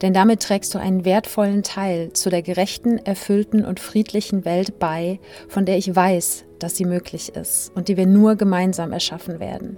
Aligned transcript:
Denn 0.00 0.14
damit 0.14 0.40
trägst 0.40 0.74
du 0.74 0.78
einen 0.78 1.04
wertvollen 1.04 1.62
Teil 1.62 2.12
zu 2.12 2.30
der 2.30 2.42
gerechten, 2.42 2.98
erfüllten 2.98 3.64
und 3.64 3.80
friedlichen 3.80 4.44
Welt 4.44 4.78
bei, 4.78 5.20
von 5.48 5.66
der 5.66 5.76
ich 5.76 5.94
weiß, 5.94 6.44
dass 6.58 6.76
sie 6.76 6.84
möglich 6.84 7.34
ist 7.34 7.72
und 7.74 7.88
die 7.88 7.96
wir 7.96 8.06
nur 8.06 8.36
gemeinsam 8.36 8.92
erschaffen 8.92 9.40
werden. 9.40 9.76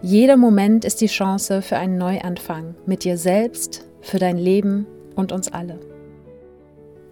Jeder 0.00 0.36
Moment 0.36 0.84
ist 0.84 1.00
die 1.00 1.06
Chance 1.06 1.62
für 1.62 1.76
einen 1.76 1.98
Neuanfang 1.98 2.74
mit 2.86 3.04
dir 3.04 3.16
selbst, 3.16 3.84
für 4.00 4.18
dein 4.18 4.36
Leben 4.36 4.86
und 5.14 5.32
uns 5.32 5.52
alle. 5.52 5.78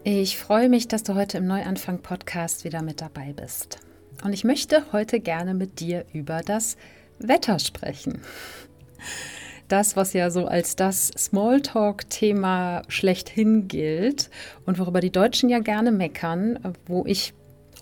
Ich 0.03 0.39
freue 0.39 0.69
mich, 0.69 0.89
dass 0.89 1.03
du 1.03 1.15
heute 1.15 1.39
im 1.39 1.47
Neuanfang-Podcast 1.47 2.65
wieder 2.65 2.83
mit 2.83 3.01
dabei 3.01 3.35
bist. 3.35 3.79
Und 4.25 4.33
ich 4.33 4.45
möchte 4.45 4.93
heute 4.93 5.21
gerne 5.21 5.55
mit 5.55 5.81
dir 5.81 6.05
über 6.13 6.41
das 6.41 6.77
Wetter 7.19 7.59
sprechen. 7.59 8.23
Das, 9.71 9.95
was 9.95 10.15
ja 10.15 10.31
so 10.31 10.47
als 10.47 10.75
das 10.75 11.13
Smalltalk-Thema 11.17 12.83
schlechthin 12.89 13.69
gilt 13.69 14.29
und 14.67 14.81
worüber 14.81 14.99
die 14.99 15.13
Deutschen 15.13 15.49
ja 15.49 15.61
gerne 15.61 15.93
meckern, 15.93 16.59
wo 16.87 17.05
ich 17.07 17.35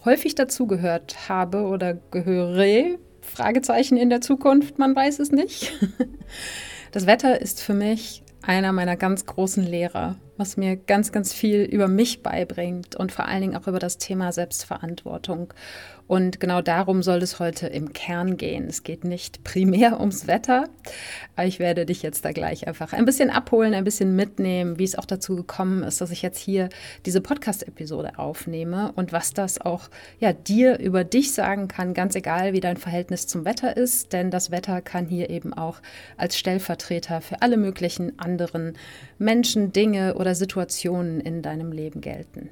häufig 0.05 0.35
dazugehört 0.35 1.31
habe 1.31 1.63
oder 1.63 1.95
gehöre, 1.95 2.99
Fragezeichen 3.23 3.97
in 3.97 4.11
der 4.11 4.21
Zukunft, 4.21 4.79
man 4.79 4.95
weiß 4.95 5.19
es 5.19 5.33
nicht. 5.33 5.73
Das 6.91 7.07
Wetter 7.07 7.43
ist 7.43 7.61
für 7.61 7.75
mich 7.75 8.23
einer 8.41 8.73
meiner 8.73 8.97
ganz 8.97 9.27
großen 9.27 9.63
Lehrer, 9.63 10.17
was 10.39 10.57
mir 10.57 10.77
ganz, 10.77 11.13
ganz 11.13 11.33
viel 11.33 11.63
über 11.63 11.89
mich 11.89 12.23
beibringt 12.23 12.97
und 12.97 13.13
vor 13.13 13.27
allen 13.27 13.43
Dingen 13.43 13.57
auch 13.57 13.67
über 13.67 13.79
das 13.79 13.99
Thema 13.99 14.33
Selbstverantwortung. 14.33 15.53
Und 16.07 16.41
genau 16.41 16.63
darum 16.63 17.03
soll 17.03 17.23
es 17.23 17.39
heute 17.39 17.67
im 17.67 17.93
Kern 17.93 18.39
gehen. 18.39 18.67
Es 18.67 18.83
geht 18.83 19.05
nicht 19.05 19.45
primär 19.49 20.01
ums 20.01 20.27
Wetter, 20.27 20.65
ich 21.45 21.59
werde 21.61 21.87
dich 21.87 22.03
jetzt 22.03 22.25
da 22.25 22.33
gleich 22.33 22.67
einfach 22.67 22.93
ein 22.93 23.05
bisschen 23.05 23.31
abholen, 23.31 23.75
ein 23.75 23.85
bisschen 23.85 24.17
mitnehmen, 24.17 24.79
wie 24.79 24.85
es 24.85 24.97
auch 24.97 25.05
dazu 25.05 25.37
gekommen 25.37 25.83
ist, 25.83 26.01
dass 26.01 26.11
ich 26.11 26.23
jetzt 26.23 26.39
hier 26.39 26.69
diese 27.07 27.21
Podcast-Episode 27.21 28.19
aufnehme 28.19 28.93
und 28.97 29.13
was 29.13 29.35
das 29.35 29.61
auch 29.61 29.89
ja, 30.19 30.33
dir 30.33 30.79
über 30.79 31.05
dich 31.05 31.33
sagen 31.33 31.69
kann, 31.69 31.95
ganz 31.95 32.15
egal, 32.17 32.55
wie 32.55 32.61
dein 32.61 32.77
Verhältnis 32.77 33.27
zum 33.27 33.45
Wetter 33.45 33.77
ist, 33.77 34.13
denn 34.13 34.31
das 34.31 34.51
Wetter 34.51 34.81
kann 34.81 35.07
hier 35.07 35.31
eben 35.31 35.53
auch 35.53 35.81
als 36.17 36.37
Stellvertreter 36.37 37.21
für 37.21 37.43
alle 37.43 37.57
möglichen 37.57 38.19
anderen 38.19 38.77
Menschen, 39.19 39.73
Dinge 39.73 40.15
oder 40.15 40.28
Situationen 40.35 41.21
in 41.21 41.43
deinem 41.43 41.73
Leben 41.73 42.01
gelten. 42.01 42.51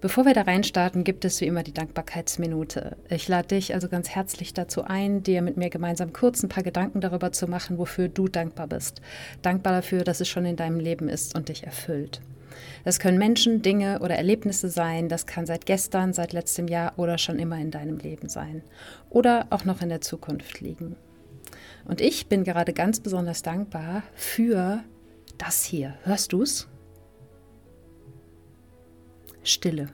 Bevor 0.00 0.26
wir 0.26 0.34
da 0.34 0.42
reinstarten, 0.42 1.02
gibt 1.02 1.24
es 1.24 1.40
wie 1.40 1.46
immer 1.46 1.64
die 1.64 1.74
Dankbarkeitsminute. 1.74 2.96
Ich 3.08 3.26
lade 3.26 3.48
dich 3.48 3.74
also 3.74 3.88
ganz 3.88 4.08
herzlich 4.08 4.54
dazu 4.54 4.84
ein, 4.84 5.24
dir 5.24 5.42
mit 5.42 5.56
mir 5.56 5.70
gemeinsam 5.70 6.12
kurz 6.12 6.40
ein 6.42 6.48
paar 6.48 6.62
Gedanken 6.62 7.00
darüber 7.00 7.32
zu 7.32 7.48
machen, 7.48 7.78
wofür 7.78 8.08
du 8.08 8.28
dankbar 8.28 8.68
bist. 8.68 9.00
Dankbar 9.42 9.72
dafür, 9.72 10.04
dass 10.04 10.20
es 10.20 10.28
schon 10.28 10.44
in 10.44 10.54
deinem 10.54 10.78
Leben 10.78 11.08
ist 11.08 11.36
und 11.36 11.48
dich 11.48 11.64
erfüllt. 11.64 12.20
Das 12.84 13.00
können 13.00 13.18
Menschen, 13.18 13.60
Dinge 13.60 13.98
oder 13.98 14.14
Erlebnisse 14.14 14.68
sein. 14.68 15.08
Das 15.08 15.26
kann 15.26 15.46
seit 15.46 15.66
gestern, 15.66 16.12
seit 16.12 16.32
letztem 16.32 16.68
Jahr 16.68 16.92
oder 16.96 17.18
schon 17.18 17.40
immer 17.40 17.58
in 17.58 17.72
deinem 17.72 17.98
Leben 17.98 18.28
sein. 18.28 18.62
Oder 19.10 19.48
auch 19.50 19.64
noch 19.64 19.82
in 19.82 19.88
der 19.88 20.00
Zukunft 20.00 20.60
liegen. 20.60 20.94
Und 21.84 22.00
ich 22.00 22.28
bin 22.28 22.44
gerade 22.44 22.72
ganz 22.72 23.00
besonders 23.00 23.42
dankbar 23.42 24.04
für 24.14 24.84
das 25.38 25.64
hier. 25.64 25.94
Hörst 26.04 26.32
du's? 26.32 26.68
Stille. 29.42 29.88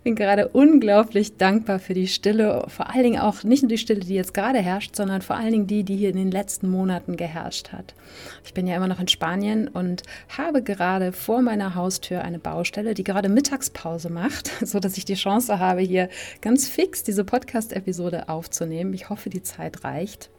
Ich 0.00 0.04
bin 0.04 0.14
gerade 0.14 0.48
unglaublich 0.48 1.36
dankbar 1.36 1.78
für 1.78 1.92
die 1.92 2.08
Stille, 2.08 2.64
vor 2.68 2.88
allen 2.88 3.02
Dingen 3.02 3.20
auch 3.20 3.44
nicht 3.44 3.62
nur 3.62 3.68
die 3.68 3.76
Stille, 3.76 4.00
die 4.00 4.14
jetzt 4.14 4.32
gerade 4.32 4.58
herrscht, 4.58 4.96
sondern 4.96 5.20
vor 5.20 5.36
allen 5.36 5.52
Dingen 5.52 5.66
die, 5.66 5.84
die 5.84 5.96
hier 5.96 6.08
in 6.08 6.16
den 6.16 6.30
letzten 6.30 6.70
Monaten 6.70 7.18
geherrscht 7.18 7.72
hat. 7.72 7.94
Ich 8.42 8.54
bin 8.54 8.66
ja 8.66 8.76
immer 8.76 8.88
noch 8.88 8.98
in 8.98 9.08
Spanien 9.08 9.68
und 9.68 10.02
habe 10.28 10.62
gerade 10.62 11.12
vor 11.12 11.42
meiner 11.42 11.74
Haustür 11.74 12.22
eine 12.22 12.38
Baustelle, 12.38 12.94
die 12.94 13.04
gerade 13.04 13.28
Mittagspause 13.28 14.08
macht, 14.08 14.50
so 14.66 14.80
dass 14.80 14.96
ich 14.96 15.04
die 15.04 15.16
Chance 15.16 15.58
habe, 15.58 15.82
hier 15.82 16.08
ganz 16.40 16.66
fix 16.66 17.02
diese 17.02 17.24
Podcast-Episode 17.24 18.30
aufzunehmen. 18.30 18.94
Ich 18.94 19.10
hoffe, 19.10 19.28
die 19.28 19.42
Zeit 19.42 19.84
reicht. 19.84 20.30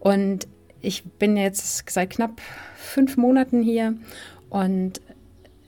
Und 0.00 0.48
ich 0.82 1.04
bin 1.04 1.38
jetzt 1.38 1.88
seit 1.88 2.10
knapp 2.10 2.42
fünf 2.76 3.16
Monaten 3.16 3.62
hier 3.62 3.94
und 4.50 5.00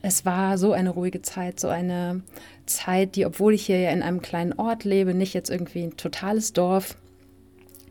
es 0.03 0.25
war 0.25 0.57
so 0.57 0.73
eine 0.73 0.89
ruhige 0.89 1.21
Zeit, 1.21 1.61
so 1.61 1.69
eine 1.69 2.21
Zeit, 2.65 3.15
die, 3.15 3.25
obwohl 3.25 3.53
ich 3.53 3.65
hier 3.65 3.89
in 3.89 4.03
einem 4.03 4.21
kleinen 4.21 4.51
Ort 4.51 4.83
lebe, 4.83 5.13
nicht 5.13 5.33
jetzt 5.33 5.49
irgendwie 5.49 5.83
ein 5.83 5.95
totales 5.95 6.51
Dorf, 6.51 6.97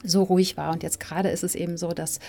so 0.04 0.22
ruhig 0.22 0.58
war. 0.58 0.72
Und 0.72 0.82
jetzt 0.82 1.00
gerade 1.00 1.30
ist 1.30 1.42
es 1.42 1.54
eben 1.54 1.78
so, 1.78 1.92
dass 1.92 2.20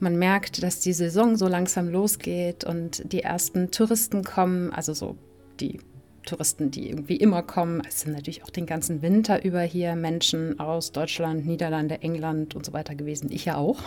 man 0.00 0.16
merkt, 0.16 0.62
dass 0.62 0.80
die 0.80 0.94
Saison 0.94 1.36
so 1.36 1.48
langsam 1.48 1.90
losgeht 1.90 2.64
und 2.64 3.12
die 3.12 3.22
ersten 3.22 3.70
Touristen 3.70 4.24
kommen, 4.24 4.72
also 4.72 4.94
so 4.94 5.16
die 5.60 5.80
Touristen, 6.24 6.70
die 6.70 6.88
irgendwie 6.88 7.16
immer 7.16 7.42
kommen. 7.42 7.82
Es 7.86 8.00
sind 8.00 8.14
natürlich 8.14 8.42
auch 8.42 8.50
den 8.50 8.64
ganzen 8.64 9.02
Winter 9.02 9.44
über 9.44 9.60
hier 9.60 9.96
Menschen 9.96 10.58
aus 10.58 10.92
Deutschland, 10.92 11.44
Niederlande, 11.44 12.00
England 12.00 12.54
und 12.54 12.64
so 12.64 12.72
weiter 12.72 12.94
gewesen. 12.94 13.30
Ich 13.30 13.44
ja 13.44 13.56
auch. 13.56 13.80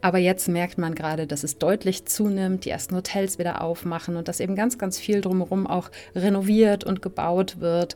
Aber 0.00 0.18
jetzt 0.18 0.48
merkt 0.48 0.78
man 0.78 0.94
gerade, 0.94 1.26
dass 1.26 1.44
es 1.44 1.58
deutlich 1.58 2.06
zunimmt, 2.06 2.64
die 2.64 2.70
ersten 2.70 2.96
Hotels 2.96 3.38
wieder 3.38 3.62
aufmachen 3.62 4.16
und 4.16 4.28
dass 4.28 4.40
eben 4.40 4.56
ganz, 4.56 4.78
ganz 4.78 4.98
viel 4.98 5.20
drumherum 5.20 5.66
auch 5.66 5.90
renoviert 6.14 6.84
und 6.84 7.02
gebaut 7.02 7.60
wird 7.60 7.94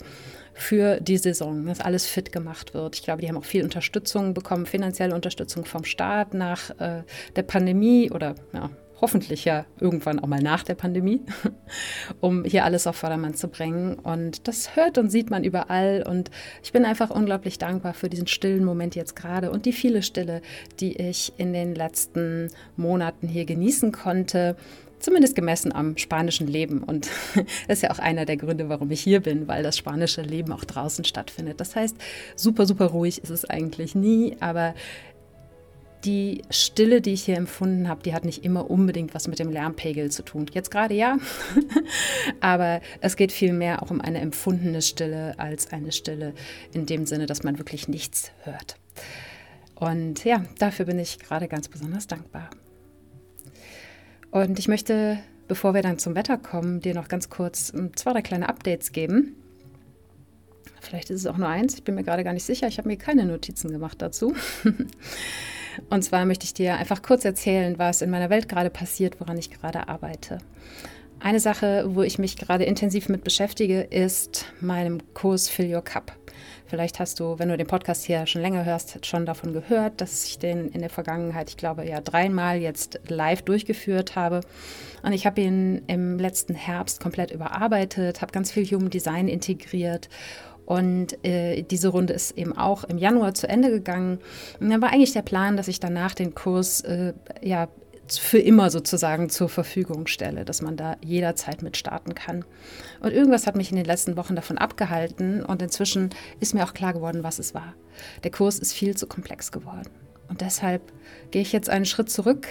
für 0.54 1.00
die 1.00 1.18
Saison, 1.18 1.66
dass 1.66 1.80
alles 1.80 2.06
fit 2.06 2.32
gemacht 2.32 2.74
wird. 2.74 2.94
Ich 2.94 3.02
glaube, 3.02 3.20
die 3.20 3.28
haben 3.28 3.36
auch 3.36 3.44
viel 3.44 3.64
Unterstützung 3.64 4.34
bekommen, 4.34 4.66
finanzielle 4.66 5.14
Unterstützung 5.14 5.64
vom 5.64 5.84
Staat 5.84 6.32
nach 6.32 6.70
äh, 6.78 7.02
der 7.34 7.42
Pandemie 7.42 8.10
oder 8.10 8.36
ja, 8.52 8.70
hoffentlich 9.04 9.44
ja 9.44 9.66
irgendwann 9.80 10.18
auch 10.18 10.26
mal 10.26 10.40
nach 10.40 10.62
der 10.62 10.76
Pandemie, 10.76 11.20
um 12.20 12.42
hier 12.44 12.64
alles 12.64 12.86
auf 12.86 12.96
Vordermann 12.96 13.34
zu 13.34 13.48
bringen. 13.48 13.96
Und 13.96 14.48
das 14.48 14.76
hört 14.76 14.96
und 14.96 15.10
sieht 15.10 15.28
man 15.28 15.44
überall. 15.44 16.02
Und 16.08 16.30
ich 16.62 16.72
bin 16.72 16.86
einfach 16.86 17.10
unglaublich 17.10 17.58
dankbar 17.58 17.92
für 17.92 18.08
diesen 18.08 18.26
stillen 18.26 18.64
Moment 18.64 18.94
jetzt 18.94 19.14
gerade 19.14 19.50
und 19.50 19.66
die 19.66 19.74
viele 19.74 20.02
Stille, 20.02 20.40
die 20.80 20.96
ich 20.96 21.34
in 21.36 21.52
den 21.52 21.74
letzten 21.74 22.48
Monaten 22.78 23.28
hier 23.28 23.44
genießen 23.44 23.92
konnte 23.92 24.56
zumindest 25.00 25.34
gemessen 25.34 25.70
am 25.70 25.98
spanischen 25.98 26.46
Leben. 26.46 26.82
Und 26.82 27.10
das 27.34 27.78
ist 27.78 27.82
ja 27.82 27.90
auch 27.90 27.98
einer 27.98 28.24
der 28.24 28.38
Gründe, 28.38 28.70
warum 28.70 28.90
ich 28.90 29.02
hier 29.02 29.20
bin, 29.20 29.46
weil 29.46 29.62
das 29.62 29.76
spanische 29.76 30.22
Leben 30.22 30.50
auch 30.50 30.64
draußen 30.64 31.04
stattfindet. 31.04 31.60
Das 31.60 31.76
heißt, 31.76 31.94
super, 32.36 32.64
super 32.64 32.86
ruhig 32.86 33.22
ist 33.22 33.28
es 33.28 33.44
eigentlich 33.44 33.94
nie, 33.94 34.38
aber 34.40 34.74
die 36.04 36.42
Stille, 36.50 37.00
die 37.00 37.12
ich 37.12 37.24
hier 37.24 37.36
empfunden 37.36 37.88
habe, 37.88 38.02
die 38.02 38.14
hat 38.14 38.24
nicht 38.24 38.44
immer 38.44 38.70
unbedingt 38.70 39.14
was 39.14 39.28
mit 39.28 39.38
dem 39.38 39.50
Lärmpegel 39.50 40.10
zu 40.10 40.22
tun. 40.22 40.46
Jetzt 40.52 40.70
gerade 40.70 40.94
ja, 40.94 41.18
aber 42.40 42.80
es 43.00 43.16
geht 43.16 43.32
vielmehr 43.32 43.82
auch 43.82 43.90
um 43.90 44.00
eine 44.00 44.20
empfundene 44.20 44.82
Stille 44.82 45.38
als 45.38 45.72
eine 45.72 45.92
Stille 45.92 46.34
in 46.72 46.86
dem 46.86 47.06
Sinne, 47.06 47.26
dass 47.26 47.42
man 47.42 47.58
wirklich 47.58 47.88
nichts 47.88 48.32
hört. 48.42 48.76
Und 49.74 50.24
ja, 50.24 50.44
dafür 50.58 50.84
bin 50.84 50.98
ich 50.98 51.18
gerade 51.18 51.48
ganz 51.48 51.68
besonders 51.68 52.06
dankbar. 52.06 52.50
Und 54.30 54.58
ich 54.58 54.68
möchte, 54.68 55.18
bevor 55.48 55.74
wir 55.74 55.82
dann 55.82 55.98
zum 55.98 56.14
Wetter 56.14 56.38
kommen, 56.38 56.80
dir 56.80 56.94
noch 56.94 57.08
ganz 57.08 57.30
kurz 57.30 57.72
zwei, 57.94 58.12
drei 58.12 58.22
kleine 58.22 58.48
Updates 58.48 58.92
geben. 58.92 59.36
Vielleicht 60.86 61.10
ist 61.10 61.20
es 61.20 61.26
auch 61.26 61.36
nur 61.36 61.48
eins, 61.48 61.74
ich 61.74 61.84
bin 61.84 61.94
mir 61.94 62.04
gerade 62.04 62.24
gar 62.24 62.32
nicht 62.32 62.44
sicher. 62.44 62.66
Ich 62.66 62.78
habe 62.78 62.88
mir 62.88 62.96
keine 62.96 63.24
Notizen 63.24 63.70
gemacht 63.70 64.00
dazu. 64.00 64.34
Und 65.90 66.02
zwar 66.02 66.24
möchte 66.24 66.44
ich 66.44 66.54
dir 66.54 66.76
einfach 66.76 67.02
kurz 67.02 67.24
erzählen, 67.24 67.78
was 67.78 68.02
in 68.02 68.10
meiner 68.10 68.30
Welt 68.30 68.48
gerade 68.48 68.70
passiert, 68.70 69.20
woran 69.20 69.38
ich 69.38 69.50
gerade 69.50 69.88
arbeite. 69.88 70.38
Eine 71.20 71.40
Sache, 71.40 71.86
wo 71.88 72.02
ich 72.02 72.18
mich 72.18 72.36
gerade 72.36 72.64
intensiv 72.64 73.08
mit 73.08 73.24
beschäftige, 73.24 73.80
ist 73.80 74.46
meinem 74.60 75.00
Kurs 75.14 75.48
Fill 75.48 75.74
Your 75.74 75.82
Cup. 75.82 76.12
Vielleicht 76.66 76.98
hast 76.98 77.20
du, 77.20 77.38
wenn 77.38 77.48
du 77.48 77.56
den 77.56 77.66
Podcast 77.66 78.04
hier 78.04 78.26
schon 78.26 78.42
länger 78.42 78.64
hörst, 78.64 79.04
schon 79.04 79.26
davon 79.26 79.52
gehört, 79.52 80.00
dass 80.00 80.24
ich 80.26 80.38
den 80.38 80.70
in 80.70 80.80
der 80.80 80.90
Vergangenheit, 80.90 81.50
ich 81.50 81.56
glaube 81.56 81.86
ja 81.86 82.00
dreimal 82.00 82.58
jetzt 82.58 83.00
live 83.08 83.42
durchgeführt 83.42 84.16
habe. 84.16 84.40
Und 85.02 85.12
ich 85.12 85.26
habe 85.26 85.40
ihn 85.40 85.82
im 85.86 86.18
letzten 86.18 86.54
Herbst 86.54 87.00
komplett 87.00 87.30
überarbeitet, 87.30 88.22
habe 88.22 88.32
ganz 88.32 88.50
viel 88.50 88.64
Human 88.64 88.90
Design 88.90 89.28
integriert 89.28 90.08
und 90.66 91.22
äh, 91.24 91.62
diese 91.62 91.88
Runde 91.88 92.14
ist 92.14 92.32
eben 92.32 92.56
auch 92.56 92.84
im 92.84 92.98
Januar 92.98 93.34
zu 93.34 93.48
Ende 93.48 93.70
gegangen. 93.70 94.18
Und 94.60 94.70
dann 94.70 94.80
war 94.80 94.92
eigentlich 94.92 95.12
der 95.12 95.22
Plan, 95.22 95.56
dass 95.56 95.68
ich 95.68 95.80
danach 95.80 96.14
den 96.14 96.34
Kurs 96.34 96.80
äh, 96.82 97.12
ja 97.42 97.68
für 98.08 98.38
immer 98.38 98.70
sozusagen 98.70 99.30
zur 99.30 99.48
Verfügung 99.48 100.06
stelle, 100.06 100.44
dass 100.44 100.62
man 100.62 100.76
da 100.76 100.96
jederzeit 101.02 101.62
mit 101.62 101.76
starten 101.76 102.14
kann. 102.14 102.44
Und 103.00 103.12
irgendwas 103.12 103.46
hat 103.46 103.56
mich 103.56 103.70
in 103.70 103.76
den 103.76 103.86
letzten 103.86 104.16
Wochen 104.16 104.36
davon 104.36 104.58
abgehalten 104.58 105.42
und 105.42 105.62
inzwischen 105.62 106.10
ist 106.40 106.54
mir 106.54 106.64
auch 106.64 106.74
klar 106.74 106.92
geworden, 106.92 107.22
was 107.22 107.38
es 107.38 107.54
war. 107.54 107.74
Der 108.22 108.30
Kurs 108.30 108.58
ist 108.58 108.72
viel 108.72 108.96
zu 108.96 109.06
komplex 109.06 109.52
geworden. 109.52 109.90
Und 110.28 110.40
deshalb 110.40 110.82
gehe 111.30 111.42
ich 111.42 111.52
jetzt 111.52 111.70
einen 111.70 111.84
Schritt 111.84 112.10
zurück 112.10 112.46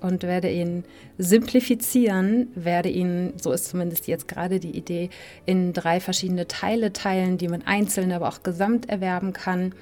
und 0.00 0.22
werde 0.22 0.50
ihn 0.50 0.84
simplifizieren, 1.18 2.48
werde 2.54 2.88
ihn, 2.88 3.34
so 3.40 3.52
ist 3.52 3.68
zumindest 3.68 4.06
jetzt 4.06 4.28
gerade 4.28 4.58
die 4.58 4.76
Idee, 4.76 5.10
in 5.44 5.72
drei 5.72 6.00
verschiedene 6.00 6.48
Teile 6.48 6.92
teilen, 6.92 7.38
die 7.38 7.48
man 7.48 7.62
einzeln, 7.62 8.12
aber 8.12 8.28
auch 8.28 8.42
gesamt 8.42 8.88
erwerben 8.88 9.32
kann 9.32 9.74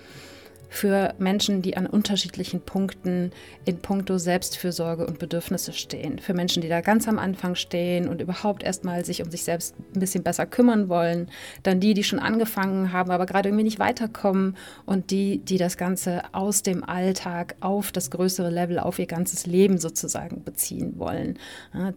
für 0.69 1.15
Menschen, 1.19 1.63
die 1.63 1.77
an 1.77 1.87
unterschiedlichen 1.87 2.61
Punkten 2.61 3.33
in 3.65 3.79
puncto 3.79 4.19
Selbstfürsorge 4.19 5.07
und 5.07 5.19
Bedürfnisse 5.19 5.73
stehen. 5.73 6.19
Für 6.19 6.35
Menschen, 6.35 6.63
die 6.63 6.69
da 6.69 6.81
ganz 6.81 7.09
am 7.09 7.19
Anfang 7.19 7.55
stehen 7.55 8.09
und 8.09 8.21
überhaupt 8.21 8.63
erstmal 8.63 9.05
sich 9.05 9.23
um 9.23 9.31
sich 9.31 9.45
selbst 9.45 9.75
ein 9.95 10.01
bisschen 10.01 10.23
besser 10.23 10.47
kümmern 10.47 10.89
wollen. 10.89 11.31
Dann 11.63 11.81
die, 11.81 11.95
die 11.95 12.05
schon 12.05 12.19
angefangen 12.19 12.93
haben, 12.93 13.11
aber 13.11 13.27
gerade 13.27 13.49
irgendwie 13.49 13.65
nicht 13.65 13.79
weiterkommen. 13.79 14.57
Und 14.85 15.11
die, 15.11 15.39
die 15.39 15.59
das 15.59 15.77
Ganze 15.77 16.23
aus 16.33 16.63
dem 16.63 16.85
Alltag 16.85 17.57
auf 17.61 17.93
das 17.93 18.11
größere 18.11 18.51
Level, 18.51 18.79
auf 18.79 18.99
ihr 18.99 19.07
ganzes 19.07 19.47
Leben 19.47 19.79
sozusagen 19.79 20.45
beziehen 20.45 20.99
wollen. 20.99 21.39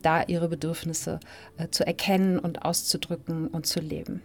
Da 0.02 0.24
ihre 0.24 0.48
Bedürfnisse 0.48 1.20
äh, 1.58 1.68
zu 1.70 1.86
erkennen 1.86 2.40
und 2.40 2.64
auszudrücken 2.64 3.48
und 3.48 3.66
zu 3.66 3.80
leben. 3.80 4.22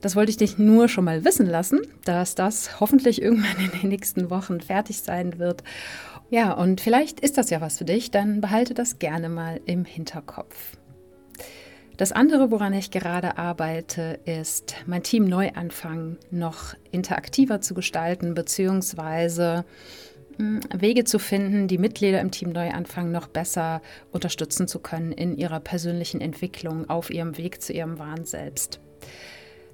Das 0.00 0.14
wollte 0.14 0.30
ich 0.30 0.36
dich 0.36 0.58
nur 0.58 0.88
schon 0.88 1.04
mal 1.04 1.24
wissen 1.24 1.46
lassen, 1.46 1.80
dass 2.04 2.34
das 2.34 2.80
hoffentlich 2.80 3.20
irgendwann 3.20 3.64
in 3.64 3.80
den 3.80 3.88
nächsten 3.88 4.30
Wochen 4.30 4.60
fertig 4.60 4.98
sein 4.98 5.38
wird. 5.38 5.64
Ja, 6.30 6.52
und 6.52 6.80
vielleicht 6.80 7.20
ist 7.20 7.38
das 7.38 7.50
ja 7.50 7.60
was 7.60 7.78
für 7.78 7.84
dich, 7.84 8.10
dann 8.10 8.40
behalte 8.40 8.74
das 8.74 8.98
gerne 8.98 9.28
mal 9.28 9.60
im 9.64 9.84
Hinterkopf. 9.84 10.76
Das 11.96 12.12
andere, 12.12 12.52
woran 12.52 12.74
ich 12.74 12.92
gerade 12.92 13.38
arbeite, 13.38 14.20
ist, 14.24 14.76
mein 14.86 15.02
Team 15.02 15.24
Neuanfang 15.24 16.16
noch 16.30 16.74
interaktiver 16.92 17.60
zu 17.60 17.74
gestalten, 17.74 18.34
beziehungsweise 18.34 19.64
hm, 20.36 20.60
Wege 20.72 21.02
zu 21.02 21.18
finden, 21.18 21.66
die 21.66 21.78
Mitglieder 21.78 22.20
im 22.20 22.30
Team 22.30 22.50
Neuanfang 22.50 23.10
noch 23.10 23.26
besser 23.26 23.82
unterstützen 24.12 24.68
zu 24.68 24.78
können 24.78 25.10
in 25.10 25.36
ihrer 25.36 25.58
persönlichen 25.58 26.20
Entwicklung 26.20 26.88
auf 26.88 27.10
ihrem 27.10 27.36
Weg 27.36 27.60
zu 27.62 27.72
ihrem 27.72 27.98
wahren 27.98 28.24
Selbst. 28.24 28.78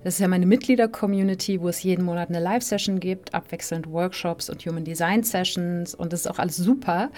Das 0.04 0.14
ist 0.14 0.20
ja 0.20 0.28
meine 0.28 0.44
Mitglieder-Community, 0.44 1.62
wo 1.62 1.68
es 1.70 1.82
jeden 1.82 2.04
Monat 2.04 2.28
eine 2.28 2.38
Live-Session 2.38 3.00
gibt, 3.00 3.32
abwechselnd 3.32 3.90
Workshops 3.90 4.50
und 4.50 4.64
Human 4.66 4.84
Design 4.84 5.22
Sessions 5.22 5.94
und 5.94 6.12
das 6.12 6.20
ist 6.20 6.26
auch 6.26 6.38
alles 6.38 6.58
super. 6.58 7.10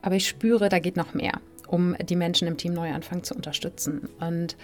Aber 0.00 0.14
ich 0.14 0.28
spüre, 0.28 0.68
da 0.68 0.78
geht 0.78 0.96
noch 0.96 1.12
mehr 1.12 1.40
um 1.66 1.96
die 2.00 2.16
Menschen 2.16 2.48
im 2.48 2.56
Team 2.56 2.72
Neuanfang 2.72 3.22
zu 3.22 3.34
unterstützen. 3.34 4.08
Und 4.18 4.56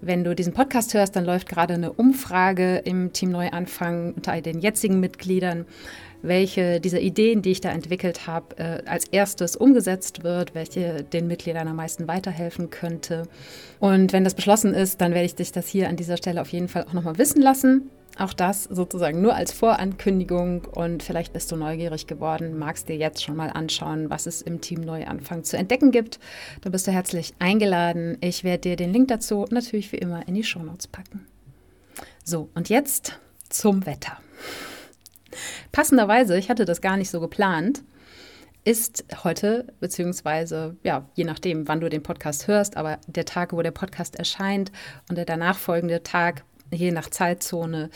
wenn 0.00 0.24
du 0.24 0.34
diesen 0.34 0.54
Podcast 0.54 0.94
hörst, 0.94 1.14
dann 1.14 1.24
läuft 1.24 1.48
gerade 1.48 1.74
eine 1.74 1.92
Umfrage 1.92 2.78
im 2.78 3.12
Team 3.12 3.30
Neuanfang 3.30 4.14
unter 4.14 4.40
den 4.40 4.60
jetzigen 4.60 4.98
Mitgliedern, 4.98 5.66
welche 6.26 6.80
dieser 6.80 7.00
Ideen, 7.00 7.42
die 7.42 7.52
ich 7.52 7.60
da 7.60 7.70
entwickelt 7.70 8.26
habe, 8.26 8.58
äh, 8.58 8.82
als 8.86 9.06
erstes 9.06 9.56
umgesetzt 9.56 10.24
wird, 10.24 10.54
welche 10.54 11.04
den 11.04 11.26
Mitgliedern 11.26 11.68
am 11.68 11.76
meisten 11.76 12.08
weiterhelfen 12.08 12.70
könnte. 12.70 13.28
Und 13.80 14.12
wenn 14.12 14.24
das 14.24 14.34
beschlossen 14.34 14.74
ist, 14.74 15.00
dann 15.00 15.12
werde 15.12 15.26
ich 15.26 15.34
dich 15.34 15.52
das 15.52 15.68
hier 15.68 15.88
an 15.88 15.96
dieser 15.96 16.16
Stelle 16.16 16.40
auf 16.40 16.48
jeden 16.48 16.68
Fall 16.68 16.84
auch 16.84 16.92
nochmal 16.92 17.18
wissen 17.18 17.42
lassen. 17.42 17.90
Auch 18.16 18.32
das 18.32 18.64
sozusagen 18.64 19.20
nur 19.20 19.34
als 19.34 19.52
Vorankündigung 19.52 20.66
und 20.66 21.02
vielleicht 21.02 21.32
bist 21.32 21.50
du 21.50 21.56
neugierig 21.56 22.06
geworden, 22.06 22.56
magst 22.56 22.88
dir 22.88 22.96
jetzt 22.96 23.24
schon 23.24 23.34
mal 23.34 23.50
anschauen, 23.50 24.08
was 24.08 24.26
es 24.26 24.40
im 24.40 24.60
Team 24.60 24.82
Neuanfang 24.82 25.42
zu 25.42 25.56
entdecken 25.56 25.90
gibt. 25.90 26.20
Dann 26.60 26.70
bist 26.70 26.86
du 26.86 26.92
herzlich 26.92 27.34
eingeladen. 27.40 28.16
Ich 28.20 28.44
werde 28.44 28.60
dir 28.60 28.76
den 28.76 28.92
Link 28.92 29.08
dazu 29.08 29.46
natürlich 29.50 29.90
wie 29.90 29.96
immer 29.96 30.28
in 30.28 30.34
die 30.34 30.44
Shownotes 30.44 30.86
packen. 30.86 31.26
So, 32.22 32.48
und 32.54 32.68
jetzt 32.68 33.18
zum 33.48 33.84
Wetter. 33.84 34.18
Passenderweise, 35.72 36.36
ich 36.38 36.50
hatte 36.50 36.64
das 36.64 36.80
gar 36.80 36.96
nicht 36.96 37.10
so 37.10 37.20
geplant, 37.20 37.82
ist 38.64 39.04
heute, 39.22 39.66
beziehungsweise 39.80 40.76
ja, 40.82 41.06
je 41.14 41.24
nachdem, 41.24 41.68
wann 41.68 41.80
du 41.80 41.90
den 41.90 42.02
Podcast 42.02 42.48
hörst, 42.48 42.76
aber 42.76 42.98
der 43.06 43.26
Tag, 43.26 43.52
wo 43.52 43.62
der 43.62 43.70
Podcast 43.70 44.16
erscheint 44.16 44.72
und 45.08 45.16
der 45.16 45.26
danach 45.26 45.58
folgende 45.58 46.02
Tag 46.02 46.44
je 46.70 46.90
nach 46.90 47.10
Zeitzone, 47.10 47.90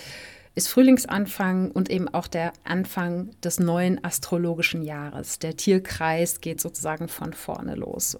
ist 0.54 0.68
Frühlingsanfang 0.68 1.70
und 1.70 1.88
eben 1.88 2.08
auch 2.08 2.26
der 2.26 2.52
Anfang 2.64 3.30
des 3.42 3.60
neuen 3.60 4.02
astrologischen 4.04 4.82
Jahres. 4.82 5.38
Der 5.38 5.56
Tierkreis 5.56 6.40
geht 6.40 6.60
sozusagen 6.60 7.08
von 7.08 7.32
vorne 7.32 7.76
los 7.76 8.18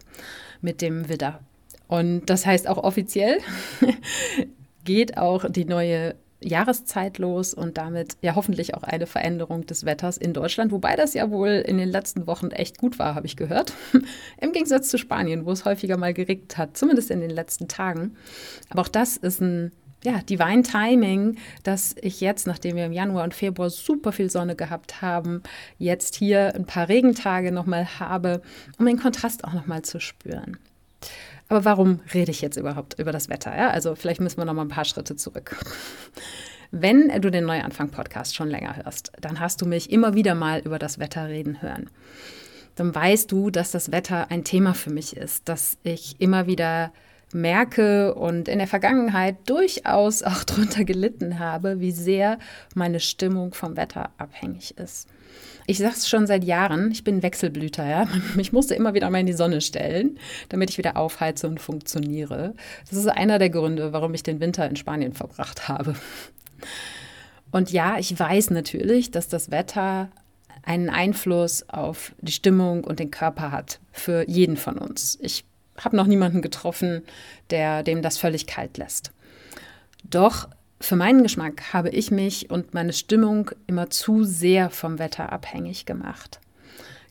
mit 0.61 0.81
dem 0.81 1.09
Widder. 1.09 1.41
Und 1.89 2.27
das 2.27 2.47
heißt 2.47 2.69
auch 2.69 2.79
offiziell 2.79 3.39
geht 4.85 5.19
auch 5.19 5.51
die 5.51 5.65
neue 5.65 6.15
Jahreszeit 6.41 7.19
los 7.19 7.53
und 7.53 7.79
damit 7.79 8.17
ja 8.23 8.35
hoffentlich 8.35 8.75
auch 8.75 8.85
eine 8.85 9.07
Veränderung 9.07 9.67
des 9.67 9.85
Wetters 9.85 10.17
in 10.17 10.33
Deutschland, 10.33 10.71
wobei 10.71 10.95
das 10.95 11.15
ja 11.15 11.31
wohl 11.31 11.65
in 11.67 11.79
den 11.79 11.89
letzten 11.89 12.27
Wochen 12.27 12.51
echt 12.51 12.79
gut 12.79 12.99
war, 12.99 13.15
habe 13.15 13.27
ich 13.27 13.37
gehört. 13.37 13.73
Im 14.41 14.53
Gegensatz 14.53 14.89
zu 14.89 14.99
Spanien, 14.99 15.47
wo 15.47 15.53
es 15.53 15.65
häufiger 15.65 15.97
mal 15.97 16.15
geregnet 16.15 16.57
hat, 16.57 16.77
zumindest 16.77 17.11
in 17.11 17.21
den 17.21 17.31
letzten 17.31 17.67
Tagen. 17.67 18.17
Aber 18.71 18.83
auch 18.83 18.89
das 18.89 19.17
ist 19.17 19.41
ein 19.41 19.73
ja, 20.05 20.19
Divine 20.23 20.63
Timing, 20.63 21.39
dass 21.65 21.97
ich 22.01 22.21
jetzt, 22.21 22.47
nachdem 22.47 22.77
wir 22.77 22.87
im 22.87 22.93
Januar 22.93 23.25
und 23.25 23.35
Februar 23.35 23.69
super 23.69 24.13
viel 24.13 24.31
Sonne 24.31 24.55
gehabt 24.55 25.03
haben, 25.03 25.43
jetzt 25.79 26.15
hier 26.15 26.55
ein 26.55 26.67
paar 26.67 26.89
Regentage 26.89 27.51
nochmal 27.51 27.99
habe, 27.99 28.43
um 28.79 28.87
den 28.87 28.99
Kontrast 28.99 29.45
auch 29.45 29.55
nochmal 29.55 29.83
zu 29.83 29.99
spüren. 29.99 30.59
Aber 31.49 31.65
warum 31.65 32.01
rede 32.13 32.31
ich 32.31 32.43
jetzt 32.43 32.57
überhaupt 32.57 32.99
über 32.99 33.13
das 33.13 33.29
Wetter? 33.29 33.57
Ja? 33.57 33.71
Also 33.71 33.95
vielleicht 33.95 34.21
müssen 34.21 34.39
wir 34.39 34.45
noch 34.45 34.55
mal 34.55 34.63
ein 34.63 34.69
paar 34.69 34.85
Schritte 34.85 35.17
zurück. 35.17 35.57
Wenn 36.71 37.09
du 37.23 37.31
den 37.31 37.47
Neuanfang-Podcast 37.47 38.37
schon 38.37 38.51
länger 38.51 38.77
hörst, 38.77 39.13
dann 39.21 39.41
hast 39.41 39.63
du 39.63 39.67
mich 39.67 39.91
immer 39.91 40.15
wieder 40.15 40.35
mal 40.35 40.61
über 40.61 40.79
das 40.79 40.99
Wetter 40.99 41.29
reden 41.29 41.63
hören. 41.63 41.89
Dann 42.75 42.95
weißt 42.95 43.33
du, 43.33 43.51
dass 43.51 43.71
das 43.71 43.91
Wetter 43.91 44.31
ein 44.31 44.45
Thema 44.45 44.75
für 44.75 44.91
mich 44.91 45.17
ist, 45.17 45.49
dass 45.49 45.79
ich 45.83 46.21
immer 46.21 46.47
wieder 46.47 46.93
merke 47.33 48.15
und 48.15 48.49
in 48.49 48.59
der 48.59 48.69
Vergangenheit 48.69 49.37
durchaus 49.47 50.23
auch 50.23 50.45
darunter 50.45 50.85
gelitten 50.85 51.39
habe, 51.39 51.81
wie 51.81 51.91
sehr 51.91 52.39
meine 52.75 53.01
Stimmung 53.01 53.55
vom 53.55 53.77
Wetter 53.77 54.11
abhängig 54.19 54.77
ist. 54.77 55.09
Ich 55.67 55.79
sage 55.79 55.95
es 55.95 56.09
schon 56.09 56.27
seit 56.27 56.45
Jahren, 56.45 56.91
ich 56.91 57.05
bin 57.05 57.23
Wechselblüter, 57.23 57.87
ja. 57.87 58.09
Ich 58.39 58.53
musste 58.53 58.75
immer 58.75 58.95
wieder 58.95 59.11
mal 59.11 59.21
in 59.21 59.27
die 59.27 59.35
Sonne 59.35 59.61
stellen, 59.61 60.19
damit 60.49 60.71
ich 60.71 60.79
wieder 60.79 60.97
aufheize 60.97 61.47
und 61.47 61.61
funktioniere. 61.61 62.55
Das 62.89 62.99
ist 62.99 63.07
einer 63.07 63.39
der 63.39 63.51
Gründe, 63.51 63.93
warum 63.93 64.15
ich 64.15 64.23
den 64.23 64.41
Winter 64.41 64.69
in 64.69 64.77
Spanien 64.77 65.13
verbracht 65.13 65.69
habe. 65.69 65.95
Und 67.51 67.71
ja, 67.71 67.99
ich 67.99 68.19
weiß 68.19 68.51
natürlich, 68.51 69.11
dass 69.11 69.29
das 69.29 69.51
Wetter 69.51 70.09
einen 70.63 70.91
Einfluss 70.91 71.69
auf 71.69 72.13
die 72.21 72.33
Stimmung 72.33 72.85
und 72.85 72.99
den 72.99 73.11
Körper 73.11 73.53
hat 73.53 73.81
für 73.93 74.29
jeden 74.29 74.57
von 74.57 74.79
uns. 74.79 75.19
Ich 75.21 75.45
habe 75.79 75.97
noch 75.97 76.07
niemanden 76.07 76.43
getroffen, 76.43 77.03
der 77.51 77.83
dem 77.83 78.03
das 78.03 78.19
völlig 78.19 78.47
kalt 78.47 78.77
lässt. 78.77 79.13
Doch 80.05 80.49
für 80.81 80.97
meinen 80.97 81.23
Geschmack 81.23 81.73
habe 81.73 81.91
ich 81.91 82.11
mich 82.11 82.51
und 82.51 82.75
meine 82.75 82.93
Stimmung 82.93 83.51
immer 83.67 83.91
zu 83.91 84.25
sehr 84.25 84.71
vom 84.71 84.99
Wetter 84.99 85.33
abhängig 85.33 85.87
gemacht. 85.87 86.41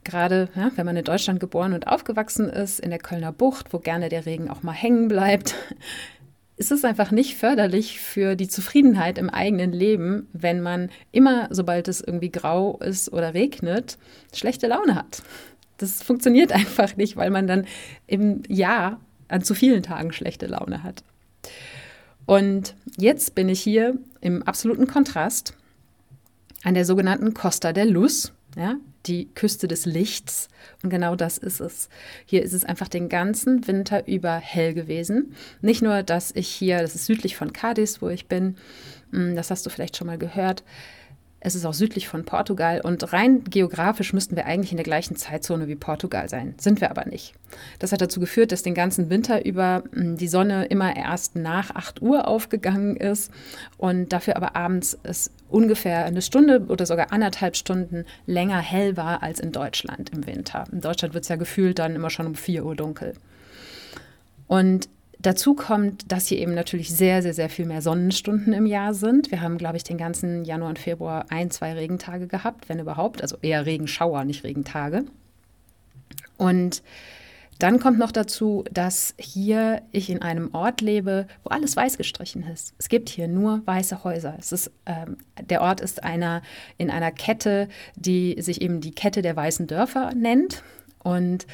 Gerade 0.03 0.47
ja, 0.55 0.71
wenn 0.75 0.85
man 0.85 0.95
in 0.95 1.03
Deutschland 1.03 1.41
geboren 1.41 1.73
und 1.73 1.87
aufgewachsen 1.87 2.49
ist, 2.49 2.79
in 2.79 2.91
der 2.91 2.99
Kölner 2.99 3.33
Bucht, 3.33 3.73
wo 3.73 3.79
gerne 3.79 4.07
der 4.07 4.25
Regen 4.25 4.49
auch 4.49 4.63
mal 4.63 4.71
hängen 4.71 5.09
bleibt, 5.09 5.55
ist 6.55 6.71
es 6.71 6.85
einfach 6.85 7.11
nicht 7.11 7.35
förderlich 7.35 7.99
für 7.99 8.35
die 8.35 8.47
Zufriedenheit 8.47 9.17
im 9.17 9.29
eigenen 9.29 9.73
Leben, 9.73 10.27
wenn 10.31 10.61
man 10.61 10.89
immer, 11.11 11.47
sobald 11.51 11.89
es 11.89 11.99
irgendwie 11.99 12.31
grau 12.31 12.77
ist 12.77 13.11
oder 13.11 13.33
regnet, 13.33 13.97
schlechte 14.33 14.67
Laune 14.67 14.95
hat. 14.95 15.21
Das 15.77 16.01
funktioniert 16.01 16.51
einfach 16.53 16.95
nicht, 16.95 17.17
weil 17.17 17.29
man 17.29 17.45
dann 17.45 17.65
im 18.07 18.43
Jahr 18.47 19.01
an 19.27 19.43
zu 19.43 19.53
vielen 19.53 19.83
Tagen 19.83 20.13
schlechte 20.13 20.47
Laune 20.47 20.83
hat. 20.83 21.03
Und 22.27 22.75
jetzt 22.97 23.33
bin 23.33 23.49
ich 23.49 23.61
hier 23.61 23.97
im 24.21 24.43
absoluten 24.43 24.85
Kontrast 24.85 25.55
an 26.63 26.75
der 26.75 26.85
sogenannten 26.85 27.33
Costa 27.33 27.73
del 27.73 27.89
Luz. 27.89 28.33
Ja, 28.55 28.75
die 29.05 29.29
Küste 29.33 29.67
des 29.67 29.85
Lichts. 29.85 30.49
Und 30.83 30.89
genau 30.89 31.15
das 31.15 31.37
ist 31.37 31.61
es. 31.61 31.89
Hier 32.25 32.43
ist 32.43 32.53
es 32.53 32.65
einfach 32.65 32.89
den 32.89 33.07
ganzen 33.07 33.65
Winter 33.67 34.07
über 34.07 34.35
hell 34.35 34.73
gewesen. 34.73 35.35
Nicht 35.61 35.81
nur, 35.81 36.03
dass 36.03 36.31
ich 36.35 36.49
hier, 36.49 36.81
das 36.81 36.95
ist 36.95 37.05
südlich 37.05 37.37
von 37.37 37.53
Cadiz, 37.53 38.01
wo 38.01 38.09
ich 38.09 38.27
bin, 38.27 38.57
hm, 39.11 39.35
das 39.35 39.49
hast 39.49 39.65
du 39.65 39.69
vielleicht 39.69 39.95
schon 39.95 40.07
mal 40.07 40.17
gehört, 40.17 40.63
es 41.39 41.53
ist 41.53 41.65
auch 41.65 41.73
südlich 41.73 42.07
von 42.07 42.25
Portugal 42.25 42.81
und 42.81 43.13
rein 43.13 43.43
geografisch 43.43 44.11
müssten 44.11 44.35
wir 44.35 44.47
eigentlich 44.47 44.71
in 44.71 44.77
der 44.77 44.83
gleichen 44.83 45.15
Zeitzone 45.15 45.67
wie 45.67 45.75
Portugal 45.75 46.29
sein. 46.29 46.55
Sind 46.57 46.81
wir 46.81 46.89
aber 46.89 47.05
nicht. 47.05 47.35
Das 47.77 47.91
hat 47.91 48.01
dazu 48.01 48.19
geführt, 48.19 48.51
dass 48.51 48.63
den 48.63 48.73
ganzen 48.73 49.09
Winter 49.11 49.45
über 49.45 49.83
hm, 49.93 50.17
die 50.17 50.27
Sonne 50.27 50.65
immer 50.65 50.95
erst 50.95 51.35
nach 51.35 51.75
8 51.75 52.01
Uhr 52.01 52.27
aufgegangen 52.27 52.97
ist 52.97 53.31
und 53.77 54.13
dafür 54.13 54.35
aber 54.35 54.55
abends 54.55 54.97
es 55.03 55.31
ungefähr 55.47 56.05
eine 56.05 56.23
Stunde 56.23 56.65
oder 56.69 56.87
sogar 56.87 57.11
anderthalb 57.11 57.55
Stunden 57.55 58.05
länger 58.25 58.59
hell 58.59 58.97
war 58.97 59.21
als 59.21 59.39
in 59.39 59.51
Deutschland 59.51 60.09
im 60.09 60.25
Winter. 60.25 60.65
In 60.71 60.81
Deutschland 60.81 61.13
wird 61.13 61.23
es 61.23 61.29
ja 61.29 61.35
gefühlt 61.35 61.77
dann 61.77 61.95
immer 61.95 62.09
schon 62.09 62.25
um 62.25 62.35
4 62.35 62.65
Uhr 62.65 62.75
dunkel. 62.75 63.13
Und 64.47 64.89
Dazu 65.19 65.55
kommt, 65.55 66.11
dass 66.11 66.27
hier 66.27 66.37
eben 66.37 66.53
natürlich 66.53 66.95
sehr, 66.95 67.21
sehr, 67.21 67.33
sehr 67.33 67.49
viel 67.49 67.65
mehr 67.65 67.81
Sonnenstunden 67.81 68.53
im 68.53 68.65
Jahr 68.67 68.93
sind. 68.93 69.31
Wir 69.31 69.41
haben, 69.41 69.57
glaube 69.57 69.77
ich, 69.77 69.83
den 69.83 69.97
ganzen 69.97 70.45
Januar 70.45 70.69
und 70.69 70.79
Februar 70.79 71.25
ein, 71.29 71.49
zwei 71.49 71.73
Regentage 71.73 72.27
gehabt, 72.27 72.69
wenn 72.69 72.79
überhaupt. 72.79 73.21
Also 73.21 73.37
eher 73.41 73.65
Regenschauer, 73.65 74.25
nicht 74.25 74.43
Regentage. 74.43 75.05
Und 76.37 76.83
dann 77.59 77.79
kommt 77.79 77.97
noch 77.97 78.11
dazu, 78.11 78.63
dass 78.71 79.15
hier 79.17 79.81
ich 79.91 80.11
in 80.11 80.21
einem 80.21 80.53
Ort 80.53 80.81
lebe, 80.81 81.25
wo 81.43 81.49
alles 81.49 81.75
weiß 81.75 81.97
gestrichen 81.97 82.43
ist. 82.43 82.75
Es 82.77 82.87
gibt 82.87 83.09
hier 83.09 83.27
nur 83.27 83.65
weiße 83.65 84.03
Häuser. 84.03 84.35
Es 84.37 84.51
ist, 84.51 84.71
ähm, 84.85 85.17
der 85.49 85.61
Ort 85.61 85.81
ist 85.81 86.03
einer, 86.03 86.43
in 86.77 86.91
einer 86.91 87.11
Kette, 87.11 87.67
die 87.95 88.35
sich 88.39 88.61
eben 88.61 88.79
die 88.81 88.91
Kette 88.91 89.23
der 89.23 89.35
weißen 89.35 89.65
Dörfer 89.65 90.13
nennt. 90.13 90.63
Und 91.01 91.47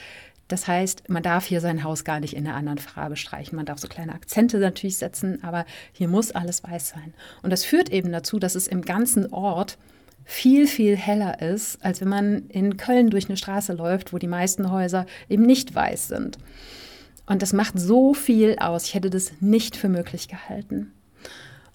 das 0.53 0.67
heißt, 0.67 1.10
man 1.10 1.24
darf 1.24 1.48
hier 1.48 1.62
sein 1.62 1.83
Haus 1.83 2.03
gar 2.03 2.19
nicht 2.19 2.36
in 2.36 2.45
einer 2.45 2.55
anderen 2.55 2.77
Farbe 2.77 3.15
streichen. 3.15 3.55
Man 3.55 3.65
darf 3.65 3.79
so 3.79 3.88
kleine 3.88 4.13
Akzente 4.13 4.60
natürlich 4.60 4.98
setzen, 4.98 5.43
aber 5.43 5.65
hier 5.93 6.07
muss 6.07 6.29
alles 6.29 6.63
weiß 6.63 6.89
sein. 6.89 7.15
Und 7.41 7.50
das 7.50 7.65
führt 7.65 7.89
eben 7.89 8.12
dazu, 8.12 8.38
dass 8.38 8.53
es 8.53 8.67
im 8.67 8.83
ganzen 8.83 9.33
Ort 9.33 9.79
viel, 10.25 10.67
viel 10.67 10.95
heller 10.95 11.41
ist, 11.41 11.83
als 11.83 12.01
wenn 12.01 12.07
man 12.07 12.50
in 12.50 12.77
Köln 12.77 13.10
durch 13.10 13.29
eine 13.29 13.38
Straße 13.38 13.74
läuft, 13.74 14.13
wo 14.13 14.19
die 14.19 14.27
meisten 14.27 14.69
Häuser 14.69 15.07
eben 15.27 15.41
nicht 15.41 15.74
weiß 15.74 16.10
sind. 16.10 16.38
Und 17.25 17.41
das 17.41 17.51
macht 17.51 17.79
so 17.79 18.13
viel 18.13 18.57
aus. 18.60 18.86
Ich 18.86 18.93
hätte 18.93 19.10
das 19.10 19.31
nicht 19.39 19.75
für 19.75 19.89
möglich 19.89 20.27
gehalten. 20.27 20.91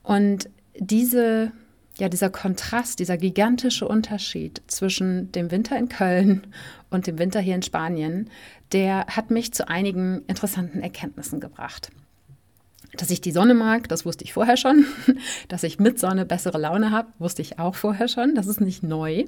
Und 0.04 0.50
diese 0.78 1.50
ja, 1.99 2.08
dieser 2.08 2.30
Kontrast, 2.30 3.00
dieser 3.00 3.16
gigantische 3.16 3.87
Unterschied 3.87 4.62
zwischen 4.68 5.32
dem 5.32 5.50
Winter 5.50 5.76
in 5.76 5.88
Köln 5.88 6.47
und 6.90 7.06
dem 7.06 7.18
Winter 7.18 7.40
hier 7.40 7.56
in 7.56 7.62
Spanien, 7.62 8.30
der 8.72 9.06
hat 9.06 9.30
mich 9.30 9.52
zu 9.52 9.68
einigen 9.68 10.22
interessanten 10.26 10.80
Erkenntnissen 10.80 11.40
gebracht. 11.40 11.90
Dass 12.96 13.10
ich 13.10 13.20
die 13.20 13.32
Sonne 13.32 13.54
mag, 13.54 13.88
das 13.88 14.06
wusste 14.06 14.25
ich 14.25 14.32
vorher 14.32 14.56
schon. 14.56 14.87
Dass 15.48 15.62
ich 15.62 15.78
mit 15.78 15.98
Sonne 15.98 16.25
bessere 16.25 16.58
Laune 16.58 16.90
habe, 16.90 17.08
wusste 17.18 17.42
ich 17.42 17.58
auch 17.58 17.75
vorher 17.75 18.08
schon. 18.08 18.34
Das 18.34 18.46
ist 18.46 18.60
nicht 18.60 18.82
neu. 18.82 19.25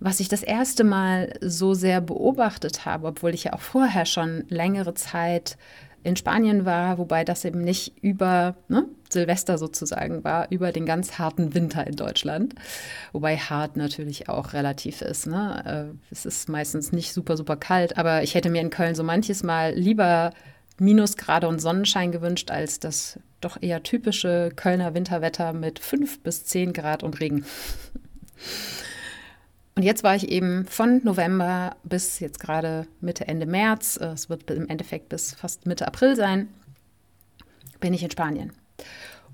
Was 0.00 0.20
ich 0.20 0.28
das 0.28 0.42
erste 0.42 0.84
Mal 0.84 1.34
so 1.40 1.72
sehr 1.72 2.00
beobachtet 2.00 2.84
habe, 2.84 3.06
obwohl 3.06 3.32
ich 3.32 3.44
ja 3.44 3.52
auch 3.54 3.60
vorher 3.60 4.04
schon 4.04 4.44
längere 4.48 4.94
Zeit 4.94 5.56
in 6.02 6.16
Spanien 6.16 6.64
war, 6.64 6.98
wobei 6.98 7.24
das 7.24 7.44
eben 7.44 7.62
nicht 7.62 7.94
über 8.02 8.56
ne, 8.68 8.86
Silvester 9.16 9.56
sozusagen 9.56 10.24
war, 10.24 10.48
über 10.50 10.72
den 10.72 10.84
ganz 10.84 11.18
harten 11.18 11.54
Winter 11.54 11.86
in 11.86 11.96
Deutschland. 11.96 12.54
Wobei 13.12 13.38
hart 13.38 13.76
natürlich 13.78 14.28
auch 14.28 14.52
relativ 14.52 15.00
ist. 15.00 15.26
Ne? 15.26 15.94
Äh, 15.94 15.96
es 16.10 16.26
ist 16.26 16.50
meistens 16.50 16.92
nicht 16.92 17.14
super, 17.14 17.38
super 17.38 17.56
kalt, 17.56 17.96
aber 17.96 18.22
ich 18.22 18.34
hätte 18.34 18.50
mir 18.50 18.60
in 18.60 18.68
Köln 18.68 18.94
so 18.94 19.02
manches 19.02 19.42
Mal 19.42 19.72
lieber 19.72 20.32
Minusgrade 20.78 21.48
und 21.48 21.60
Sonnenschein 21.60 22.12
gewünscht, 22.12 22.50
als 22.50 22.78
das 22.78 23.18
doch 23.40 23.56
eher 23.62 23.82
typische 23.82 24.50
Kölner 24.54 24.94
Winterwetter 24.94 25.54
mit 25.54 25.78
5 25.78 26.20
bis 26.20 26.44
10 26.44 26.74
Grad 26.74 27.02
und 27.02 27.18
Regen. 27.18 27.46
Und 29.76 29.82
jetzt 29.82 30.04
war 30.04 30.14
ich 30.14 30.28
eben 30.28 30.66
von 30.66 31.00
November 31.04 31.76
bis 31.84 32.20
jetzt 32.20 32.38
gerade 32.38 32.86
Mitte, 33.00 33.26
Ende 33.28 33.46
März, 33.46 33.96
äh, 33.96 34.08
es 34.08 34.28
wird 34.28 34.50
im 34.50 34.68
Endeffekt 34.68 35.08
bis 35.08 35.32
fast 35.32 35.64
Mitte 35.64 35.86
April 35.86 36.16
sein, 36.16 36.48
bin 37.80 37.94
ich 37.94 38.02
in 38.02 38.10
Spanien 38.10 38.52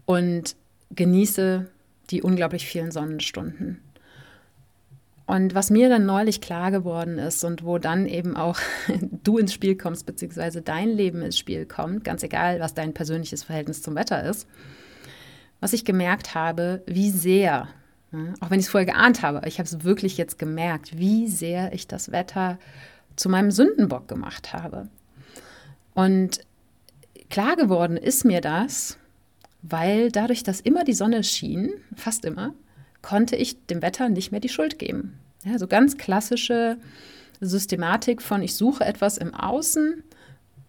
und 0.04 0.56
genieße 0.90 1.68
die 2.10 2.22
unglaublich 2.22 2.66
vielen 2.66 2.90
Sonnenstunden. 2.90 3.80
Und 5.24 5.54
was 5.54 5.70
mir 5.70 5.88
dann 5.88 6.04
neulich 6.04 6.40
klar 6.40 6.70
geworden 6.70 7.18
ist 7.18 7.44
und 7.44 7.64
wo 7.64 7.78
dann 7.78 8.06
eben 8.06 8.36
auch 8.36 8.58
du 9.24 9.38
ins 9.38 9.54
Spiel 9.54 9.76
kommst, 9.76 10.04
beziehungsweise 10.04 10.62
dein 10.62 10.90
Leben 10.90 11.22
ins 11.22 11.38
Spiel 11.38 11.64
kommt, 11.64 12.04
ganz 12.04 12.22
egal, 12.22 12.60
was 12.60 12.74
dein 12.74 12.92
persönliches 12.92 13.44
Verhältnis 13.44 13.82
zum 13.82 13.94
Wetter 13.94 14.24
ist, 14.24 14.46
was 15.60 15.72
ich 15.72 15.84
gemerkt 15.84 16.34
habe, 16.34 16.82
wie 16.86 17.10
sehr 17.10 17.68
auch 18.40 18.50
wenn 18.50 18.60
ich 18.60 18.66
es 18.66 18.70
vorher 18.70 18.92
geahnt 18.92 19.22
habe, 19.22 19.42
ich 19.46 19.58
habe 19.58 19.66
es 19.66 19.84
wirklich 19.84 20.18
jetzt 20.18 20.38
gemerkt, 20.38 20.98
wie 20.98 21.28
sehr 21.28 21.72
ich 21.72 21.86
das 21.86 22.12
Wetter 22.12 22.58
zu 23.16 23.28
meinem 23.28 23.50
Sündenbock 23.50 24.06
gemacht 24.06 24.52
habe. 24.52 24.88
Und 25.94 26.40
klar 27.30 27.56
geworden 27.56 27.96
ist 27.96 28.24
mir 28.24 28.42
das, 28.42 28.98
weil 29.62 30.10
dadurch, 30.10 30.42
dass 30.42 30.60
immer 30.60 30.84
die 30.84 30.92
Sonne 30.92 31.24
schien, 31.24 31.72
fast 31.96 32.24
immer, 32.24 32.54
konnte 33.00 33.36
ich 33.36 33.66
dem 33.66 33.82
Wetter 33.82 34.08
nicht 34.08 34.30
mehr 34.30 34.40
die 34.40 34.48
Schuld 34.48 34.78
geben. 34.78 35.18
Ja, 35.44 35.58
so 35.58 35.66
ganz 35.66 35.96
klassische 35.96 36.76
Systematik 37.40 38.22
von 38.22 38.42
ich 38.42 38.54
suche 38.54 38.84
etwas 38.84 39.18
im 39.18 39.34
Außen, 39.34 40.04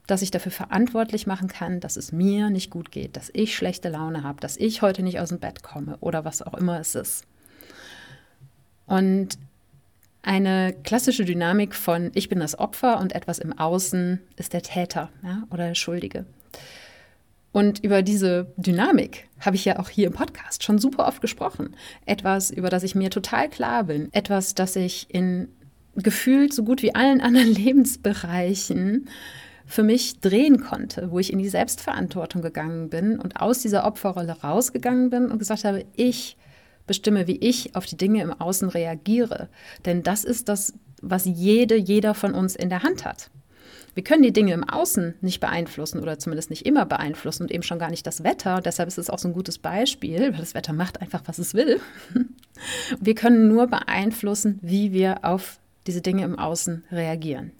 das 0.08 0.22
ich 0.22 0.32
dafür 0.32 0.52
verantwortlich 0.52 1.28
machen 1.28 1.48
kann, 1.48 1.80
dass 1.80 1.96
es 1.96 2.12
mir 2.12 2.50
nicht 2.50 2.70
gut 2.70 2.92
geht, 2.92 3.16
dass 3.16 3.30
ich 3.34 3.56
schlechte 3.56 3.90
Laune 3.90 4.24
habe, 4.24 4.42
dass 4.42 4.58
ich 4.58 4.82
heute 4.82 5.04
nicht 5.04 5.20
aus 5.20 5.30
dem 5.30 5.40
Bett 5.40 5.64
komme 5.64 5.98
oder 6.00 6.26
was 6.26 6.42
auch 6.42 6.56
immer 6.56 6.80
es 6.80 6.96
ist. 6.96 7.26
Und 8.86 9.38
eine 10.24 10.74
klassische 10.84 11.26
Dynamik 11.26 11.76
von 11.76 12.12
ich 12.16 12.30
bin 12.30 12.40
das 12.40 12.58
Opfer 12.58 13.00
und 13.00 13.14
etwas 13.14 13.40
im 13.40 13.58
Außen 13.58 14.20
ist 14.36 14.54
der 14.54 14.62
Täter 14.62 15.10
ja, 15.22 15.44
oder 15.52 15.68
der 15.68 15.76
Schuldige. 15.76 16.26
Und 17.54 17.84
über 17.84 18.02
diese 18.02 18.52
Dynamik 18.58 19.30
habe 19.40 19.56
ich 19.56 19.64
ja 19.64 19.80
auch 19.80 19.88
hier 19.88 20.08
im 20.08 20.14
Podcast 20.14 20.64
schon 20.64 20.80
super 20.80 21.08
oft 21.08 21.22
gesprochen. 21.22 21.76
Etwas, 22.06 22.50
über 22.50 22.70
das 22.70 22.84
ich 22.84 22.96
mir 22.96 23.12
total 23.12 23.48
klar 23.48 23.86
bin. 23.86 24.12
Etwas, 24.12 24.56
das 24.56 24.76
ich 24.76 25.06
in 25.10 25.48
gefühlt 25.96 26.52
so 26.52 26.64
gut 26.64 26.82
wie 26.82 26.96
allen 26.96 27.22
anderen 27.22 27.54
Lebensbereichen 27.54 29.08
für 29.68 29.84
mich 29.84 30.20
drehen 30.20 30.62
konnte, 30.62 31.12
wo 31.12 31.20
ich 31.20 31.32
in 31.32 31.38
die 31.38 31.48
Selbstverantwortung 31.48 32.42
gegangen 32.42 32.90
bin 32.90 33.20
und 33.20 33.40
aus 33.40 33.60
dieser 33.60 33.86
Opferrolle 33.86 34.42
rausgegangen 34.42 35.12
bin 35.12 35.30
und 35.30 35.38
gesagt 35.38 35.64
habe, 35.64 35.86
ich 35.96 36.38
bestimme, 36.88 37.28
wie 37.28 37.38
ich 37.38 37.76
auf 37.76 37.86
die 37.86 37.98
Dinge 37.98 38.24
im 38.24 38.34
Außen 38.34 38.68
reagiere. 38.68 39.48
Denn 39.86 40.02
das 40.02 40.24
ist 40.24 40.50
das, 40.50 40.74
was 41.02 41.26
jede, 41.26 41.76
jeder 41.76 42.16
von 42.16 42.34
uns 42.34 42.56
in 42.56 42.70
der 42.70 42.82
Hand 42.82 43.06
hat. 43.06 43.30
Wir 43.96 44.04
können 44.04 44.24
die 44.24 44.34
Dinge 44.34 44.54
im 44.54 44.64
Außen 44.64 45.16
nicht 45.22 45.40
beeinflussen 45.40 46.00
oder 46.00 46.18
zumindest 46.18 46.50
nicht 46.50 46.66
immer 46.66 46.86
beeinflussen 46.86 47.44
und 47.44 47.52
eben 47.52 47.64
schon 47.64 47.80
gar 47.80 47.90
nicht 47.90 48.08
das 48.08 48.24
Wetter. 48.24 48.62
Deshalb 48.62 48.88
ist 48.88 48.98
es 48.98 49.10
auch 49.10 49.20
so 49.20 49.28
ein 49.28 49.34
gutes 49.34 49.60
Beispiel, 49.60 50.20
weil 50.32 50.40
das 50.40 50.56
Wetter 50.56 50.74
macht 50.74 51.02
einfach, 51.02 51.22
was 51.26 51.38
es 51.38 51.54
will. 51.54 51.80
Wir 53.00 53.16
können 53.16 53.48
nur 53.48 53.68
beeinflussen, 53.68 54.60
wie 54.62 54.94
wir 54.94 55.26
auf 55.26 55.60
diese 55.88 56.02
Dinge 56.02 56.24
im 56.24 56.38
Außen 56.38 56.84
reagieren. 56.92 57.52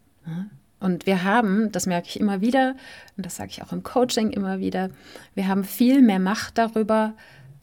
Und 0.80 1.06
wir 1.06 1.24
haben, 1.24 1.72
das 1.72 1.88
merke 1.88 2.08
ich 2.08 2.20
immer 2.20 2.42
wieder, 2.42 2.76
und 3.18 3.26
das 3.26 3.38
sage 3.38 3.50
ich 3.52 3.64
auch 3.64 3.72
im 3.72 3.84
Coaching 3.84 4.32
immer 4.32 4.60
wieder, 4.60 4.90
wir 5.34 5.48
haben 5.48 5.64
viel 5.64 6.02
mehr 6.02 6.20
Macht 6.20 6.58
darüber, 6.58 7.14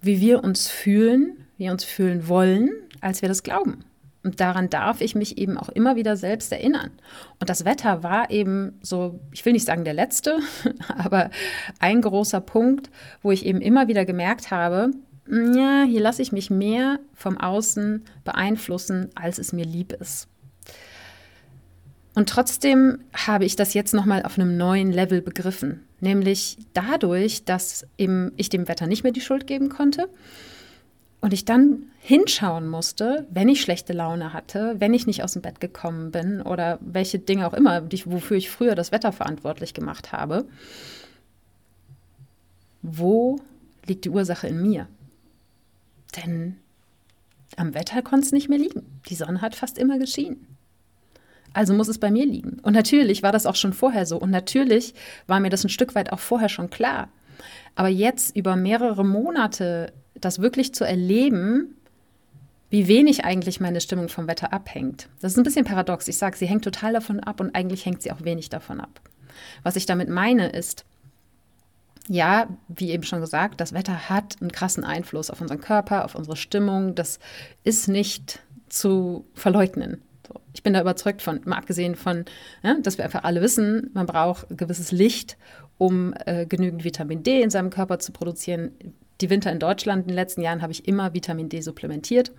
wie 0.02 0.20
wir 0.20 0.42
uns 0.42 0.68
fühlen, 0.68 1.36
wir 1.56 1.70
uns 1.70 1.84
fühlen 1.84 2.28
wollen, 2.28 2.70
als 3.00 3.22
wir 3.22 3.28
das 3.28 3.42
glauben. 3.42 3.84
Und 4.22 4.40
daran 4.40 4.68
darf 4.68 5.00
ich 5.00 5.14
mich 5.14 5.38
eben 5.38 5.56
auch 5.56 5.70
immer 5.70 5.96
wieder 5.96 6.16
selbst 6.16 6.52
erinnern. 6.52 6.90
Und 7.38 7.48
das 7.48 7.64
Wetter 7.64 8.02
war 8.02 8.30
eben 8.30 8.78
so, 8.82 9.18
ich 9.32 9.44
will 9.46 9.54
nicht 9.54 9.64
sagen 9.66 9.84
der 9.84 9.94
letzte, 9.94 10.38
aber 10.88 11.30
ein 11.78 12.02
großer 12.02 12.40
Punkt, 12.40 12.90
wo 13.22 13.30
ich 13.30 13.46
eben 13.46 13.60
immer 13.62 13.88
wieder 13.88 14.04
gemerkt 14.04 14.50
habe, 14.50 14.90
ja, 15.30 15.84
hier 15.84 16.00
lasse 16.00 16.22
ich 16.22 16.32
mich 16.32 16.50
mehr 16.50 16.98
vom 17.14 17.38
Außen 17.38 18.04
beeinflussen, 18.24 19.10
als 19.14 19.38
es 19.38 19.52
mir 19.52 19.64
lieb 19.64 19.92
ist. 19.92 20.28
Und 22.14 22.28
trotzdem 22.28 22.98
habe 23.14 23.44
ich 23.44 23.56
das 23.56 23.72
jetzt 23.72 23.94
nochmal 23.94 24.24
auf 24.24 24.38
einem 24.38 24.56
neuen 24.56 24.92
Level 24.92 25.22
begriffen. 25.22 25.84
Nämlich 26.00 26.58
dadurch, 26.74 27.44
dass 27.44 27.86
eben 27.96 28.32
ich 28.36 28.48
dem 28.48 28.66
Wetter 28.68 28.86
nicht 28.86 29.04
mehr 29.04 29.12
die 29.12 29.20
Schuld 29.20 29.46
geben 29.46 29.68
konnte, 29.68 30.08
und 31.20 31.32
ich 31.32 31.44
dann 31.44 31.90
hinschauen 32.00 32.66
musste, 32.66 33.26
wenn 33.30 33.48
ich 33.48 33.60
schlechte 33.60 33.92
Laune 33.92 34.32
hatte, 34.32 34.76
wenn 34.78 34.94
ich 34.94 35.06
nicht 35.06 35.22
aus 35.22 35.34
dem 35.34 35.42
Bett 35.42 35.60
gekommen 35.60 36.10
bin 36.10 36.40
oder 36.40 36.78
welche 36.80 37.18
Dinge 37.18 37.46
auch 37.46 37.52
immer, 37.52 37.82
wofür 38.06 38.36
ich 38.36 38.50
früher 38.50 38.74
das 38.74 38.90
Wetter 38.90 39.12
verantwortlich 39.12 39.74
gemacht 39.74 40.12
habe, 40.12 40.46
wo 42.82 43.38
liegt 43.86 44.06
die 44.06 44.10
Ursache 44.10 44.48
in 44.48 44.62
mir? 44.62 44.86
Denn 46.16 46.56
am 47.56 47.74
Wetter 47.74 48.00
konnte 48.02 48.26
es 48.26 48.32
nicht 48.32 48.48
mehr 48.48 48.58
liegen. 48.58 49.00
Die 49.08 49.14
Sonne 49.14 49.42
hat 49.42 49.54
fast 49.54 49.76
immer 49.76 49.98
geschienen. 49.98 50.46
Also 51.52 51.74
muss 51.74 51.88
es 51.88 51.98
bei 51.98 52.10
mir 52.10 52.26
liegen. 52.26 52.60
Und 52.60 52.72
natürlich 52.72 53.22
war 53.22 53.32
das 53.32 53.44
auch 53.44 53.56
schon 53.56 53.72
vorher 53.72 54.06
so. 54.06 54.16
Und 54.18 54.30
natürlich 54.30 54.94
war 55.26 55.40
mir 55.40 55.50
das 55.50 55.64
ein 55.64 55.68
Stück 55.68 55.94
weit 55.94 56.12
auch 56.12 56.20
vorher 56.20 56.48
schon 56.48 56.70
klar. 56.70 57.08
Aber 57.74 57.88
jetzt 57.88 58.36
über 58.36 58.56
mehrere 58.56 59.04
Monate 59.04 59.92
das 60.20 60.40
wirklich 60.40 60.74
zu 60.74 60.84
erleben, 60.84 61.76
wie 62.70 62.86
wenig 62.86 63.24
eigentlich 63.24 63.60
meine 63.60 63.80
Stimmung 63.80 64.08
vom 64.08 64.28
Wetter 64.28 64.52
abhängt. 64.52 65.08
Das 65.20 65.32
ist 65.32 65.38
ein 65.38 65.44
bisschen 65.44 65.64
paradox. 65.64 66.06
Ich 66.08 66.16
sage, 66.16 66.36
sie 66.36 66.46
hängt 66.46 66.64
total 66.64 66.92
davon 66.92 67.20
ab 67.20 67.40
und 67.40 67.54
eigentlich 67.54 67.84
hängt 67.84 68.02
sie 68.02 68.12
auch 68.12 68.22
wenig 68.22 68.48
davon 68.48 68.80
ab. 68.80 69.00
Was 69.62 69.76
ich 69.76 69.86
damit 69.86 70.08
meine 70.08 70.48
ist, 70.50 70.84
ja, 72.08 72.48
wie 72.68 72.90
eben 72.90 73.02
schon 73.02 73.20
gesagt, 73.20 73.60
das 73.60 73.72
Wetter 73.72 74.08
hat 74.08 74.36
einen 74.40 74.52
krassen 74.52 74.84
Einfluss 74.84 75.30
auf 75.30 75.40
unseren 75.40 75.60
Körper, 75.60 76.04
auf 76.04 76.14
unsere 76.14 76.36
Stimmung. 76.36 76.94
Das 76.94 77.18
ist 77.62 77.88
nicht 77.88 78.40
zu 78.68 79.26
verleugnen. 79.34 80.02
So. 80.26 80.40
Ich 80.54 80.62
bin 80.62 80.72
da 80.72 80.80
überzeugt 80.80 81.22
von, 81.22 81.40
mal 81.44 81.58
abgesehen 81.58 81.94
von, 81.96 82.24
ja, 82.62 82.74
dass 82.80 82.98
wir 82.98 83.04
einfach 83.04 83.24
alle 83.24 83.42
wissen, 83.42 83.90
man 83.94 84.06
braucht 84.06 84.46
gewisses 84.56 84.92
Licht, 84.92 85.36
um 85.78 86.14
äh, 86.26 86.46
genügend 86.46 86.84
Vitamin 86.84 87.22
D 87.22 87.42
in 87.42 87.50
seinem 87.50 87.70
Körper 87.70 87.98
zu 87.98 88.12
produzieren. 88.12 88.72
Die 89.20 89.30
Winter 89.30 89.52
in 89.52 89.58
Deutschland 89.58 90.02
in 90.02 90.08
den 90.08 90.14
letzten 90.14 90.42
Jahren 90.42 90.62
habe 90.62 90.72
ich 90.72 90.86
immer 90.88 91.14
Vitamin 91.14 91.48
D 91.48 91.60
supplementiert. 91.60 92.32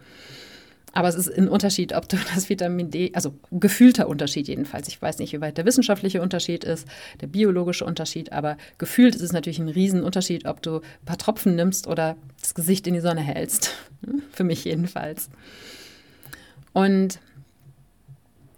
Aber 0.94 1.08
es 1.08 1.16
ist 1.16 1.30
ein 1.30 1.48
Unterschied, 1.48 1.94
ob 1.94 2.10
du 2.10 2.18
das 2.36 2.50
Vitamin 2.50 2.92
D, 2.92 3.12
also 3.14 3.34
gefühlter 3.52 4.08
Unterschied 4.08 4.48
jedenfalls. 4.48 4.88
Ich 4.88 5.02
weiß 5.02 5.20
nicht, 5.20 5.34
wie 5.34 5.42
weit 5.42 5.58
der 5.58 5.66
wissenschaftliche 5.66 6.22
Unterschied 6.22 6.64
ist, 6.64 6.88
der 7.22 7.28
biologische 7.28 7.86
Unterschied, 7.86 8.32
aber 8.32 8.58
gefühlt 8.78 9.16
ist 9.16 9.22
es 9.22 9.32
natürlich 9.32 9.60
ein 9.60 9.70
Riesenunterschied, 9.70 10.46
ob 10.46 10.62
du 10.62 10.78
ein 10.78 11.06
paar 11.06 11.18
Tropfen 11.18 11.56
nimmst 11.56 11.88
oder 11.88 12.18
das 12.42 12.54
Gesicht 12.54 12.88
in 12.88 12.94
die 12.94 13.00
Sonne 13.00 13.22
hältst. 13.22 13.74
Für 14.32 14.44
mich 14.44 14.66
jedenfalls. 14.66 15.30
Und 16.74 17.20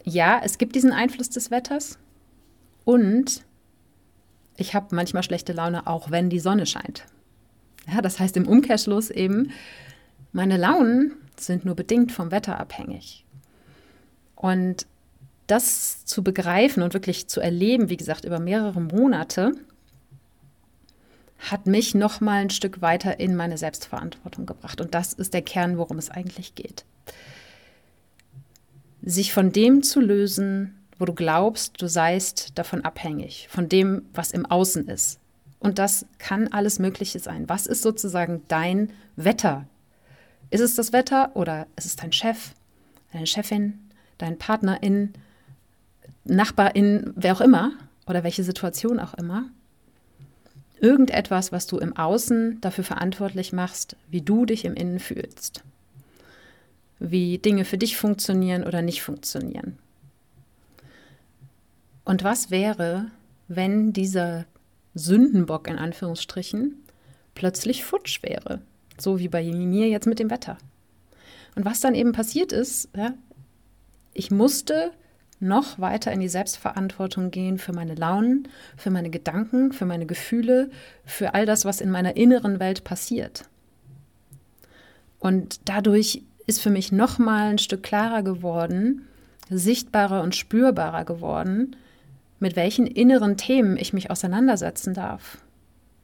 ja, 0.04 0.40
es 0.44 0.58
gibt 0.58 0.74
diesen 0.74 0.92
Einfluss 0.92 1.30
des 1.30 1.50
Wetters 1.50 1.98
und 2.84 3.44
ich 4.56 4.74
habe 4.74 4.94
manchmal 4.94 5.22
schlechte 5.22 5.52
Laune, 5.52 5.86
auch 5.86 6.10
wenn 6.10 6.30
die 6.30 6.38
Sonne 6.38 6.66
scheint. 6.66 7.06
Ja, 7.92 8.00
das 8.00 8.18
heißt 8.18 8.36
im 8.36 8.48
Umkehrschluss 8.48 9.10
eben, 9.10 9.50
meine 10.32 10.56
Launen 10.56 11.12
sind 11.38 11.64
nur 11.64 11.74
bedingt 11.74 12.12
vom 12.12 12.30
Wetter 12.30 12.58
abhängig. 12.58 13.24
Und 14.36 14.86
das 15.46 16.04
zu 16.04 16.22
begreifen 16.22 16.82
und 16.82 16.94
wirklich 16.94 17.28
zu 17.28 17.40
erleben, 17.40 17.90
wie 17.90 17.96
gesagt, 17.96 18.24
über 18.24 18.40
mehrere 18.40 18.80
Monate, 18.80 19.52
hat 21.38 21.66
mich 21.66 21.94
noch 21.94 22.20
mal 22.20 22.40
ein 22.40 22.50
Stück 22.50 22.80
weiter 22.80 23.20
in 23.20 23.36
meine 23.36 23.58
Selbstverantwortung 23.58 24.46
gebracht. 24.46 24.80
Und 24.80 24.94
das 24.94 25.12
ist 25.12 25.34
der 25.34 25.42
Kern, 25.42 25.76
worum 25.76 25.98
es 25.98 26.10
eigentlich 26.10 26.54
geht. 26.54 26.84
Sich 29.02 29.34
von 29.34 29.52
dem 29.52 29.82
zu 29.82 30.00
lösen, 30.00 30.74
wo 30.98 31.04
du 31.04 31.12
glaubst, 31.12 31.82
du 31.82 31.88
seist 31.88 32.58
davon 32.58 32.82
abhängig, 32.82 33.48
von 33.50 33.68
dem, 33.68 34.06
was 34.14 34.30
im 34.30 34.46
Außen 34.46 34.88
ist. 34.88 35.20
Und 35.64 35.78
das 35.80 36.06
kann 36.18 36.48
alles 36.48 36.78
Mögliche 36.78 37.18
sein. 37.18 37.48
Was 37.48 37.66
ist 37.66 37.82
sozusagen 37.82 38.42
dein 38.48 38.92
Wetter 39.16 39.66
ist 40.54 40.60
es 40.60 40.76
das 40.76 40.92
Wetter 40.92 41.32
oder 41.34 41.66
ist 41.74 41.86
es 41.86 41.96
dein 41.96 42.12
Chef, 42.12 42.52
deine 43.12 43.26
Chefin, 43.26 43.80
dein 44.18 44.38
Partnerin, 44.38 45.12
Nachbarin, 46.24 47.12
wer 47.16 47.34
auch 47.34 47.40
immer 47.40 47.72
oder 48.06 48.22
welche 48.22 48.44
Situation 48.44 49.00
auch 49.00 49.14
immer? 49.14 49.46
Irgendetwas, 50.78 51.50
was 51.50 51.66
du 51.66 51.78
im 51.78 51.96
Außen 51.96 52.60
dafür 52.60 52.84
verantwortlich 52.84 53.52
machst, 53.52 53.96
wie 54.10 54.20
du 54.20 54.46
dich 54.46 54.64
im 54.64 54.74
Innen 54.74 55.00
fühlst. 55.00 55.64
Wie 57.00 57.38
Dinge 57.38 57.64
für 57.64 57.78
dich 57.78 57.96
funktionieren 57.96 58.62
oder 58.62 58.80
nicht 58.80 59.02
funktionieren. 59.02 59.76
Und 62.04 62.22
was 62.22 62.52
wäre, 62.52 63.06
wenn 63.48 63.92
dieser 63.92 64.44
Sündenbock 64.94 65.68
in 65.68 65.78
Anführungsstrichen 65.78 66.82
plötzlich 67.34 67.84
futsch 67.84 68.22
wäre? 68.22 68.60
So 68.98 69.18
wie 69.18 69.28
bei 69.28 69.42
mir 69.42 69.88
jetzt 69.88 70.06
mit 70.06 70.18
dem 70.18 70.30
Wetter. 70.30 70.56
Und 71.56 71.64
was 71.64 71.80
dann 71.80 71.94
eben 71.94 72.12
passiert 72.12 72.52
ist, 72.52 72.88
ja, 72.96 73.14
ich 74.12 74.30
musste 74.30 74.92
noch 75.40 75.78
weiter 75.78 76.12
in 76.12 76.20
die 76.20 76.28
Selbstverantwortung 76.28 77.30
gehen 77.30 77.58
für 77.58 77.72
meine 77.72 77.94
Launen, 77.94 78.48
für 78.76 78.90
meine 78.90 79.10
Gedanken, 79.10 79.72
für 79.72 79.84
meine 79.84 80.06
Gefühle, 80.06 80.70
für 81.04 81.34
all 81.34 81.44
das, 81.44 81.64
was 81.64 81.80
in 81.80 81.90
meiner 81.90 82.16
inneren 82.16 82.60
Welt 82.60 82.84
passiert. 82.84 83.48
Und 85.18 85.60
dadurch 85.68 86.22
ist 86.46 86.60
für 86.60 86.70
mich 86.70 86.92
noch 86.92 87.18
mal 87.18 87.50
ein 87.50 87.58
Stück 87.58 87.82
klarer 87.82 88.22
geworden, 88.22 89.06
sichtbarer 89.50 90.22
und 90.22 90.34
spürbarer 90.34 91.04
geworden, 91.04 91.76
mit 92.44 92.56
welchen 92.56 92.86
inneren 92.86 93.38
Themen 93.38 93.78
ich 93.78 93.94
mich 93.94 94.10
auseinandersetzen 94.10 94.92
darf, 94.92 95.38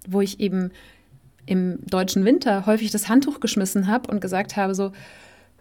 wo 0.09 0.23
ich 0.23 0.41
eben 0.41 0.71
im 1.45 1.85
deutschen 1.85 2.25
Winter 2.25 2.65
häufig 2.65 2.91
das 2.91 3.11
Handtuch 3.11 3.41
geschmissen 3.41 3.89
habe 3.89 4.11
und 4.11 4.23
gesagt 4.23 4.57
habe 4.57 4.75
so, 4.75 4.93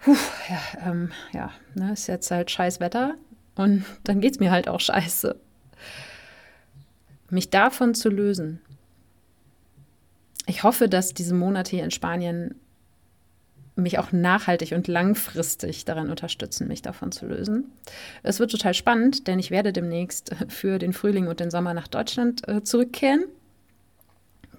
ja, 0.07 0.89
ähm, 0.89 1.11
ja, 1.33 1.51
ne, 1.75 1.91
ist 1.91 2.07
jetzt 2.07 2.31
halt 2.31 2.49
scheiß 2.49 2.79
Wetter 2.79 3.15
und 3.55 3.83
dann 4.05 4.21
geht 4.21 4.35
es 4.35 4.39
mir 4.39 4.51
halt 4.51 4.69
auch 4.69 4.79
scheiße. 4.79 5.35
Mich 7.29 7.49
davon 7.49 7.93
zu 7.93 8.07
lösen. 8.07 8.61
Ich 10.45 10.63
hoffe, 10.63 10.87
dass 10.87 11.13
diese 11.13 11.35
Monate 11.35 11.71
hier 11.71 11.83
in 11.83 11.91
Spanien 11.91 12.55
mich 13.79 13.99
auch 13.99 14.11
nachhaltig 14.11 14.73
und 14.73 14.87
langfristig 14.87 15.85
daran 15.85 16.09
unterstützen, 16.09 16.67
mich 16.67 16.81
davon 16.81 17.11
zu 17.11 17.25
lösen. 17.25 17.71
Es 18.23 18.39
wird 18.39 18.51
total 18.51 18.73
spannend, 18.73 19.27
denn 19.27 19.39
ich 19.39 19.51
werde 19.51 19.73
demnächst 19.73 20.35
für 20.47 20.79
den 20.79 20.93
Frühling 20.93 21.27
und 21.27 21.39
den 21.39 21.51
Sommer 21.51 21.73
nach 21.73 21.87
Deutschland 21.87 22.47
äh, 22.47 22.63
zurückkehren 22.63 23.25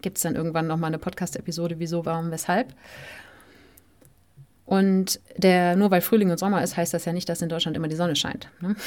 gibt 0.03 0.19
es 0.19 0.23
dann 0.23 0.35
irgendwann 0.35 0.67
nochmal 0.67 0.89
eine 0.89 0.99
Podcast-Episode, 0.99 1.79
wieso, 1.79 2.05
warum, 2.05 2.31
weshalb. 2.31 2.75
Und 4.65 5.21
der, 5.37 5.77
nur 5.77 5.91
weil 5.91 6.01
Frühling 6.01 6.31
und 6.31 6.39
Sommer 6.39 6.63
ist, 6.63 6.77
heißt 6.77 6.95
das 6.95 7.05
ja 7.05 7.13
nicht, 7.13 7.29
dass 7.29 7.43
in 7.43 7.49
Deutschland 7.49 7.77
immer 7.77 7.89
die 7.89 7.97
Sonne 7.97 8.17
scheint. 8.17 8.49
Ne? 8.61 8.77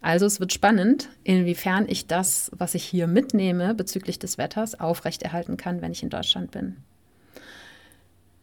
Also 0.00 0.26
es 0.26 0.38
wird 0.38 0.52
spannend, 0.52 1.08
inwiefern 1.24 1.86
ich 1.88 2.06
das, 2.06 2.52
was 2.54 2.76
ich 2.76 2.84
hier 2.84 3.08
mitnehme 3.08 3.74
bezüglich 3.74 4.20
des 4.20 4.38
Wetters, 4.38 4.78
aufrechterhalten 4.78 5.56
kann, 5.56 5.82
wenn 5.82 5.90
ich 5.90 6.04
in 6.04 6.08
Deutschland 6.08 6.52
bin. 6.52 6.76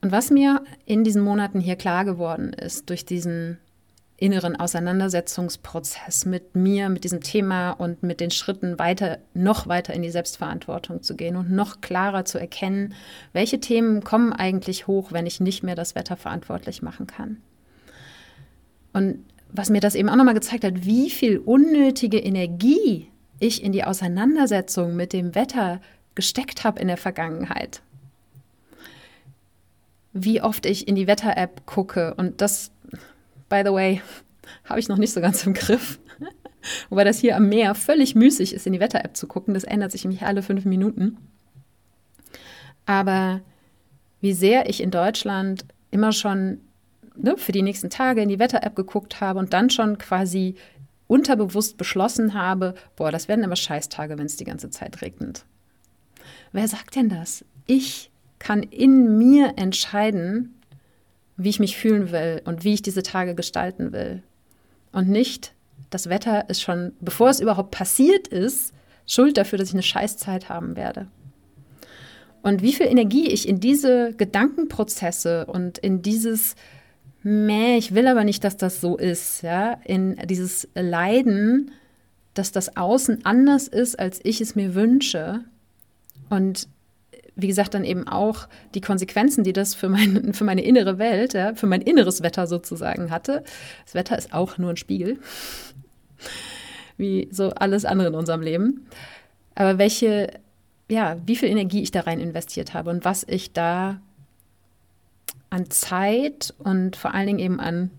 Und 0.05 0.11
was 0.11 0.29
mir 0.29 0.61
in 0.85 1.03
diesen 1.03 1.23
Monaten 1.23 1.59
hier 1.59 1.77
klar 1.77 2.05
geworden 2.05 2.53
ist, 2.53 2.91
durch 2.91 3.05
diesen 3.05 3.57
inneren 4.17 4.55
Auseinandersetzungsprozess 4.55 6.27
mit 6.27 6.55
mir, 6.55 6.89
mit 6.89 7.05
diesem 7.05 7.21
Thema 7.21 7.71
und 7.71 8.03
mit 8.03 8.19
den 8.19 8.29
Schritten 8.29 8.77
weiter, 8.77 9.17
noch 9.33 9.65
weiter 9.65 9.95
in 9.95 10.03
die 10.03 10.11
Selbstverantwortung 10.11 11.01
zu 11.01 11.15
gehen 11.15 11.35
und 11.35 11.49
noch 11.49 11.81
klarer 11.81 12.23
zu 12.23 12.37
erkennen, 12.37 12.93
welche 13.33 13.59
Themen 13.59 14.03
kommen 14.03 14.31
eigentlich 14.31 14.85
hoch, 14.85 15.11
wenn 15.11 15.25
ich 15.25 15.39
nicht 15.39 15.63
mehr 15.63 15.73
das 15.73 15.95
Wetter 15.95 16.17
verantwortlich 16.17 16.83
machen 16.83 17.07
kann. 17.07 17.41
Und 18.93 19.25
was 19.51 19.71
mir 19.71 19.81
das 19.81 19.95
eben 19.95 20.09
auch 20.09 20.17
nochmal 20.17 20.35
gezeigt 20.35 20.65
hat, 20.65 20.85
wie 20.85 21.09
viel 21.09 21.39
unnötige 21.39 22.19
Energie 22.19 23.09
ich 23.39 23.63
in 23.63 23.71
die 23.71 23.83
Auseinandersetzung 23.83 24.95
mit 24.95 25.13
dem 25.13 25.33
Wetter 25.33 25.81
gesteckt 26.13 26.63
habe 26.63 26.79
in 26.79 26.89
der 26.89 26.97
Vergangenheit. 26.97 27.81
Wie 30.17 30.41
oft 30.41 30.65
ich 30.65 30.87
in 30.87 30.95
die 30.95 31.07
Wetter-App 31.07 31.65
gucke 31.65 32.13
und 32.15 32.39
das 32.39 32.71
by 33.49 33.61
the 33.63 33.71
way, 33.71 34.01
habe 34.65 34.79
ich 34.79 34.87
noch 34.87 34.97
nicht 34.97 35.13
so 35.13 35.21
ganz 35.21 35.45
im 35.45 35.53
Griff. 35.53 35.99
Wobei 36.89 37.03
das 37.03 37.19
hier 37.19 37.35
am 37.35 37.49
Meer 37.49 37.75
völlig 37.75 38.15
müßig 38.15 38.53
ist, 38.53 38.65
in 38.65 38.73
die 38.73 38.79
Wetter-App 38.79 39.15
zu 39.15 39.27
gucken. 39.27 39.53
Das 39.53 39.63
ändert 39.63 39.91
sich 39.91 40.03
nämlich 40.03 40.23
alle 40.23 40.41
fünf 40.41 40.65
Minuten. 40.65 41.17
Aber 42.85 43.41
wie 44.21 44.33
sehr 44.33 44.69
ich 44.69 44.81
in 44.81 44.91
Deutschland 44.91 45.65
immer 45.91 46.11
schon 46.11 46.59
ne, 47.15 47.37
für 47.37 47.51
die 47.51 47.61
nächsten 47.61 47.89
Tage 47.89 48.21
in 48.21 48.29
die 48.29 48.39
Wetter-App 48.39 48.75
geguckt 48.75 49.21
habe 49.21 49.39
und 49.39 49.53
dann 49.53 49.69
schon 49.69 49.97
quasi 49.97 50.55
unterbewusst 51.07 51.77
beschlossen 51.77 52.33
habe, 52.33 52.73
boah, 52.95 53.11
das 53.11 53.27
werden 53.27 53.43
immer 53.43 53.55
Scheißtage, 53.55 54.17
wenn 54.17 54.25
es 54.25 54.37
die 54.37 54.43
ganze 54.43 54.71
Zeit 54.71 55.01
regnet. 55.03 55.45
Wer 56.51 56.67
sagt 56.67 56.95
denn 56.95 57.09
das? 57.09 57.45
Ich 57.67 58.11
kann 58.45 58.61
in 58.61 59.17
mir 59.17 59.53
entscheiden, 59.55 60.53
wie 61.35 61.49
ich 61.49 61.59
mich 61.59 61.77
fühlen 61.77 62.11
will 62.11 62.43
und 62.45 62.63
wie 62.63 62.75
ich 62.75 62.83
diese 62.83 63.01
Tage 63.01 63.33
gestalten 63.33 63.91
will. 63.91 64.21
Und 64.91 65.09
nicht, 65.09 65.55
das 65.89 66.09
Wetter 66.09 66.47
ist 66.47 66.61
schon, 66.61 66.93
bevor 66.99 67.29
es 67.31 67.39
überhaupt 67.39 67.71
passiert 67.71 68.27
ist, 68.27 68.71
schuld 69.07 69.37
dafür, 69.37 69.57
dass 69.57 69.69
ich 69.69 69.73
eine 69.73 69.81
Scheißzeit 69.81 70.47
haben 70.47 70.75
werde. 70.75 71.07
Und 72.43 72.61
wie 72.61 72.73
viel 72.73 72.85
Energie 72.85 73.27
ich 73.29 73.47
in 73.47 73.59
diese 73.59 74.13
Gedankenprozesse 74.13 75.47
und 75.47 75.79
in 75.79 76.03
dieses, 76.03 76.55
meh, 77.23 77.77
ich 77.77 77.95
will 77.95 78.05
aber 78.05 78.23
nicht, 78.23 78.43
dass 78.43 78.57
das 78.57 78.79
so 78.79 78.95
ist, 78.95 79.41
ja, 79.41 79.79
in 79.85 80.17
dieses 80.27 80.67
Leiden, 80.75 81.71
dass 82.35 82.51
das 82.51 82.77
Außen 82.77 83.25
anders 83.25 83.67
ist, 83.67 83.97
als 83.97 84.19
ich 84.23 84.39
es 84.39 84.55
mir 84.55 84.75
wünsche. 84.75 85.43
Und 86.29 86.67
wie 87.35 87.47
gesagt, 87.47 87.73
dann 87.73 87.83
eben 87.83 88.07
auch 88.07 88.47
die 88.73 88.81
Konsequenzen, 88.81 89.43
die 89.43 89.53
das 89.53 89.75
für, 89.75 89.89
mein, 89.89 90.33
für 90.33 90.43
meine 90.43 90.63
innere 90.63 90.97
Welt, 90.97 91.33
ja, 91.33 91.53
für 91.55 91.67
mein 91.67 91.81
inneres 91.81 92.23
Wetter 92.23 92.47
sozusagen 92.47 93.11
hatte. 93.11 93.43
Das 93.85 93.93
Wetter 93.93 94.17
ist 94.17 94.33
auch 94.33 94.57
nur 94.57 94.71
ein 94.71 94.77
Spiegel, 94.77 95.19
wie 96.97 97.27
so 97.31 97.49
alles 97.51 97.85
andere 97.85 98.09
in 98.09 98.15
unserem 98.15 98.41
Leben. 98.41 98.87
Aber 99.55 99.77
welche, 99.77 100.31
ja, 100.89 101.17
wie 101.25 101.35
viel 101.35 101.49
Energie 101.49 101.81
ich 101.81 101.91
da 101.91 102.01
rein 102.01 102.19
investiert 102.19 102.73
habe 102.73 102.89
und 102.89 103.05
was 103.05 103.25
ich 103.27 103.53
da 103.53 103.99
an 105.49 105.69
Zeit 105.69 106.53
und 106.57 106.95
vor 106.95 107.13
allen 107.13 107.27
Dingen 107.27 107.39
eben 107.39 107.59
an 107.59 107.91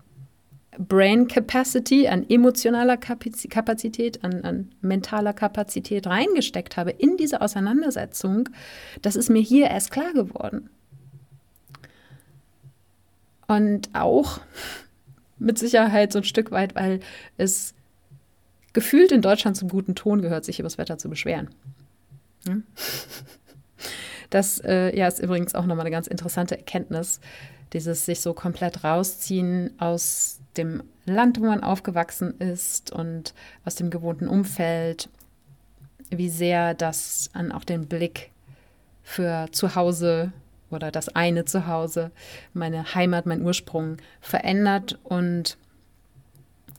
Brain 0.79 1.27
Capacity, 1.27 2.07
an 2.07 2.25
emotionaler 2.29 2.97
Kapazität, 2.97 4.23
an, 4.23 4.43
an, 4.43 4.71
mentaler 4.81 5.33
Kapazität 5.33 6.07
reingesteckt 6.07 6.77
habe 6.77 6.91
in 6.91 7.17
diese 7.17 7.41
Auseinandersetzung, 7.41 8.49
das 9.01 9.15
ist 9.15 9.29
mir 9.29 9.41
hier 9.41 9.67
erst 9.67 9.91
klar 9.91 10.13
geworden. 10.13 10.69
Und 13.47 13.89
auch 13.93 14.39
mit 15.39 15.57
Sicherheit 15.57 16.11
so 16.11 16.19
ein 16.19 16.25
Stück 16.25 16.51
weit, 16.51 16.75
weil 16.75 16.99
es 17.37 17.73
gefühlt 18.73 19.11
in 19.11 19.21
Deutschland 19.21 19.57
zum 19.57 19.69
guten 19.69 19.95
Ton 19.95 20.21
gehört, 20.21 20.45
sich 20.45 20.59
über 20.59 20.67
das 20.67 20.77
Wetter 20.77 20.97
zu 20.97 21.09
beschweren. 21.09 21.49
Das 24.29 24.59
äh, 24.59 24.93
ja, 24.93 25.07
ist 25.07 25.19
übrigens 25.19 25.55
auch 25.55 25.65
nochmal 25.65 25.85
eine 25.85 25.91
ganz 25.91 26.07
interessante 26.07 26.57
Erkenntnis, 26.57 27.21
dieses 27.71 28.05
sich 28.05 28.19
so 28.19 28.33
komplett 28.33 28.83
rausziehen 28.83 29.71
aus 29.79 30.36
dem 30.57 30.83
Land, 31.05 31.39
wo 31.39 31.45
man 31.45 31.63
aufgewachsen 31.63 32.39
ist 32.39 32.91
und 32.91 33.33
aus 33.65 33.75
dem 33.75 33.89
gewohnten 33.89 34.27
Umfeld, 34.27 35.09
wie 36.09 36.29
sehr 36.29 36.73
das 36.73 37.29
an 37.33 37.51
auch 37.51 37.63
den 37.63 37.87
Blick 37.87 38.31
für 39.03 39.47
zu 39.51 39.75
Hause 39.75 40.31
oder 40.69 40.91
das 40.91 41.09
eine 41.09 41.45
Zuhause, 41.45 42.11
meine 42.53 42.93
Heimat, 42.93 43.25
mein 43.25 43.41
Ursprung 43.41 43.97
verändert 44.19 44.99
und 45.03 45.57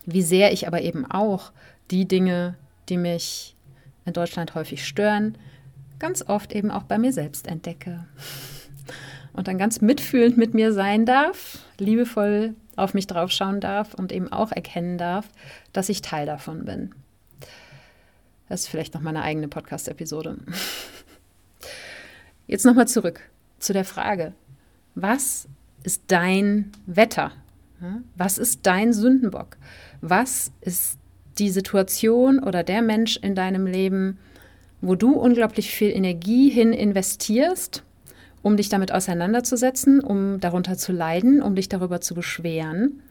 wie 0.05 0.23
sehr 0.23 0.53
ich 0.53 0.67
aber 0.67 0.83
eben 0.83 1.11
auch 1.11 1.53
die 1.91 2.07
Dinge, 2.07 2.55
die 2.89 2.97
mich 2.97 3.57
in 4.05 4.13
Deutschland 4.13 4.55
häufig 4.55 4.87
stören, 4.87 5.37
ganz 5.99 6.23
oft 6.27 6.55
eben 6.55 6.71
auch 6.71 6.85
bei 6.85 6.99
mir 6.99 7.13
selbst 7.13 7.47
entdecke. 7.47 8.05
Und 9.33 9.49
dann 9.49 9.59
ganz 9.59 9.81
mitfühlend 9.81 10.37
mit 10.37 10.55
mir 10.55 10.73
sein 10.73 11.07
darf, 11.07 11.59
liebevoll 11.79 12.55
auf 12.79 12.95
mich 12.95 13.07
draufschauen 13.07 13.61
darf 13.61 13.95
und 13.95 14.13
eben 14.13 14.33
auch 14.33 14.53
erkennen 14.53 14.99
darf, 14.99 15.29
dass 15.73 15.89
ich 15.89 16.03
Teil 16.03 16.27
davon 16.27 16.65
bin. 16.65 16.95
Das 18.49 18.63
ist 18.63 18.69
vielleicht 18.69 18.95
noch 18.95 19.03
meine 19.03 19.23
eigene 19.23 19.49
Podcast-Episode. 19.49 20.39
Jetzt 22.47 22.65
nochmal 22.65 22.89
zurück 22.89 23.21
zu 23.59 23.73
der 23.73 23.85
Frage, 23.85 24.33
was 24.95 25.49
ist 25.83 26.03
dein 26.07 26.73
Wetter? 26.87 27.33
Was 28.17 28.39
ist 28.39 28.67
dein 28.67 28.93
Sündenbock? 28.93 29.57
Was 30.01 30.51
ist 30.61 30.99
die 31.39 31.51
Situation 31.51 32.41
oder 32.41 32.65
der 32.65 32.83
Mensch 32.83 33.17
in 33.17 33.35
deinem 33.35 33.67
Leben, 33.67 34.19
wo 34.81 34.95
du 34.95 35.13
unglaublich 35.13 35.71
viel 35.71 35.91
Energie 35.91 36.51
hin 36.51 36.73
investierst, 36.73 37.85
um 38.43 38.57
dich 38.57 38.69
damit 38.69 38.93
auseinanderzusetzen, 38.93 40.01
um 40.01 40.41
darunter 40.41 40.77
zu 40.77 40.93
leiden, 40.93 41.43
um 41.43 41.55
dich 41.55 41.69
darüber 41.69 42.01
zu 42.01 42.15
beschweren. 42.15 43.03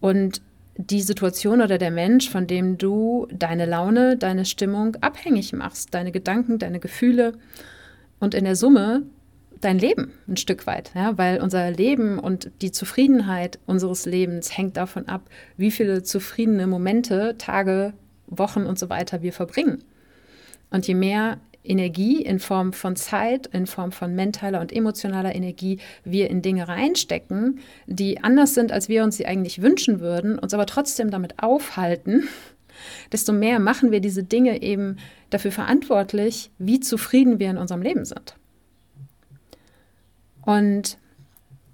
Und 0.00 0.42
die 0.76 1.02
Situation 1.02 1.60
oder 1.60 1.78
der 1.78 1.90
Mensch, 1.90 2.30
von 2.30 2.46
dem 2.46 2.78
du 2.78 3.26
deine 3.32 3.66
Laune, 3.66 4.16
deine 4.16 4.44
Stimmung 4.44 4.96
abhängig 5.00 5.52
machst, 5.52 5.94
deine 5.94 6.12
Gedanken, 6.12 6.58
deine 6.58 6.80
Gefühle 6.80 7.32
und 8.18 8.34
in 8.34 8.44
der 8.44 8.56
Summe 8.56 9.02
dein 9.60 9.78
Leben 9.78 10.12
ein 10.26 10.36
Stück 10.36 10.66
weit, 10.66 10.90
ja, 10.94 11.18
weil 11.18 11.40
unser 11.40 11.70
Leben 11.70 12.18
und 12.18 12.50
die 12.62 12.72
Zufriedenheit 12.72 13.58
unseres 13.66 14.06
Lebens 14.06 14.56
hängt 14.56 14.76
davon 14.76 15.06
ab, 15.06 15.22
wie 15.56 15.70
viele 15.70 16.02
zufriedene 16.02 16.66
Momente, 16.66 17.34
Tage, 17.36 17.92
Wochen 18.26 18.64
und 18.64 18.78
so 18.78 18.88
weiter 18.88 19.22
wir 19.22 19.32
verbringen. 19.32 19.84
Und 20.70 20.86
je 20.86 20.94
mehr 20.94 21.38
Energie 21.62 22.22
in 22.22 22.38
Form 22.38 22.72
von 22.72 22.96
Zeit, 22.96 23.46
in 23.48 23.66
Form 23.66 23.92
von 23.92 24.14
mentaler 24.14 24.60
und 24.60 24.72
emotionaler 24.72 25.34
Energie 25.34 25.78
wir 26.04 26.30
in 26.30 26.42
Dinge 26.42 26.68
reinstecken, 26.68 27.60
die 27.86 28.22
anders 28.22 28.54
sind, 28.54 28.72
als 28.72 28.88
wir 28.88 29.04
uns 29.04 29.16
sie 29.16 29.26
eigentlich 29.26 29.60
wünschen 29.60 30.00
würden, 30.00 30.38
uns 30.38 30.54
aber 30.54 30.66
trotzdem 30.66 31.10
damit 31.10 31.42
aufhalten, 31.42 32.28
desto 33.12 33.32
mehr 33.32 33.58
machen 33.58 33.92
wir 33.92 34.00
diese 34.00 34.22
Dinge 34.22 34.62
eben 34.62 34.96
dafür 35.28 35.52
verantwortlich, 35.52 36.50
wie 36.58 36.80
zufrieden 36.80 37.38
wir 37.38 37.50
in 37.50 37.58
unserem 37.58 37.82
Leben 37.82 38.04
sind. 38.04 38.36
Und 40.42 40.96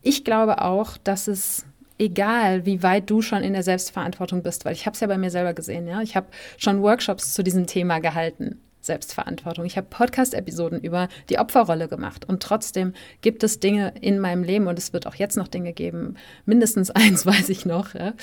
ich 0.03 0.25
glaube 0.25 0.63
auch, 0.63 0.97
dass 0.99 1.29
es 1.29 1.65
egal, 1.99 2.67
wie 2.67 2.83
weit 2.83 3.09
du 3.09 3.23
schon 3.23 3.43
in 3.43 3.53
der 3.53 3.63
Selbstverantwortung 3.63 4.43
bist, 4.43 4.65
weil 4.65 4.73
ich 4.73 4.87
habe 4.87 4.95
es 4.95 5.01
ja 5.01 5.07
bei 5.07 5.17
mir 5.17 5.31
selber 5.31 5.55
gesehen, 5.55 5.87
ja, 5.87 6.03
ich 6.03 6.17
habe 6.17 6.27
schon 6.59 6.83
Workshops 6.83 7.33
zu 7.33 7.43
diesem 7.43 7.67
Thema 7.67 8.01
gehalten. 8.01 8.61
Selbstverantwortung. 8.87 9.65
Ich 9.65 9.77
habe 9.77 9.87
Podcast-Episoden 9.89 10.81
über 10.81 11.09
die 11.29 11.39
Opferrolle 11.39 11.89
gemacht 11.89 12.25
und 12.27 12.43
trotzdem 12.43 12.95
gibt 13.21 13.43
es 13.45 13.61
Dinge 13.61 13.93
in 14.01 14.19
meinem 14.19 14.43
Leben 14.43 14.67
und 14.67 14.79
es 14.79 14.93
wird 14.93 15.07
auch 15.07 15.15
jetzt 15.15 15.37
noch 15.37 15.49
Dinge 15.49 15.73
geben, 15.73 16.17
mindestens 16.45 16.91
eins 16.93 17.27
weiß 17.27 17.49
ich 17.49 17.67
noch, 17.67 17.95
ja, 17.95 18.15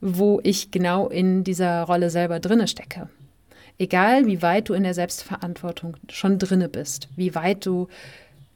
wo 0.00 0.40
ich 0.42 0.70
genau 0.70 1.08
in 1.08 1.44
dieser 1.44 1.82
Rolle 1.84 2.10
selber 2.10 2.40
drinne 2.40 2.68
stecke. 2.68 3.08
Egal, 3.78 4.26
wie 4.26 4.42
weit 4.42 4.68
du 4.68 4.74
in 4.74 4.84
der 4.84 4.94
Selbstverantwortung 4.94 5.96
schon 6.08 6.38
drinne 6.38 6.68
bist, 6.68 7.08
wie 7.16 7.34
weit 7.34 7.66
du 7.66 7.88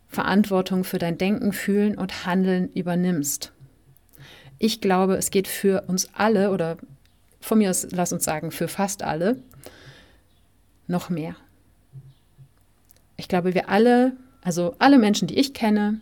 Verantwortung 0.09 0.85
für 0.85 0.99
dein 0.99 1.19
Denken, 1.19 1.53
Fühlen 1.53 1.99
und 1.99 2.25
Handeln 2.25 2.71
übernimmst. 2.73 3.53
Ich 4.59 4.81
glaube, 4.81 5.17
es 5.17 5.31
geht 5.31 5.49
für 5.49 5.85
uns 5.87 6.09
alle 6.15 6.51
oder 6.51 6.79
von 7.41 7.59
mir 7.59 7.71
aus, 7.71 7.87
lass 7.91 8.13
uns 8.13 8.25
sagen, 8.25 8.51
für 8.51 8.69
fast 8.69 9.03
alle 9.03 9.37
noch 10.89 11.11
mehr. 11.11 11.37
Ich 13.17 13.29
glaube, 13.29 13.55
wir 13.55 13.69
alle, 13.69 14.17
also 14.43 14.75
alle 14.79 14.99
Menschen, 14.99 15.29
die 15.29 15.39
ich 15.39 15.55
kenne, 15.55 16.01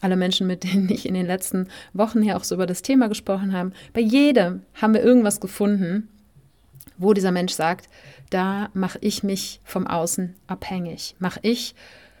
alle 0.00 0.16
Menschen, 0.16 0.46
mit 0.46 0.64
denen 0.64 0.88
ich 0.90 1.06
in 1.06 1.14
den 1.14 1.26
letzten 1.26 1.68
Wochen 1.92 2.22
hier 2.22 2.36
auch 2.36 2.44
so 2.44 2.54
über 2.54 2.66
das 2.66 2.82
Thema 2.82 3.08
gesprochen 3.08 3.52
habe, 3.52 3.72
bei 3.92 4.00
jedem 4.00 4.62
haben 4.74 4.94
wir 4.94 5.02
irgendwas 5.02 5.40
gefunden, 5.40 6.08
wo 6.96 7.12
dieser 7.14 7.32
Mensch 7.32 7.52
sagt, 7.52 7.88
da 8.30 8.68
mache 8.74 8.98
ich 9.00 9.22
mich 9.22 9.60
vom 9.64 9.86
Außen 9.86 10.34
abhängig, 10.46 11.16
mache 11.18 11.40
ich 11.42 11.74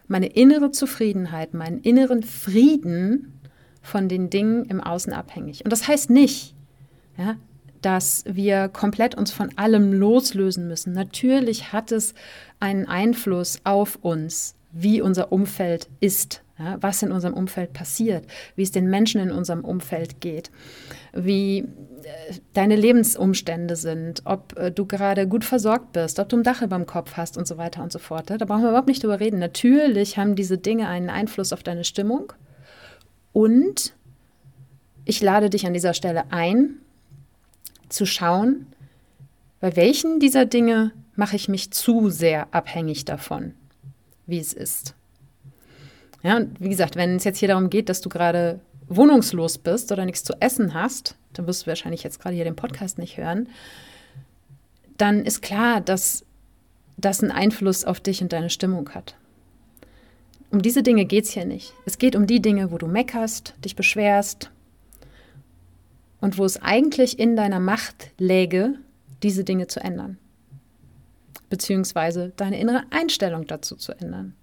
meine 0.06 0.26
innere 0.26 0.70
Zufriedenheit, 0.70 1.52
meinen 1.52 1.80
inneren 1.80 2.22
Frieden 2.22 3.40
von 3.82 4.08
den 4.08 4.30
Dingen 4.30 4.64
im 4.66 4.80
Außen 4.80 5.12
abhängig. 5.12 5.64
Und 5.64 5.70
das 5.70 5.86
heißt 5.86 6.10
nicht, 6.10 6.54
ja, 7.16 7.36
dass 7.82 8.24
wir 8.26 8.68
komplett 8.68 9.14
uns 9.14 9.30
von 9.30 9.50
allem 9.56 9.92
loslösen 9.92 10.66
müssen. 10.66 10.92
Natürlich 10.92 11.72
hat 11.72 11.92
es 11.92 12.14
einen 12.60 12.86
Einfluss 12.86 13.60
auf 13.64 13.98
uns, 14.02 14.54
wie 14.72 15.00
unser 15.00 15.32
Umfeld 15.32 15.88
ist, 16.00 16.42
ja, 16.58 16.76
was 16.80 17.02
in 17.02 17.12
unserem 17.12 17.34
Umfeld 17.34 17.72
passiert, 17.72 18.26
wie 18.56 18.62
es 18.62 18.72
den 18.72 18.90
Menschen 18.90 19.20
in 19.20 19.30
unserem 19.30 19.64
Umfeld 19.64 20.20
geht, 20.20 20.50
wie 21.12 21.58
äh, 21.58 21.64
deine 22.52 22.76
Lebensumstände 22.76 23.76
sind, 23.76 24.22
ob 24.24 24.58
äh, 24.58 24.70
du 24.70 24.84
gerade 24.84 25.28
gut 25.28 25.44
versorgt 25.44 25.92
bist, 25.92 26.18
ob 26.18 26.28
du 26.28 26.36
ein 26.36 26.42
Dach 26.42 26.62
über 26.62 26.76
dem 26.76 26.86
Kopf 26.86 27.16
hast 27.16 27.38
und 27.38 27.46
so 27.46 27.56
weiter 27.58 27.82
und 27.82 27.92
so 27.92 27.98
fort. 27.98 28.30
Da 28.30 28.36
brauchen 28.44 28.62
wir 28.62 28.70
überhaupt 28.70 28.88
nicht 28.88 29.02
drüber 29.02 29.20
reden. 29.20 29.38
Natürlich 29.38 30.18
haben 30.18 30.34
diese 30.34 30.58
Dinge 30.58 30.88
einen 30.88 31.10
Einfluss 31.10 31.52
auf 31.52 31.62
deine 31.62 31.84
Stimmung 31.84 32.32
und 33.32 33.94
ich 35.04 35.22
lade 35.22 35.48
dich 35.48 35.66
an 35.66 35.72
dieser 35.72 35.94
Stelle 35.94 36.24
ein, 36.32 36.80
zu 37.88 38.06
schauen, 38.06 38.66
bei 39.60 39.74
welchen 39.76 40.20
dieser 40.20 40.44
Dinge 40.44 40.92
mache 41.16 41.36
ich 41.36 41.48
mich 41.48 41.72
zu 41.72 42.10
sehr 42.10 42.54
abhängig 42.54 43.04
davon, 43.04 43.54
wie 44.26 44.38
es 44.38 44.52
ist. 44.52 44.94
Ja, 46.22 46.36
und 46.36 46.60
wie 46.60 46.68
gesagt, 46.68 46.96
wenn 46.96 47.16
es 47.16 47.24
jetzt 47.24 47.38
hier 47.38 47.48
darum 47.48 47.70
geht, 47.70 47.88
dass 47.88 48.00
du 48.00 48.08
gerade 48.08 48.60
wohnungslos 48.88 49.58
bist 49.58 49.92
oder 49.92 50.04
nichts 50.04 50.24
zu 50.24 50.34
essen 50.40 50.74
hast, 50.74 51.16
dann 51.32 51.46
wirst 51.46 51.62
du 51.62 51.66
wahrscheinlich 51.68 52.02
jetzt 52.02 52.20
gerade 52.20 52.34
hier 52.34 52.44
den 52.44 52.56
Podcast 52.56 52.98
nicht 52.98 53.16
hören, 53.16 53.48
dann 54.96 55.24
ist 55.24 55.42
klar, 55.42 55.80
dass 55.80 56.24
das 56.96 57.22
einen 57.22 57.30
Einfluss 57.30 57.84
auf 57.84 58.00
dich 58.00 58.22
und 58.22 58.32
deine 58.32 58.50
Stimmung 58.50 58.90
hat. 58.90 59.14
Um 60.50 60.62
diese 60.62 60.82
Dinge 60.82 61.04
geht 61.04 61.24
es 61.24 61.30
hier 61.30 61.44
nicht. 61.44 61.74
Es 61.84 61.98
geht 61.98 62.16
um 62.16 62.26
die 62.26 62.40
Dinge, 62.40 62.72
wo 62.72 62.78
du 62.78 62.86
meckerst, 62.86 63.54
dich 63.64 63.76
beschwerst, 63.76 64.50
und 66.20 66.38
wo 66.38 66.44
es 66.44 66.60
eigentlich 66.62 67.18
in 67.18 67.36
deiner 67.36 67.60
Macht 67.60 68.10
läge, 68.18 68.74
diese 69.22 69.44
Dinge 69.44 69.66
zu 69.66 69.80
ändern. 69.80 70.18
Beziehungsweise 71.50 72.32
deine 72.36 72.60
innere 72.60 72.82
Einstellung 72.90 73.46
dazu 73.46 73.76
zu 73.76 73.92
ändern. 73.92 74.34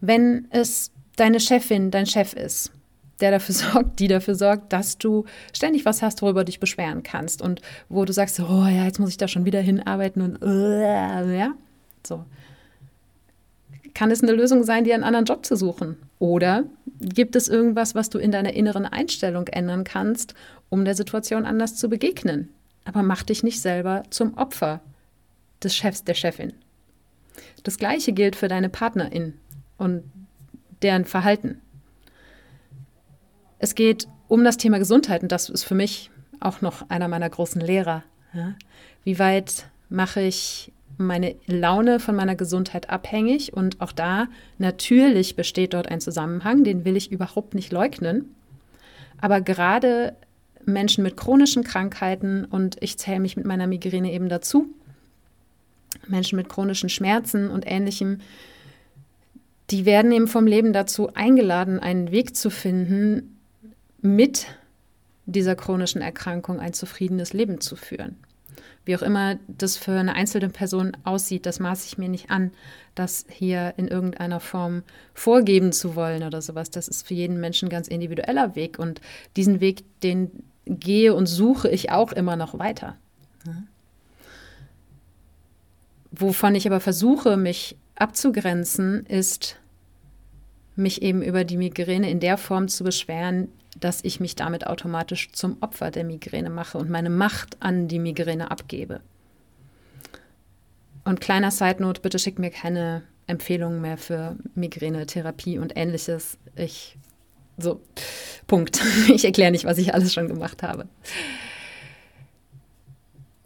Wenn 0.00 0.46
es 0.50 0.92
deine 1.16 1.40
Chefin, 1.40 1.90
dein 1.90 2.06
Chef 2.06 2.32
ist, 2.32 2.72
der 3.20 3.30
dafür 3.30 3.54
sorgt, 3.72 4.00
die 4.00 4.08
dafür 4.08 4.34
sorgt, 4.34 4.72
dass 4.72 4.98
du 4.98 5.24
ständig 5.52 5.84
was 5.84 6.02
hast, 6.02 6.22
worüber 6.22 6.40
du 6.40 6.46
dich 6.46 6.60
beschweren 6.60 7.02
kannst 7.02 7.42
und 7.42 7.60
wo 7.88 8.04
du 8.04 8.12
sagst, 8.12 8.40
oh 8.40 8.66
ja, 8.66 8.84
jetzt 8.84 8.98
muss 8.98 9.10
ich 9.10 9.18
da 9.18 9.28
schon 9.28 9.44
wieder 9.44 9.60
hinarbeiten 9.60 10.22
und 10.22 10.42
uh, 10.42 11.30
ja, 11.32 11.52
so. 12.06 12.24
kann 13.94 14.10
es 14.10 14.22
eine 14.22 14.32
Lösung 14.32 14.64
sein, 14.64 14.84
dir 14.84 14.94
einen 14.94 15.04
anderen 15.04 15.26
Job 15.26 15.44
zu 15.44 15.56
suchen? 15.56 15.96
Oder 16.18 16.64
gibt 17.00 17.34
es 17.34 17.48
irgendwas, 17.48 17.94
was 17.94 18.10
du 18.10 18.18
in 18.18 18.30
deiner 18.30 18.52
inneren 18.52 18.86
Einstellung 18.86 19.48
ändern 19.48 19.84
kannst, 19.84 20.34
um 20.68 20.84
der 20.84 20.94
Situation 20.94 21.46
anders 21.46 21.76
zu 21.76 21.88
begegnen? 21.88 22.50
Aber 22.84 23.02
mach 23.02 23.22
dich 23.22 23.42
nicht 23.42 23.60
selber 23.60 24.04
zum 24.10 24.34
Opfer 24.34 24.80
des 25.62 25.74
Chefs, 25.74 26.04
der 26.04 26.14
Chefin. 26.14 26.52
Das 27.62 27.78
gleiche 27.78 28.12
gilt 28.12 28.36
für 28.36 28.48
deine 28.48 28.68
Partnerin 28.68 29.34
und 29.76 30.02
deren 30.82 31.04
Verhalten. 31.04 31.60
Es 33.58 33.74
geht 33.74 34.08
um 34.28 34.44
das 34.44 34.56
Thema 34.56 34.78
Gesundheit 34.78 35.22
und 35.22 35.32
das 35.32 35.48
ist 35.48 35.64
für 35.64 35.74
mich 35.74 36.10
auch 36.38 36.60
noch 36.62 36.88
einer 36.88 37.08
meiner 37.08 37.28
großen 37.28 37.60
Lehrer. 37.60 38.02
Ja? 38.32 38.54
Wie 39.04 39.18
weit 39.18 39.68
mache 39.88 40.22
ich 40.22 40.72
meine 41.06 41.34
Laune 41.46 42.00
von 42.00 42.14
meiner 42.14 42.36
Gesundheit 42.36 42.90
abhängig 42.90 43.52
und 43.52 43.80
auch 43.80 43.92
da 43.92 44.28
natürlich 44.58 45.36
besteht 45.36 45.74
dort 45.74 45.88
ein 45.88 46.00
Zusammenhang, 46.00 46.64
den 46.64 46.84
will 46.84 46.96
ich 46.96 47.10
überhaupt 47.10 47.54
nicht 47.54 47.72
leugnen. 47.72 48.34
Aber 49.20 49.40
gerade 49.40 50.14
Menschen 50.64 51.02
mit 51.02 51.16
chronischen 51.16 51.64
Krankheiten 51.64 52.44
und 52.44 52.76
ich 52.80 52.98
zähle 52.98 53.20
mich 53.20 53.36
mit 53.36 53.46
meiner 53.46 53.66
Migräne 53.66 54.12
eben 54.12 54.28
dazu, 54.28 54.66
Menschen 56.06 56.36
mit 56.36 56.48
chronischen 56.48 56.88
Schmerzen 56.88 57.50
und 57.50 57.66
ähnlichem, 57.66 58.20
die 59.70 59.84
werden 59.84 60.12
eben 60.12 60.28
vom 60.28 60.46
Leben 60.46 60.72
dazu 60.72 61.14
eingeladen, 61.14 61.78
einen 61.78 62.10
Weg 62.10 62.36
zu 62.36 62.50
finden, 62.50 63.38
mit 64.02 64.46
dieser 65.26 65.54
chronischen 65.54 66.00
Erkrankung 66.00 66.58
ein 66.58 66.72
zufriedenes 66.72 67.32
Leben 67.32 67.60
zu 67.60 67.76
führen. 67.76 68.16
Wie 68.84 68.96
auch 68.96 69.02
immer 69.02 69.38
das 69.46 69.76
für 69.76 69.92
eine 69.92 70.14
einzelne 70.14 70.48
Person 70.48 70.96
aussieht, 71.04 71.46
das 71.46 71.60
maße 71.60 71.86
ich 71.86 71.98
mir 71.98 72.08
nicht 72.08 72.30
an, 72.30 72.50
das 72.94 73.26
hier 73.28 73.74
in 73.76 73.88
irgendeiner 73.88 74.40
Form 74.40 74.82
vorgeben 75.14 75.72
zu 75.72 75.94
wollen 75.94 76.22
oder 76.22 76.40
sowas. 76.40 76.70
Das 76.70 76.88
ist 76.88 77.06
für 77.06 77.14
jeden 77.14 77.40
Menschen 77.40 77.66
ein 77.66 77.70
ganz 77.70 77.88
individueller 77.88 78.54
Weg 78.56 78.78
und 78.78 79.00
diesen 79.36 79.60
Weg, 79.60 79.84
den 80.02 80.30
gehe 80.66 81.14
und 81.14 81.26
suche 81.26 81.68
ich 81.68 81.90
auch 81.90 82.12
immer 82.12 82.36
noch 82.36 82.58
weiter. 82.58 82.96
Wovon 86.10 86.54
ich 86.54 86.66
aber 86.66 86.80
versuche, 86.80 87.36
mich 87.36 87.76
abzugrenzen, 87.94 89.06
ist, 89.06 89.56
mich 90.74 91.02
eben 91.02 91.22
über 91.22 91.44
die 91.44 91.56
Migräne 91.56 92.10
in 92.10 92.20
der 92.20 92.38
Form 92.38 92.68
zu 92.68 92.84
beschweren, 92.84 93.48
dass 93.78 94.02
ich 94.02 94.20
mich 94.20 94.36
damit 94.36 94.66
automatisch 94.66 95.32
zum 95.32 95.58
Opfer 95.60 95.90
der 95.90 96.04
Migräne 96.04 96.50
mache 96.50 96.78
und 96.78 96.90
meine 96.90 97.10
Macht 97.10 97.56
an 97.60 97.88
die 97.88 97.98
Migräne 97.98 98.50
abgebe. 98.50 99.00
Und 101.04 101.20
kleiner 101.20 101.50
Side 101.50 101.82
Note, 101.82 102.00
bitte 102.00 102.18
schickt 102.18 102.38
mir 102.38 102.50
keine 102.50 103.02
Empfehlungen 103.26 103.80
mehr 103.80 103.96
für 103.96 104.36
Migräne-Therapie 104.54 105.58
und 105.58 105.76
ähnliches. 105.76 106.36
Ich, 106.56 106.96
so, 107.56 107.80
Punkt. 108.46 108.80
Ich 109.08 109.24
erkläre 109.24 109.52
nicht, 109.52 109.64
was 109.64 109.78
ich 109.78 109.94
alles 109.94 110.12
schon 110.12 110.28
gemacht 110.28 110.62
habe. 110.62 110.88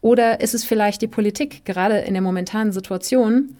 Oder 0.01 0.41
ist 0.41 0.55
es 0.55 0.65
vielleicht 0.65 1.01
die 1.01 1.09
Politik, 1.09 1.65
gerade 1.65 1.99
in 1.99 2.13
der 2.13 2.23
momentanen 2.23 2.73
Situation, 2.73 3.57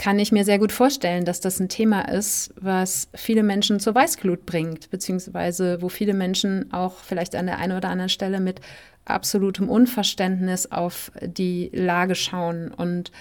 kann 0.00 0.18
ich 0.18 0.32
mir 0.32 0.46
sehr 0.46 0.58
gut 0.58 0.72
vorstellen, 0.72 1.26
dass 1.26 1.40
das 1.40 1.60
ein 1.60 1.68
Thema 1.68 2.00
ist, 2.08 2.54
was 2.58 3.08
viele 3.14 3.42
Menschen 3.42 3.80
zur 3.80 3.94
Weißglut 3.94 4.46
bringt, 4.46 4.88
beziehungsweise 4.88 5.82
wo 5.82 5.90
viele 5.90 6.14
Menschen 6.14 6.72
auch 6.72 6.94
vielleicht 6.94 7.36
an 7.36 7.44
der 7.44 7.58
einen 7.58 7.76
oder 7.76 7.90
anderen 7.90 8.08
Stelle 8.08 8.40
mit 8.40 8.62
absolutem 9.04 9.68
Unverständnis 9.68 10.72
auf 10.72 11.12
die 11.20 11.70
Lage 11.74 12.14
schauen 12.14 12.72
und 12.72 13.12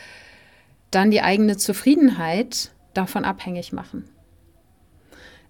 dann 0.89 1.11
die 1.11 1.21
eigene 1.21 1.57
Zufriedenheit 1.57 2.71
davon 2.93 3.25
abhängig 3.25 3.73
machen. 3.73 4.05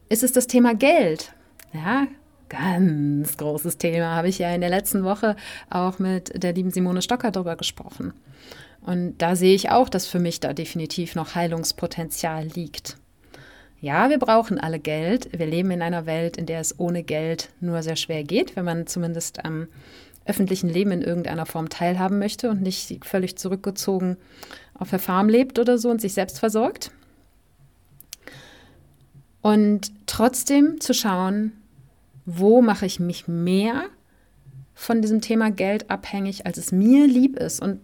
Ist 0.10 0.24
es 0.24 0.32
das 0.32 0.48
Thema 0.48 0.74
Geld? 0.74 1.32
Ja, 1.74 2.08
ganz 2.50 3.38
großes 3.38 3.78
Thema. 3.78 4.16
Habe 4.16 4.30
ich 4.30 4.40
ja 4.40 4.52
in 4.56 4.62
der 4.62 4.72
letzten 4.72 5.04
Woche 5.04 5.36
auch 5.70 6.00
mit 6.00 6.42
der 6.42 6.54
lieben 6.54 6.72
Simone 6.72 7.04
Stocker 7.04 7.30
darüber 7.30 7.56
gesprochen. 7.56 8.14
Und 8.90 9.20
da 9.20 9.36
sehe 9.36 9.54
ich 9.54 9.70
auch, 9.70 9.88
dass 9.88 10.08
für 10.08 10.18
mich 10.18 10.40
da 10.40 10.52
definitiv 10.52 11.14
noch 11.14 11.36
Heilungspotenzial 11.36 12.48
liegt. 12.48 12.98
Ja, 13.82 14.10
wir 14.10 14.18
brauchen 14.18 14.58
alle 14.58 14.80
Geld. 14.80 15.30
Wir 15.32 15.46
leben 15.46 15.70
in 15.70 15.84
einer 15.84 16.08
Welt, 16.08 16.38
in 16.38 16.48
der 16.48 16.60
es 16.60 16.80
ohne 16.80 17.04
Geld 17.04 17.50
nur 17.62 17.84
sehr 17.84 17.96
schwer 17.96 18.24
geht, 18.24 18.56
wenn 18.56 18.66
man 18.66 18.88
zumindest 18.88 19.46
am 19.46 19.68
öffentlichen 20.26 20.70
Leben 20.70 20.90
in 20.90 21.04
irgendeiner 21.04 21.46
Form 21.46 21.70
teilhaben 21.70 22.18
möchte 22.18 22.50
und 22.50 22.64
nicht 22.64 23.06
völlig 23.06 23.38
zurückgezogen 23.38 24.18
auf 24.74 24.90
der 24.90 24.98
Farm 24.98 25.30
lebt 25.30 25.60
oder 25.60 25.78
so 25.78 25.92
und 25.92 26.02
sich 26.02 26.14
selbst 26.16 26.40
versorgt. 26.40 26.90
Und 29.44 29.92
trotzdem 30.08 30.82
zu 30.82 30.96
schauen, 30.96 31.52
wo 32.26 32.64
mache 32.64 32.88
ich 32.88 33.00
mich 33.00 33.28
mehr 33.28 33.84
von 34.74 35.04
diesem 35.04 35.22
Thema 35.22 35.52
Geld 35.52 35.92
abhängig, 35.92 36.48
als 36.48 36.58
es 36.58 36.72
mir 36.72 37.06
lieb 37.06 37.38
ist. 37.38 37.62
Und 37.62 37.82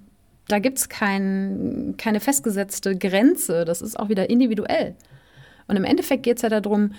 da 0.48 0.60
gibt 0.60 0.78
es 0.78 0.90
kein, 0.90 1.96
keine 1.98 2.20
festgesetzte 2.20 2.96
Grenze. 2.96 3.66
Das 3.66 3.82
ist 3.82 4.00
auch 4.00 4.10
wieder 4.10 4.30
individuell. 4.30 4.96
Und 5.68 5.76
im 5.76 5.84
Endeffekt 5.84 6.24
geht 6.24 6.38
es 6.38 6.44
ja 6.44 6.50
darum, 6.50 6.92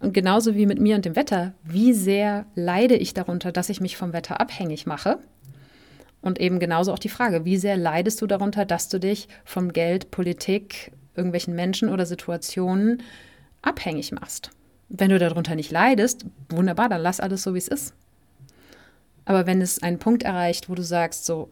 und 0.00 0.14
genauso 0.14 0.54
wie 0.54 0.66
mit 0.66 0.80
mir 0.80 0.96
und 0.96 1.04
dem 1.04 1.14
Wetter, 1.14 1.52
wie 1.62 1.92
sehr 1.92 2.46
leide 2.54 2.96
ich 2.96 3.12
darunter, 3.12 3.52
dass 3.52 3.68
ich 3.68 3.82
mich 3.82 3.98
vom 3.98 4.14
Wetter 4.14 4.40
abhängig 4.40 4.86
mache? 4.86 5.18
Und 6.22 6.40
eben 6.40 6.58
genauso 6.58 6.92
auch 6.92 6.98
die 6.98 7.10
Frage, 7.10 7.44
wie 7.44 7.58
sehr 7.58 7.76
leidest 7.76 8.20
du 8.20 8.26
darunter, 8.26 8.64
dass 8.64 8.88
du 8.88 8.98
dich 8.98 9.28
vom 9.44 9.72
Geld, 9.72 10.10
Politik, 10.10 10.92
irgendwelchen 11.14 11.54
Menschen 11.54 11.90
oder 11.90 12.06
Situationen 12.06 13.02
abhängig 13.62 14.12
machst? 14.12 14.50
Wenn 14.88 15.10
du 15.10 15.18
darunter 15.18 15.54
nicht 15.54 15.70
leidest, 15.70 16.24
wunderbar, 16.48 16.88
dann 16.88 17.02
lass 17.02 17.20
alles 17.20 17.42
so, 17.42 17.54
wie 17.54 17.58
es 17.58 17.68
ist. 17.68 17.94
Aber 19.26 19.46
wenn 19.46 19.60
es 19.60 19.82
einen 19.82 19.98
Punkt 19.98 20.22
erreicht, 20.22 20.68
wo 20.68 20.74
du 20.74 20.82
sagst, 20.82 21.26
so, 21.26 21.50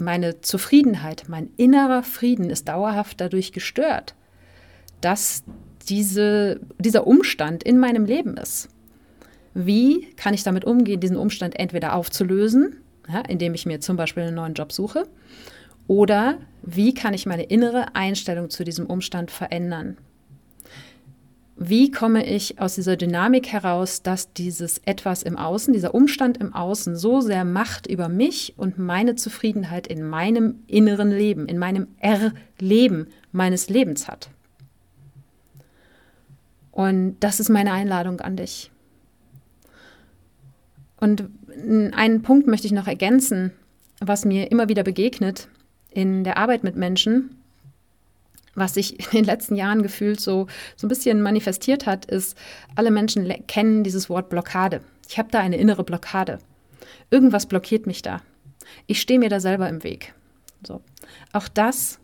meine 0.00 0.40
Zufriedenheit, 0.40 1.24
mein 1.28 1.50
innerer 1.56 2.02
Frieden 2.02 2.50
ist 2.50 2.68
dauerhaft 2.68 3.20
dadurch 3.20 3.52
gestört, 3.52 4.14
dass 5.00 5.44
diese, 5.88 6.60
dieser 6.78 7.06
Umstand 7.06 7.62
in 7.62 7.78
meinem 7.78 8.04
Leben 8.04 8.36
ist. 8.36 8.68
Wie 9.54 10.10
kann 10.16 10.34
ich 10.34 10.42
damit 10.42 10.64
umgehen, 10.64 11.00
diesen 11.00 11.16
Umstand 11.16 11.58
entweder 11.58 11.94
aufzulösen, 11.94 12.76
ja, 13.08 13.20
indem 13.20 13.54
ich 13.54 13.66
mir 13.66 13.80
zum 13.80 13.96
Beispiel 13.96 14.24
einen 14.24 14.36
neuen 14.36 14.54
Job 14.54 14.72
suche, 14.72 15.08
oder 15.88 16.38
wie 16.62 16.94
kann 16.94 17.14
ich 17.14 17.26
meine 17.26 17.42
innere 17.44 17.96
Einstellung 17.96 18.50
zu 18.50 18.62
diesem 18.62 18.86
Umstand 18.86 19.30
verändern? 19.30 19.96
Wie 21.62 21.90
komme 21.90 22.24
ich 22.24 22.58
aus 22.58 22.76
dieser 22.76 22.96
Dynamik 22.96 23.48
heraus, 23.48 24.00
dass 24.00 24.32
dieses 24.32 24.78
etwas 24.86 25.22
im 25.22 25.36
Außen, 25.36 25.74
dieser 25.74 25.94
Umstand 25.94 26.38
im 26.38 26.54
Außen 26.54 26.96
so 26.96 27.20
sehr 27.20 27.44
Macht 27.44 27.86
über 27.86 28.08
mich 28.08 28.54
und 28.56 28.78
meine 28.78 29.14
Zufriedenheit 29.14 29.86
in 29.86 30.02
meinem 30.02 30.60
inneren 30.66 31.10
Leben, 31.10 31.46
in 31.46 31.58
meinem 31.58 31.88
Erleben 31.98 33.08
meines 33.30 33.68
Lebens 33.68 34.08
hat. 34.08 34.30
Und 36.72 37.16
das 37.20 37.40
ist 37.40 37.50
meine 37.50 37.72
Einladung 37.72 38.22
an 38.22 38.36
dich. 38.36 38.70
Und 40.96 41.28
einen 41.92 42.22
Punkt 42.22 42.46
möchte 42.46 42.68
ich 42.68 42.72
noch 42.72 42.86
ergänzen, 42.86 43.52
was 44.00 44.24
mir 44.24 44.50
immer 44.50 44.70
wieder 44.70 44.82
begegnet 44.82 45.48
in 45.90 46.24
der 46.24 46.38
Arbeit 46.38 46.64
mit 46.64 46.76
Menschen, 46.76 47.36
was 48.54 48.74
sich 48.74 48.98
in 48.98 49.20
den 49.20 49.24
letzten 49.24 49.56
Jahren 49.56 49.82
gefühlt 49.82 50.20
so, 50.20 50.46
so 50.76 50.86
ein 50.86 50.88
bisschen 50.88 51.22
manifestiert 51.22 51.86
hat, 51.86 52.04
ist, 52.06 52.36
alle 52.74 52.90
Menschen 52.90 53.32
kennen 53.46 53.84
dieses 53.84 54.08
Wort 54.08 54.28
Blockade. 54.28 54.80
Ich 55.08 55.18
habe 55.18 55.28
da 55.30 55.40
eine 55.40 55.56
innere 55.56 55.84
Blockade. 55.84 56.38
Irgendwas 57.10 57.46
blockiert 57.46 57.86
mich 57.86 58.02
da. 58.02 58.22
Ich 58.86 59.00
stehe 59.00 59.18
mir 59.18 59.28
da 59.28 59.40
selber 59.40 59.68
im 59.68 59.82
Weg. 59.82 60.14
So. 60.66 60.80
Auch 61.32 61.48
das 61.48 61.98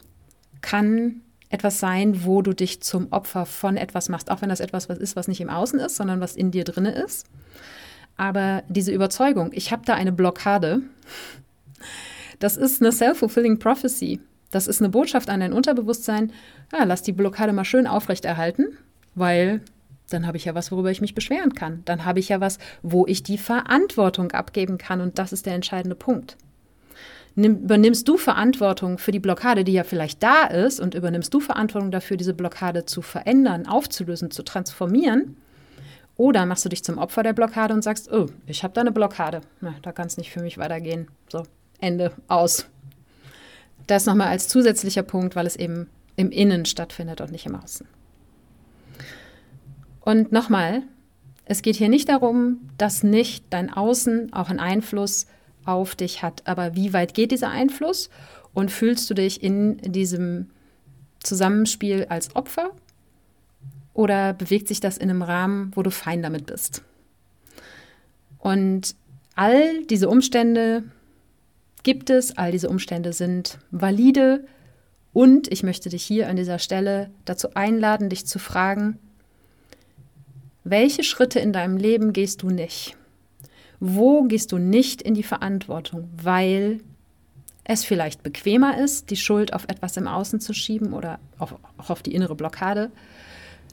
kann 0.61 1.21
etwas 1.49 1.79
sein, 1.79 2.25
wo 2.25 2.43
du 2.43 2.53
dich 2.53 2.83
zum 2.83 3.13
Opfer 3.13 3.47
von 3.47 3.77
etwas 3.77 4.09
machst, 4.09 4.31
auch 4.31 4.43
wenn 4.43 4.49
das 4.49 4.61
etwas 4.61 4.89
was 4.89 4.99
ist, 4.99 5.15
was 5.15 5.29
nicht 5.29 5.41
im 5.41 5.49
Außen 5.49 5.79
ist, 5.79 5.97
sondern 5.97 6.21
was 6.21 6.35
in 6.35 6.51
dir 6.51 6.65
drinne 6.65 6.91
ist. 6.91 7.27
Aber 8.17 8.65
diese 8.69 8.93
Überzeugung, 8.93 9.51
ich 9.53 9.71
habe 9.71 9.83
da 9.85 9.95
eine 9.95 10.13
Blockade, 10.13 10.83
das 12.39 12.57
ist 12.57 12.83
eine 12.83 12.93
self-fulfilling 12.93 13.59
prophecy. 13.59 14.21
Das 14.51 14.67
ist 14.67 14.81
eine 14.81 14.89
Botschaft 14.89 15.29
an 15.29 15.41
dein 15.41 15.53
Unterbewusstsein. 15.53 16.33
Ja, 16.73 16.85
lass 16.85 17.03
die 17.03 17.13
Blockade 17.13 17.53
mal 17.53 17.65
schön 17.65 17.87
aufrechterhalten, 17.87 18.77
weil 19.15 19.61
dann 20.11 20.27
habe 20.27 20.37
ich 20.37 20.45
ja 20.45 20.55
was, 20.55 20.71
worüber 20.71 20.91
ich 20.91 21.01
mich 21.01 21.15
beschweren 21.15 21.55
kann. 21.55 21.83
Dann 21.85 22.05
habe 22.05 22.21
ich 22.21 22.29
ja 22.29 22.41
was, 22.41 22.59
wo 22.83 23.07
ich 23.07 23.23
die 23.23 23.39
Verantwortung 23.39 24.33
abgeben 24.33 24.79
kann. 24.79 25.01
Und 25.01 25.19
das 25.19 25.33
ist 25.33 25.47
der 25.47 25.55
entscheidende 25.55 25.97
Punkt. 25.97 26.37
Nimm, 27.35 27.65
übernimmst 27.65 28.09
du 28.09 28.17
Verantwortung 28.17 28.99
für 28.99 29.13
die 29.13 29.19
Blockade, 29.19 29.63
die 29.63 29.73
ja 29.73 29.85
vielleicht 29.85 30.23
da 30.23 30.45
ist, 30.45 30.81
und 30.81 30.95
übernimmst 30.95 31.35
du 31.35 31.41
Verantwortung 31.41 31.91
dafür, 31.91 32.17
diese 32.17 32.33
Blockade 32.33 32.87
zu 32.87 33.03
verändern, 33.03 33.67
aufzulösen, 33.67 34.31
zu 34.31 34.43
transformieren? 34.43 35.37
Oder 36.17 36.47
machst 36.47 36.65
du 36.65 36.71
dich 36.71 36.83
zum 36.83 36.97
Opfer 36.97 37.23
der 37.23 37.35
Blockade 37.35 37.75
und 37.75 37.83
sagst, 37.83 38.11
oh, 38.11 38.27
ich 38.47 38.65
habe 38.65 38.73
da 38.73 38.81
eine 38.81 38.93
Blockade. 38.93 39.43
Na, 39.61 39.75
da 39.83 39.93
kann 39.93 40.07
es 40.07 40.17
nicht 40.17 40.31
für 40.31 40.41
mich 40.41 40.57
weitergehen. 40.57 41.09
So, 41.29 41.43
Ende, 41.79 42.13
aus. 42.27 42.67
Das 43.87 44.07
nochmal 44.07 44.29
als 44.29 44.49
zusätzlicher 44.49 45.03
Punkt, 45.03 45.37
weil 45.37 45.47
es 45.47 45.57
eben 45.57 45.89
im 46.17 46.31
Innen 46.31 46.65
stattfindet 46.65 47.21
und 47.21 47.31
nicht 47.31 47.47
im 47.47 47.55
Außen. 47.55 47.87
Und 50.01 50.33
nochmal, 50.33 50.83
es 51.45 51.63
geht 51.63 51.77
hier 51.77 51.89
nicht 51.89 52.09
darum, 52.09 52.61
dass 52.79 53.03
nicht 53.03 53.45
dein 53.51 53.73
Außen 53.73 54.33
auch 54.33 54.51
einen 54.51 54.61
Einfluss 54.61 55.27
auf 55.65 55.95
dich 55.95 56.23
hat. 56.23 56.43
Aber 56.47 56.75
wie 56.75 56.93
weit 56.93 57.15
geht 57.15 57.33
dieser 57.33 57.51
Einfluss? 57.51 58.09
Und 58.55 58.71
fühlst 58.71 59.11
du 59.11 59.15
dich 59.15 59.43
in 59.43 59.79
diesem 59.79 60.51
Zusammenspiel 61.23 62.07
als 62.09 62.35
Opfer? 62.35 62.71
Oder 63.93 64.33
bewegt 64.33 64.69
sich 64.69 64.81
das 64.81 64.97
in 64.97 65.11
einem 65.11 65.23
Rahmen, 65.23 65.73
wo 65.75 65.83
du 65.83 65.91
fein 65.91 66.23
damit 66.23 66.47
bist? 66.47 66.83
Und 68.39 68.95
all 69.35 69.85
diese 69.85 70.09
Umstände 70.09 70.85
gibt 71.87 72.11
es, 72.11 72.37
all 72.37 72.51
diese 72.51 72.69
Umstände 72.69 73.13
sind 73.13 73.59
valide. 73.71 74.45
Und 75.13 75.51
ich 75.53 75.63
möchte 75.63 75.89
dich 75.89 76.03
hier 76.03 76.29
an 76.29 76.35
dieser 76.35 76.59
Stelle 76.59 77.11
dazu 77.25 77.55
einladen, 77.55 78.11
dich 78.11 78.27
zu 78.27 78.41
fragen, 78.41 78.99
welche 80.65 81.05
Schritte 81.05 81.39
in 81.39 81.53
deinem 81.53 81.77
Leben 81.77 82.13
gehst 82.13 82.43
du 82.43 82.51
nicht? 82.51 82.97
Wo 83.79 84.25
gehst 84.25 84.51
du 84.51 84.59
nicht 84.59 85.01
in 85.01 85.15
die 85.15 85.23
Verantwortung, 85.23 86.11
weil 86.21 86.81
es 87.63 87.85
vielleicht 87.85 88.25
bequemer 88.25 88.79
ist, 88.83 89.11
die 89.11 89.17
Schuld 89.17 89.53
auf 89.53 89.69
etwas 89.69 89.97
im 89.97 90.09
Außen 90.09 90.41
zu 90.41 90.55
schieben 90.55 90.93
oder 90.93 91.21
auf, 91.39 91.55
auch 91.79 91.91
auf 91.91 92.03
die 92.03 92.17
innere 92.17 92.35
Blockade, 92.35 92.91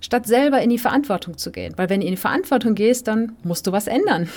statt 0.01 0.27
selber 0.27 0.61
in 0.61 0.69
die 0.69 0.77
Verantwortung 0.77 1.39
zu 1.39 1.51
gehen. 1.51 1.73
Weil 1.77 1.89
wenn 1.89 2.01
du 2.01 2.05
in 2.05 2.13
die 2.13 2.17
Verantwortung 2.17 2.75
gehst, 2.75 3.07
dann 3.07 3.31
musst 3.43 3.65
du 3.65 3.71
was 3.71 3.87
ändern. 3.87 4.29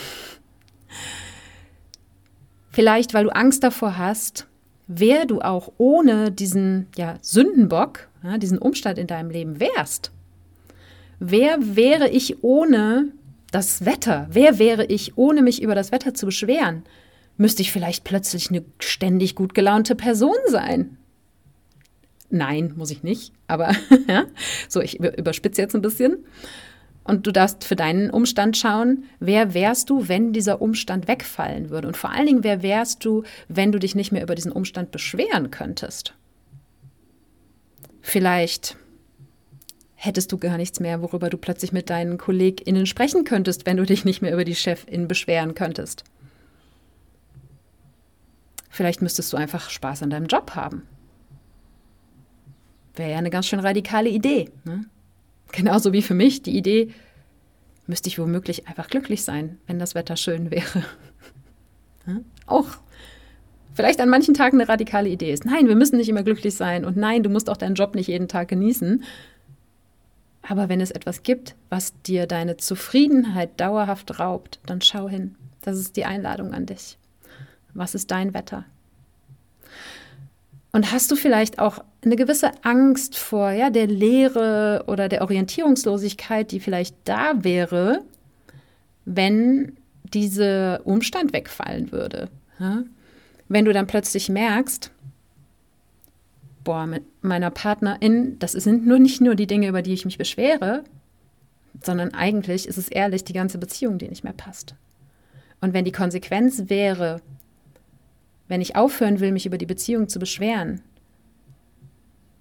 Vielleicht, 2.76 3.14
weil 3.14 3.24
du 3.24 3.34
Angst 3.34 3.64
davor 3.64 3.96
hast, 3.96 4.46
wer 4.86 5.24
du 5.24 5.40
auch 5.40 5.72
ohne 5.78 6.30
diesen 6.30 6.88
ja, 6.94 7.14
Sündenbock, 7.22 8.06
ja, 8.22 8.36
diesen 8.36 8.58
Umstand 8.58 8.98
in 8.98 9.06
deinem 9.06 9.30
Leben 9.30 9.60
wärst. 9.60 10.12
Wer 11.18 11.56
wäre 11.58 12.10
ich 12.10 12.44
ohne 12.44 13.12
das 13.50 13.86
Wetter? 13.86 14.26
Wer 14.30 14.58
wäre 14.58 14.84
ich, 14.84 15.16
ohne 15.16 15.40
mich 15.40 15.62
über 15.62 15.74
das 15.74 15.90
Wetter 15.90 16.12
zu 16.12 16.26
beschweren? 16.26 16.82
Müsste 17.38 17.62
ich 17.62 17.72
vielleicht 17.72 18.04
plötzlich 18.04 18.50
eine 18.50 18.62
ständig 18.78 19.34
gut 19.36 19.54
gelaunte 19.54 19.94
Person 19.94 20.36
sein? 20.48 20.98
Nein, 22.28 22.74
muss 22.76 22.90
ich 22.90 23.02
nicht, 23.02 23.32
aber 23.46 23.74
so, 24.68 24.82
ich 24.82 25.00
überspitze 25.00 25.62
jetzt 25.62 25.74
ein 25.74 25.80
bisschen. 25.80 26.18
Und 27.06 27.26
du 27.26 27.32
darfst 27.32 27.64
für 27.64 27.76
deinen 27.76 28.10
Umstand 28.10 28.56
schauen, 28.56 29.04
wer 29.20 29.54
wärst 29.54 29.90
du, 29.90 30.08
wenn 30.08 30.32
dieser 30.32 30.60
Umstand 30.60 31.06
wegfallen 31.06 31.70
würde? 31.70 31.86
Und 31.86 31.96
vor 31.96 32.10
allen 32.10 32.26
Dingen, 32.26 32.44
wer 32.44 32.62
wärst 32.62 33.04
du, 33.04 33.22
wenn 33.48 33.70
du 33.70 33.78
dich 33.78 33.94
nicht 33.94 34.10
mehr 34.10 34.22
über 34.24 34.34
diesen 34.34 34.50
Umstand 34.50 34.90
beschweren 34.90 35.52
könntest? 35.52 36.14
Vielleicht 38.00 38.76
hättest 39.94 40.32
du 40.32 40.38
gar 40.38 40.56
nichts 40.56 40.80
mehr, 40.80 41.00
worüber 41.00 41.30
du 41.30 41.38
plötzlich 41.38 41.72
mit 41.72 41.90
deinen 41.90 42.18
KollegInnen 42.18 42.86
sprechen 42.86 43.24
könntest, 43.24 43.66
wenn 43.66 43.76
du 43.76 43.84
dich 43.84 44.04
nicht 44.04 44.20
mehr 44.20 44.32
über 44.32 44.44
die 44.44 44.54
Chefin 44.54 45.06
beschweren 45.06 45.54
könntest. 45.54 46.04
Vielleicht 48.68 49.00
müsstest 49.00 49.32
du 49.32 49.36
einfach 49.36 49.70
Spaß 49.70 50.02
an 50.02 50.10
deinem 50.10 50.26
Job 50.26 50.54
haben. 50.54 50.82
Wäre 52.94 53.12
ja 53.12 53.18
eine 53.18 53.30
ganz 53.30 53.46
schön 53.46 53.60
radikale 53.60 54.08
Idee. 54.08 54.50
Ne? 54.64 54.84
Genauso 55.56 55.94
wie 55.94 56.02
für 56.02 56.12
mich 56.12 56.42
die 56.42 56.54
Idee, 56.54 56.92
müsste 57.86 58.10
ich 58.10 58.18
womöglich 58.18 58.68
einfach 58.68 58.88
glücklich 58.88 59.24
sein, 59.24 59.58
wenn 59.66 59.78
das 59.78 59.94
Wetter 59.94 60.16
schön 60.16 60.50
wäre. 60.50 60.84
Auch 62.46 62.66
vielleicht 63.72 64.00
an 64.02 64.10
manchen 64.10 64.34
Tagen 64.34 64.60
eine 64.60 64.68
radikale 64.68 65.08
Idee 65.08 65.32
ist. 65.32 65.46
Nein, 65.46 65.66
wir 65.66 65.74
müssen 65.74 65.96
nicht 65.96 66.10
immer 66.10 66.22
glücklich 66.22 66.54
sein 66.54 66.84
und 66.84 66.98
nein, 66.98 67.22
du 67.22 67.30
musst 67.30 67.48
auch 67.48 67.56
deinen 67.56 67.74
Job 67.74 67.94
nicht 67.94 68.08
jeden 68.08 68.28
Tag 68.28 68.48
genießen. 68.48 69.02
Aber 70.42 70.68
wenn 70.68 70.82
es 70.82 70.90
etwas 70.90 71.22
gibt, 71.22 71.54
was 71.70 71.94
dir 72.02 72.26
deine 72.26 72.58
Zufriedenheit 72.58 73.58
dauerhaft 73.58 74.20
raubt, 74.20 74.60
dann 74.66 74.82
schau 74.82 75.08
hin. 75.08 75.36
Das 75.62 75.78
ist 75.78 75.96
die 75.96 76.04
Einladung 76.04 76.52
an 76.52 76.66
dich. 76.66 76.98
Was 77.72 77.94
ist 77.94 78.10
dein 78.10 78.34
Wetter? 78.34 78.66
Und 80.76 80.92
hast 80.92 81.10
du 81.10 81.16
vielleicht 81.16 81.58
auch 81.58 81.82
eine 82.04 82.16
gewisse 82.16 82.50
Angst 82.62 83.16
vor 83.16 83.50
ja, 83.50 83.70
der 83.70 83.86
Leere 83.86 84.84
oder 84.86 85.08
der 85.08 85.22
Orientierungslosigkeit, 85.22 86.52
die 86.52 86.60
vielleicht 86.60 86.94
da 87.04 87.42
wäre, 87.42 88.02
wenn 89.06 89.78
dieser 90.12 90.86
Umstand 90.86 91.32
wegfallen 91.32 91.92
würde? 91.92 92.28
Ja? 92.60 92.82
Wenn 93.48 93.64
du 93.64 93.72
dann 93.72 93.86
plötzlich 93.86 94.28
merkst, 94.28 94.90
boah, 96.62 96.86
mit 96.86 97.04
meiner 97.22 97.50
Partnerin, 97.50 98.38
das 98.38 98.52
sind 98.52 98.86
nur 98.86 98.98
nicht 98.98 99.22
nur 99.22 99.34
die 99.34 99.46
Dinge, 99.46 99.68
über 99.68 99.80
die 99.80 99.94
ich 99.94 100.04
mich 100.04 100.18
beschwere, 100.18 100.84
sondern 101.82 102.12
eigentlich 102.12 102.68
ist 102.68 102.76
es 102.76 102.88
ehrlich 102.88 103.24
die 103.24 103.32
ganze 103.32 103.56
Beziehung, 103.56 103.96
die 103.96 104.10
nicht 104.10 104.24
mehr 104.24 104.34
passt. 104.34 104.74
Und 105.62 105.72
wenn 105.72 105.86
die 105.86 105.92
Konsequenz 105.92 106.64
wäre, 106.66 107.22
wenn 108.48 108.60
ich 108.60 108.76
aufhören 108.76 109.20
will, 109.20 109.32
mich 109.32 109.46
über 109.46 109.58
die 109.58 109.66
Beziehung 109.66 110.08
zu 110.08 110.18
beschweren, 110.18 110.80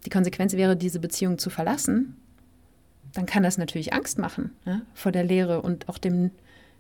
die 0.05 0.09
Konsequenz 0.09 0.53
wäre, 0.53 0.77
diese 0.77 0.99
Beziehung 0.99 1.37
zu 1.37 1.49
verlassen, 1.49 2.15
dann 3.13 3.25
kann 3.25 3.43
das 3.43 3.57
natürlich 3.57 3.93
Angst 3.93 4.19
machen 4.19 4.51
ja, 4.65 4.81
vor 4.93 5.11
der 5.11 5.23
Leere 5.23 5.61
und 5.61 5.89
auch 5.89 5.97
dem 5.97 6.31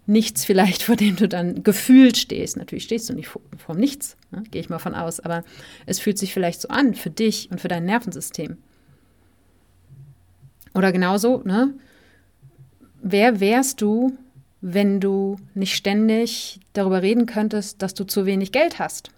Nichts 0.07 0.45
vielleicht, 0.45 0.83
vor 0.83 0.95
dem 0.95 1.15
du 1.15 1.27
dann 1.27 1.63
gefühlt 1.63 2.17
stehst. 2.17 2.57
Natürlich 2.57 2.83
stehst 2.83 3.09
du 3.09 3.13
nicht 3.13 3.27
vor, 3.27 3.41
vor 3.57 3.75
Nichts, 3.75 4.17
ne? 4.29 4.43
gehe 4.51 4.61
ich 4.61 4.69
mal 4.69 4.77
von 4.77 4.93
aus, 4.93 5.19
aber 5.19 5.43
es 5.87 5.99
fühlt 5.99 6.19
sich 6.19 6.31
vielleicht 6.31 6.61
so 6.61 6.67
an 6.67 6.93
für 6.93 7.09
dich 7.09 7.49
und 7.49 7.59
für 7.59 7.69
dein 7.69 7.85
Nervensystem. 7.85 8.57
Oder 10.75 10.91
genauso, 10.91 11.41
ne? 11.43 11.73
Wer 13.01 13.39
wärst 13.39 13.81
du, 13.81 14.15
wenn 14.67 14.99
du 14.99 15.35
nicht 15.53 15.75
ständig 15.75 16.59
darüber 16.73 17.03
reden 17.03 17.27
könntest, 17.27 17.83
dass 17.83 17.93
du 17.93 18.03
zu 18.03 18.25
wenig 18.25 18.51
Geld 18.51 18.79
hast? 18.79 19.11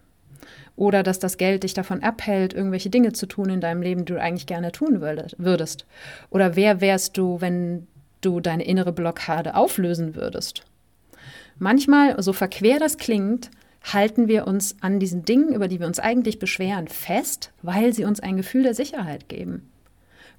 Oder 0.75 1.03
dass 1.03 1.19
das 1.19 1.37
Geld 1.37 1.63
dich 1.63 1.73
davon 1.73 2.03
abhält, 2.03 2.53
irgendwelche 2.53 2.89
Dinge 2.89 3.13
zu 3.13 3.27
tun 3.27 3.49
in 3.49 3.61
deinem 3.61 3.81
Leben, 3.81 4.03
die 4.03 4.13
du 4.13 4.21
eigentlich 4.21 4.45
gerne 4.45 4.73
tun 4.73 4.99
würdest? 4.99 5.85
Oder 6.31 6.57
wer 6.57 6.81
wärst 6.81 7.17
du, 7.17 7.39
wenn 7.39 7.87
du 8.19 8.41
deine 8.41 8.65
innere 8.65 8.91
Blockade 8.91 9.55
auflösen 9.55 10.15
würdest? 10.15 10.65
Manchmal, 11.57 12.21
so 12.21 12.33
verquer 12.33 12.77
das 12.77 12.97
klingt, 12.97 13.49
halten 13.81 14.27
wir 14.27 14.47
uns 14.47 14.75
an 14.81 14.99
diesen 14.99 15.23
Dingen, 15.23 15.53
über 15.53 15.69
die 15.69 15.79
wir 15.79 15.87
uns 15.87 15.99
eigentlich 15.99 16.39
beschweren, 16.39 16.89
fest, 16.89 17.53
weil 17.61 17.93
sie 17.93 18.03
uns 18.03 18.19
ein 18.19 18.35
Gefühl 18.35 18.63
der 18.63 18.73
Sicherheit 18.73 19.29
geben. 19.29 19.71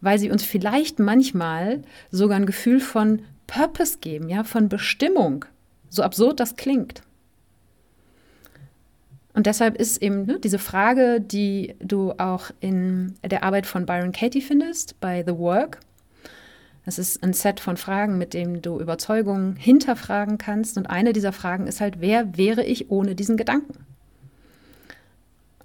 Weil 0.03 0.18
sie 0.18 0.31
uns 0.31 0.44
vielleicht 0.44 0.99
manchmal 0.99 1.81
sogar 2.11 2.37
ein 2.37 2.44
Gefühl 2.44 2.81
von 2.81 3.23
Purpose 3.49 3.99
geben, 3.99 4.29
ja, 4.29 4.45
von 4.45 4.69
Bestimmung. 4.69 5.45
So 5.89 6.05
absurd 6.05 6.39
das 6.39 6.55
klingt. 6.55 7.03
Und 9.35 9.47
deshalb 9.47 9.77
ist 9.77 10.01
eben 10.03 10.27
ne, 10.27 10.39
diese 10.39 10.59
Frage, 10.59 11.21
die 11.21 11.75
du 11.81 12.13
auch 12.19 12.51
in 12.61 13.15
der 13.25 13.43
Arbeit 13.43 13.67
von 13.67 13.87
Byron 13.87 14.13
Katie 14.13 14.41
findest, 14.41 15.01
bei 15.01 15.25
The 15.27 15.37
Work, 15.37 15.81
das 16.85 16.99
ist 16.99 17.23
ein 17.23 17.35
Set 17.35 17.61
von 17.61 17.77
Fragen, 17.77 18.17
mit 18.17 18.33
dem 18.33 18.63
du 18.63 18.81
Überzeugungen 18.81 19.57
hinterfragen 19.57 20.39
kannst. 20.39 20.79
Und 20.79 20.89
eine 20.89 21.13
dieser 21.13 21.33
Fragen 21.33 21.67
ist 21.67 21.83
halt, 21.83 22.01
wer 22.01 22.39
wäre 22.39 22.65
ich 22.65 22.91
ohne 22.91 23.15
diesen 23.15 23.37
Gedanken? 23.37 23.85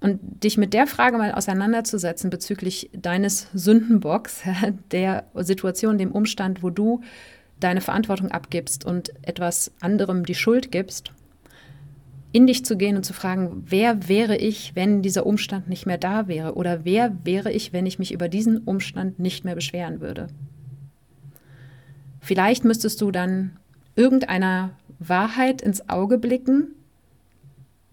Und 0.00 0.20
dich 0.44 0.58
mit 0.58 0.74
der 0.74 0.86
Frage 0.86 1.16
mal 1.16 1.32
auseinanderzusetzen 1.32 2.28
bezüglich 2.28 2.90
deines 2.92 3.48
Sündenbocks, 3.54 4.42
der 4.90 5.24
Situation, 5.36 5.96
dem 5.96 6.12
Umstand, 6.12 6.62
wo 6.62 6.68
du 6.68 7.00
deine 7.60 7.80
Verantwortung 7.80 8.30
abgibst 8.30 8.84
und 8.84 9.12
etwas 9.22 9.72
anderem 9.80 10.26
die 10.26 10.34
Schuld 10.34 10.70
gibst, 10.72 11.12
in 12.32 12.46
dich 12.48 12.64
zu 12.64 12.76
gehen 12.76 12.96
und 12.96 13.04
zu 13.04 13.12
fragen, 13.12 13.64
wer 13.68 14.08
wäre 14.08 14.36
ich, 14.36 14.74
wenn 14.74 15.02
dieser 15.02 15.24
Umstand 15.24 15.68
nicht 15.68 15.86
mehr 15.86 15.98
da 15.98 16.26
wäre? 16.26 16.54
Oder 16.54 16.84
wer 16.84 17.16
wäre 17.24 17.52
ich, 17.52 17.72
wenn 17.72 17.86
ich 17.86 18.00
mich 18.00 18.12
über 18.12 18.28
diesen 18.28 18.58
Umstand 18.58 19.20
nicht 19.20 19.44
mehr 19.44 19.54
beschweren 19.54 20.00
würde? 20.00 20.26
Vielleicht 22.20 22.64
müsstest 22.64 23.00
du 23.00 23.12
dann 23.12 23.56
irgendeiner 23.94 24.70
Wahrheit 24.98 25.62
ins 25.62 25.88
Auge 25.88 26.18
blicken, 26.18 26.74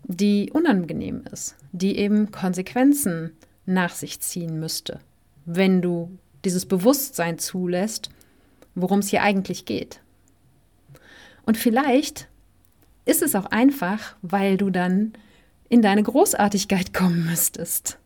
die 0.06 0.50
unangenehm 0.52 1.24
ist, 1.32 1.56
die 1.71 1.97
eben 1.97 2.32
Konsequenzen 2.32 3.34
nach 3.66 3.93
sich 3.93 4.22
ziehen 4.22 4.59
müsste, 4.59 4.99
wenn 5.45 5.82
du 5.82 6.18
dieses 6.45 6.66
Bewusstsein 6.66 7.38
zulässt, 7.38 8.09
worum 8.76 8.99
es 8.99 9.09
hier 9.09 9.24
eigentlich 9.24 9.65
geht. 9.65 10.01
Und 11.45 11.57
vielleicht 11.57 12.28
ist 13.05 13.22
es 13.22 13.36
auch 13.36 13.45
einfach, 13.45 14.15
weil 14.22 14.57
du 14.57 14.69
dann 14.69 15.13
in 15.69 15.82
deine 15.82 16.03
Großartigkeit 16.03 16.93
kommen 16.93 17.26
müsstest. 17.26 17.97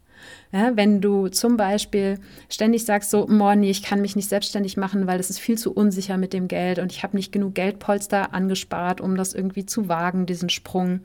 Ja, 0.51 0.75
wenn 0.77 1.01
du 1.01 1.27
zum 1.27 1.57
Beispiel 1.57 2.19
ständig 2.49 2.85
sagst, 2.85 3.11
so, 3.11 3.27
Morni, 3.27 3.69
ich 3.69 3.83
kann 3.83 4.01
mich 4.01 4.15
nicht 4.15 4.29
selbstständig 4.29 4.77
machen, 4.77 5.07
weil 5.07 5.19
es 5.19 5.29
ist 5.29 5.39
viel 5.39 5.57
zu 5.57 5.73
unsicher 5.73 6.17
mit 6.17 6.31
dem 6.31 6.47
Geld 6.47 6.79
und 6.79 6.91
ich 6.91 7.03
habe 7.03 7.17
nicht 7.17 7.31
genug 7.31 7.55
Geldpolster 7.55 8.33
angespart, 8.33 9.01
um 9.01 9.17
das 9.17 9.33
irgendwie 9.33 9.65
zu 9.65 9.89
wagen, 9.89 10.25
diesen 10.25 10.49
Sprung. 10.49 11.01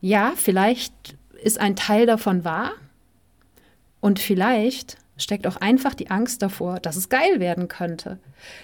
Ja, 0.00 0.34
vielleicht 0.36 1.16
ist 1.42 1.58
ein 1.58 1.76
Teil 1.76 2.06
davon 2.06 2.44
wahr. 2.44 2.72
Und 4.00 4.18
vielleicht 4.18 4.98
steckt 5.16 5.46
auch 5.46 5.56
einfach 5.56 5.94
die 5.94 6.10
Angst 6.10 6.42
davor, 6.42 6.80
dass 6.80 6.96
es 6.96 7.08
geil 7.08 7.38
werden 7.38 7.68
könnte. 7.68 8.18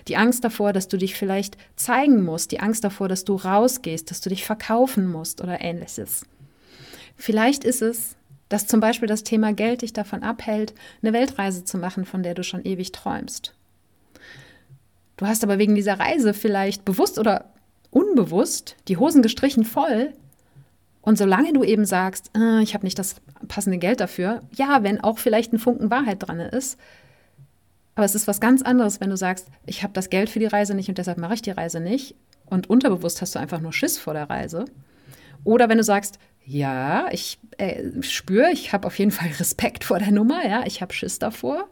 Die 0.09 0.17
Angst 0.17 0.45
davor, 0.45 0.73
dass 0.73 0.89
du 0.89 0.97
dich 0.97 1.15
vielleicht 1.15 1.57
zeigen 1.77 2.25
musst, 2.25 2.53
die 2.53 2.61
Angst 2.61 2.85
davor, 2.85 3.09
dass 3.09 3.25
du 3.25 3.37
rausgehst, 3.37 4.11
dass 4.11 4.21
du 4.21 4.31
dich 4.31 4.45
verkaufen 4.45 5.11
musst 5.11 5.41
oder 5.41 5.61
ähnliches. 5.61 6.25
Vielleicht 7.17 7.65
ist 7.65 7.83
es, 7.83 8.17
dass 8.49 8.67
zum 8.67 8.81
Beispiel 8.81 9.09
das 9.09 9.25
Thema 9.25 9.53
Geld 9.53 9.83
dich 9.83 9.93
davon 9.93 10.23
abhält, 10.23 10.75
eine 11.03 11.13
Weltreise 11.13 11.65
zu 11.65 11.77
machen, 11.79 12.05
von 12.05 12.23
der 12.23 12.35
du 12.35 12.43
schon 12.43 12.65
ewig 12.65 12.93
träumst. 12.93 13.55
Du 15.17 15.27
hast 15.27 15.43
aber 15.43 15.59
wegen 15.59 15.75
dieser 15.75 15.99
Reise 15.99 16.33
vielleicht 16.33 16.85
bewusst 16.85 17.19
oder 17.19 17.53
unbewusst 17.91 18.77
die 18.87 18.97
Hosen 18.97 19.21
gestrichen 19.21 19.65
voll. 19.65 20.13
Und 21.01 21.17
solange 21.17 21.53
du 21.53 21.65
eben 21.65 21.85
sagst, 21.85 22.31
äh, 22.37 22.63
ich 22.63 22.75
habe 22.75 22.85
nicht 22.85 22.99
das 22.99 23.17
passende 23.47 23.79
Geld 23.79 24.01
dafür, 24.01 24.43
ja, 24.53 24.83
wenn 24.83 25.01
auch 25.01 25.19
vielleicht 25.19 25.53
ein 25.53 25.59
Funken 25.59 25.91
Wahrheit 25.91 26.27
dran 26.27 26.41
ist, 26.41 26.79
aber 27.99 28.05
es 28.05 28.15
ist 28.15 28.29
was 28.29 28.41
ganz 28.41 28.63
anderes, 28.63 29.01
wenn 29.01 29.11
du 29.11 29.17
sagst, 29.17 29.49
ich 29.67 29.83
habe 29.83 29.93
das 29.93 30.09
Geld 30.09 30.31
für 30.31 30.39
die 30.39 30.47
Reise 30.47 30.73
nicht 30.75 30.89
und 30.89 30.99
deshalb 30.99 31.19
mache 31.19 31.35
ich 31.35 31.43
die 31.43 31.51
Reise 31.51 31.81
nicht. 31.81 32.15
Und 32.47 32.71
unterbewusst 32.71 33.21
hast 33.21 33.35
du 33.35 33.41
einfach 33.41 33.61
nur 33.61 33.73
Schiss 33.73 33.99
vor 33.99 34.15
der 34.15 34.31
Reise. 34.31 34.67
Oder 35.43 35.69
wenn 35.69 35.79
du 35.79 35.83
sagst, 35.83 36.21
ja, 36.45 37.09
ich 37.11 37.41
äh, 37.57 37.83
spüre, 38.03 38.53
ich 38.53 38.73
habe 38.73 38.87
auf 38.87 38.97
jeden 39.01 39.11
Fall 39.11 39.29
Respekt 39.41 39.83
vor 39.83 39.99
der 39.99 40.13
Nummer, 40.13 40.47
ja, 40.47 40.63
ich 40.65 40.81
habe 40.81 40.95
Schiss 40.95 41.19
davor. 41.19 41.69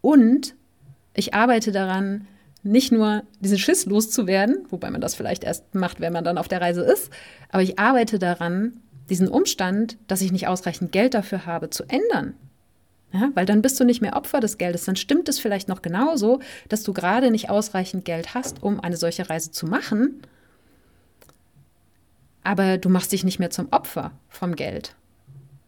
Und 0.00 0.54
ich 1.12 1.34
arbeite 1.34 1.72
daran, 1.72 2.28
nicht 2.62 2.92
nur 2.92 3.22
diesen 3.40 3.58
Schiss 3.58 3.86
loszuwerden, 3.86 4.66
wobei 4.70 4.90
man 4.90 5.00
das 5.00 5.14
vielleicht 5.14 5.44
erst 5.44 5.74
macht, 5.74 6.00
wenn 6.00 6.12
man 6.12 6.24
dann 6.24 6.38
auf 6.38 6.48
der 6.48 6.60
Reise 6.60 6.82
ist, 6.82 7.10
aber 7.50 7.62
ich 7.62 7.78
arbeite 7.78 8.18
daran, 8.18 8.80
diesen 9.10 9.28
Umstand, 9.28 9.98
dass 10.06 10.20
ich 10.20 10.32
nicht 10.32 10.46
ausreichend 10.46 10.92
Geld 10.92 11.14
dafür 11.14 11.44
habe, 11.44 11.70
zu 11.70 11.84
ändern. 11.84 12.34
Ja, 13.12 13.30
weil 13.34 13.44
dann 13.44 13.60
bist 13.60 13.78
du 13.78 13.84
nicht 13.84 14.00
mehr 14.00 14.16
Opfer 14.16 14.40
des 14.40 14.56
Geldes. 14.56 14.86
Dann 14.86 14.96
stimmt 14.96 15.28
es 15.28 15.38
vielleicht 15.38 15.68
noch 15.68 15.82
genauso, 15.82 16.40
dass 16.70 16.82
du 16.82 16.94
gerade 16.94 17.30
nicht 17.30 17.50
ausreichend 17.50 18.06
Geld 18.06 18.32
hast, 18.32 18.62
um 18.62 18.80
eine 18.80 18.96
solche 18.96 19.28
Reise 19.28 19.50
zu 19.50 19.66
machen. 19.66 20.22
Aber 22.42 22.78
du 22.78 22.88
machst 22.88 23.12
dich 23.12 23.22
nicht 23.22 23.38
mehr 23.38 23.50
zum 23.50 23.68
Opfer 23.70 24.12
vom 24.30 24.56
Geld. 24.56 24.94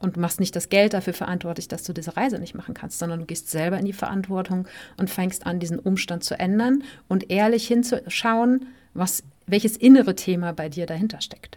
Und 0.04 0.18
machst 0.18 0.38
nicht 0.38 0.54
das 0.54 0.68
Geld 0.68 0.92
dafür 0.92 1.14
verantwortlich, 1.14 1.66
dass 1.66 1.82
du 1.82 1.94
diese 1.94 2.14
Reise 2.14 2.38
nicht 2.38 2.54
machen 2.54 2.74
kannst, 2.74 2.98
sondern 2.98 3.20
du 3.20 3.24
gehst 3.24 3.50
selber 3.50 3.78
in 3.78 3.86
die 3.86 3.94
Verantwortung 3.94 4.68
und 4.98 5.08
fängst 5.08 5.46
an, 5.46 5.60
diesen 5.60 5.78
Umstand 5.78 6.22
zu 6.22 6.38
ändern 6.38 6.84
und 7.08 7.30
ehrlich 7.30 7.66
hinzuschauen, 7.66 8.66
was, 8.92 9.22
welches 9.46 9.78
innere 9.78 10.14
Thema 10.14 10.52
bei 10.52 10.68
dir 10.68 10.84
dahinter 10.84 11.22
steckt. 11.22 11.56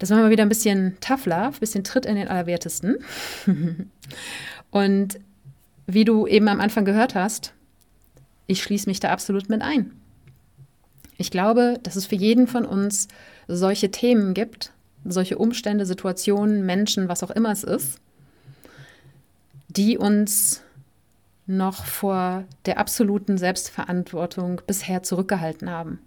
Das 0.00 0.10
war 0.10 0.18
mal 0.18 0.30
wieder 0.30 0.42
ein 0.42 0.48
bisschen 0.48 0.96
Tough 1.00 1.26
Love, 1.26 1.54
ein 1.54 1.60
bisschen 1.60 1.84
Tritt 1.84 2.04
in 2.04 2.16
den 2.16 2.26
Allerwertesten. 2.26 2.96
und 4.72 5.20
wie 5.86 6.04
du 6.04 6.26
eben 6.26 6.48
am 6.48 6.60
Anfang 6.60 6.84
gehört 6.84 7.14
hast, 7.14 7.54
ich 8.48 8.60
schließe 8.60 8.90
mich 8.90 8.98
da 8.98 9.10
absolut 9.10 9.48
mit 9.48 9.62
ein. 9.62 9.92
Ich 11.16 11.30
glaube, 11.30 11.78
dass 11.80 11.94
es 11.94 12.06
für 12.06 12.16
jeden 12.16 12.48
von 12.48 12.64
uns 12.64 13.06
solche 13.46 13.92
Themen 13.92 14.34
gibt, 14.34 14.72
solche 15.04 15.38
Umstände, 15.38 15.86
Situationen, 15.86 16.64
Menschen, 16.66 17.08
was 17.08 17.22
auch 17.22 17.30
immer 17.30 17.52
es 17.52 17.64
ist, 17.64 18.00
die 19.68 19.98
uns 19.98 20.62
noch 21.46 21.84
vor 21.86 22.44
der 22.66 22.78
absoluten 22.78 23.38
Selbstverantwortung 23.38 24.60
bisher 24.66 25.02
zurückgehalten 25.02 25.70
haben. 25.70 26.00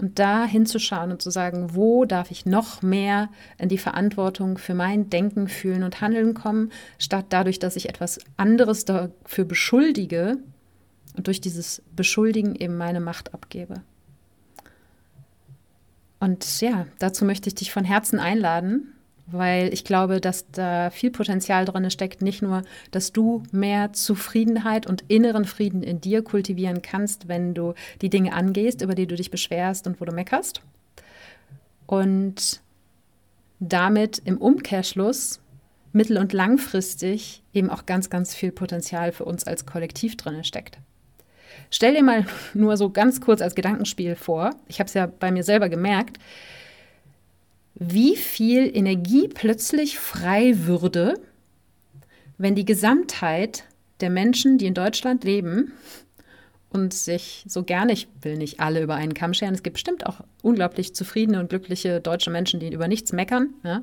Und 0.00 0.18
da 0.18 0.44
hinzuschauen 0.44 1.12
und 1.12 1.22
zu 1.22 1.30
sagen, 1.30 1.76
wo 1.76 2.04
darf 2.04 2.32
ich 2.32 2.46
noch 2.46 2.82
mehr 2.82 3.28
in 3.58 3.68
die 3.68 3.78
Verantwortung 3.78 4.58
für 4.58 4.74
mein 4.74 5.08
Denken, 5.08 5.46
Fühlen 5.46 5.84
und 5.84 6.00
Handeln 6.00 6.34
kommen, 6.34 6.72
statt 6.98 7.26
dadurch, 7.28 7.60
dass 7.60 7.76
ich 7.76 7.88
etwas 7.88 8.18
anderes 8.36 8.84
dafür 8.84 9.44
beschuldige 9.44 10.38
und 11.16 11.28
durch 11.28 11.40
dieses 11.40 11.80
Beschuldigen 11.94 12.56
eben 12.56 12.76
meine 12.76 12.98
Macht 12.98 13.34
abgebe. 13.34 13.82
Und 16.24 16.62
ja, 16.62 16.86
dazu 16.98 17.26
möchte 17.26 17.50
ich 17.50 17.54
dich 17.54 17.70
von 17.70 17.84
Herzen 17.84 18.18
einladen, 18.18 18.94
weil 19.26 19.74
ich 19.74 19.84
glaube, 19.84 20.22
dass 20.22 20.50
da 20.50 20.88
viel 20.88 21.10
Potenzial 21.10 21.66
drin 21.66 21.90
steckt. 21.90 22.22
Nicht 22.22 22.40
nur, 22.40 22.62
dass 22.92 23.12
du 23.12 23.42
mehr 23.52 23.92
Zufriedenheit 23.92 24.86
und 24.86 25.04
inneren 25.08 25.44
Frieden 25.44 25.82
in 25.82 26.00
dir 26.00 26.24
kultivieren 26.24 26.80
kannst, 26.80 27.28
wenn 27.28 27.52
du 27.52 27.74
die 28.00 28.08
Dinge 28.08 28.32
angehst, 28.32 28.80
über 28.80 28.94
die 28.94 29.06
du 29.06 29.16
dich 29.16 29.30
beschwerst 29.30 29.86
und 29.86 30.00
wo 30.00 30.06
du 30.06 30.12
meckerst. 30.12 30.62
Und 31.84 32.62
damit 33.60 34.22
im 34.24 34.38
Umkehrschluss 34.38 35.40
mittel- 35.92 36.16
und 36.16 36.32
langfristig 36.32 37.42
eben 37.52 37.68
auch 37.68 37.84
ganz, 37.84 38.08
ganz 38.08 38.34
viel 38.34 38.50
Potenzial 38.50 39.12
für 39.12 39.26
uns 39.26 39.44
als 39.44 39.66
Kollektiv 39.66 40.16
drin 40.16 40.42
steckt. 40.42 40.78
Stell 41.74 41.94
dir 41.94 42.04
mal 42.04 42.24
nur 42.54 42.76
so 42.76 42.88
ganz 42.88 43.20
kurz 43.20 43.42
als 43.42 43.56
Gedankenspiel 43.56 44.14
vor, 44.14 44.50
ich 44.68 44.78
habe 44.78 44.86
es 44.86 44.94
ja 44.94 45.06
bei 45.06 45.32
mir 45.32 45.42
selber 45.42 45.68
gemerkt, 45.68 46.18
wie 47.74 48.14
viel 48.14 48.70
Energie 48.76 49.26
plötzlich 49.26 49.98
frei 49.98 50.52
würde, 50.66 51.14
wenn 52.38 52.54
die 52.54 52.64
Gesamtheit 52.64 53.64
der 54.00 54.10
Menschen, 54.10 54.56
die 54.56 54.66
in 54.66 54.74
Deutschland 54.74 55.24
leben 55.24 55.72
und 56.70 56.94
sich 56.94 57.44
so 57.48 57.64
gerne, 57.64 57.92
ich 57.92 58.06
will 58.22 58.36
nicht 58.36 58.60
alle 58.60 58.80
über 58.80 58.94
einen 58.94 59.14
Kamm 59.14 59.34
scheren, 59.34 59.54
es 59.54 59.64
gibt 59.64 59.74
bestimmt 59.74 60.06
auch 60.06 60.20
unglaublich 60.42 60.94
zufriedene 60.94 61.40
und 61.40 61.50
glückliche 61.50 62.00
deutsche 62.00 62.30
Menschen, 62.30 62.60
die 62.60 62.72
über 62.72 62.86
nichts 62.86 63.10
meckern, 63.10 63.48
ja? 63.64 63.82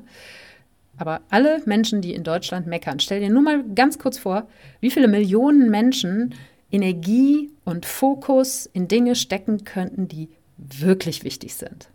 aber 0.96 1.20
alle 1.28 1.60
Menschen, 1.66 2.00
die 2.00 2.14
in 2.14 2.24
Deutschland 2.24 2.66
meckern, 2.66 3.00
stell 3.00 3.20
dir 3.20 3.28
nur 3.28 3.42
mal 3.42 3.62
ganz 3.74 3.98
kurz 3.98 4.16
vor, 4.16 4.48
wie 4.80 4.90
viele 4.90 5.08
Millionen 5.08 5.68
Menschen 5.68 6.34
Energie 6.72 7.50
und 7.64 7.86
Fokus 7.86 8.66
in 8.66 8.88
Dinge 8.88 9.14
stecken 9.14 9.64
könnten, 9.64 10.08
die 10.08 10.30
wirklich 10.56 11.22
wichtig 11.22 11.54
sind. 11.54 11.88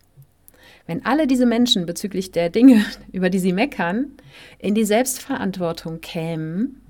Wenn 0.86 1.04
alle 1.04 1.26
diese 1.26 1.44
Menschen 1.44 1.84
bezüglich 1.84 2.32
der 2.32 2.48
Dinge, 2.48 2.84
über 3.12 3.28
die 3.28 3.40
sie 3.40 3.52
meckern, 3.52 4.12
in 4.58 4.74
die 4.74 4.84
Selbstverantwortung 4.84 6.00
kämen, 6.00 6.80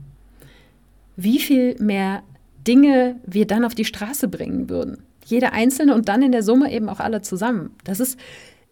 wie 1.16 1.40
viel 1.40 1.74
mehr 1.80 2.22
Dinge 2.66 3.16
wir 3.26 3.46
dann 3.46 3.64
auf 3.64 3.74
die 3.74 3.84
Straße 3.84 4.28
bringen 4.28 4.68
würden. 4.68 5.02
Jeder 5.24 5.52
einzelne 5.52 5.94
und 5.94 6.08
dann 6.08 6.22
in 6.22 6.32
der 6.32 6.42
Summe 6.42 6.72
eben 6.72 6.88
auch 6.88 7.00
alle 7.00 7.22
zusammen. 7.22 7.74
Das 7.84 7.98
ist, 7.98 8.18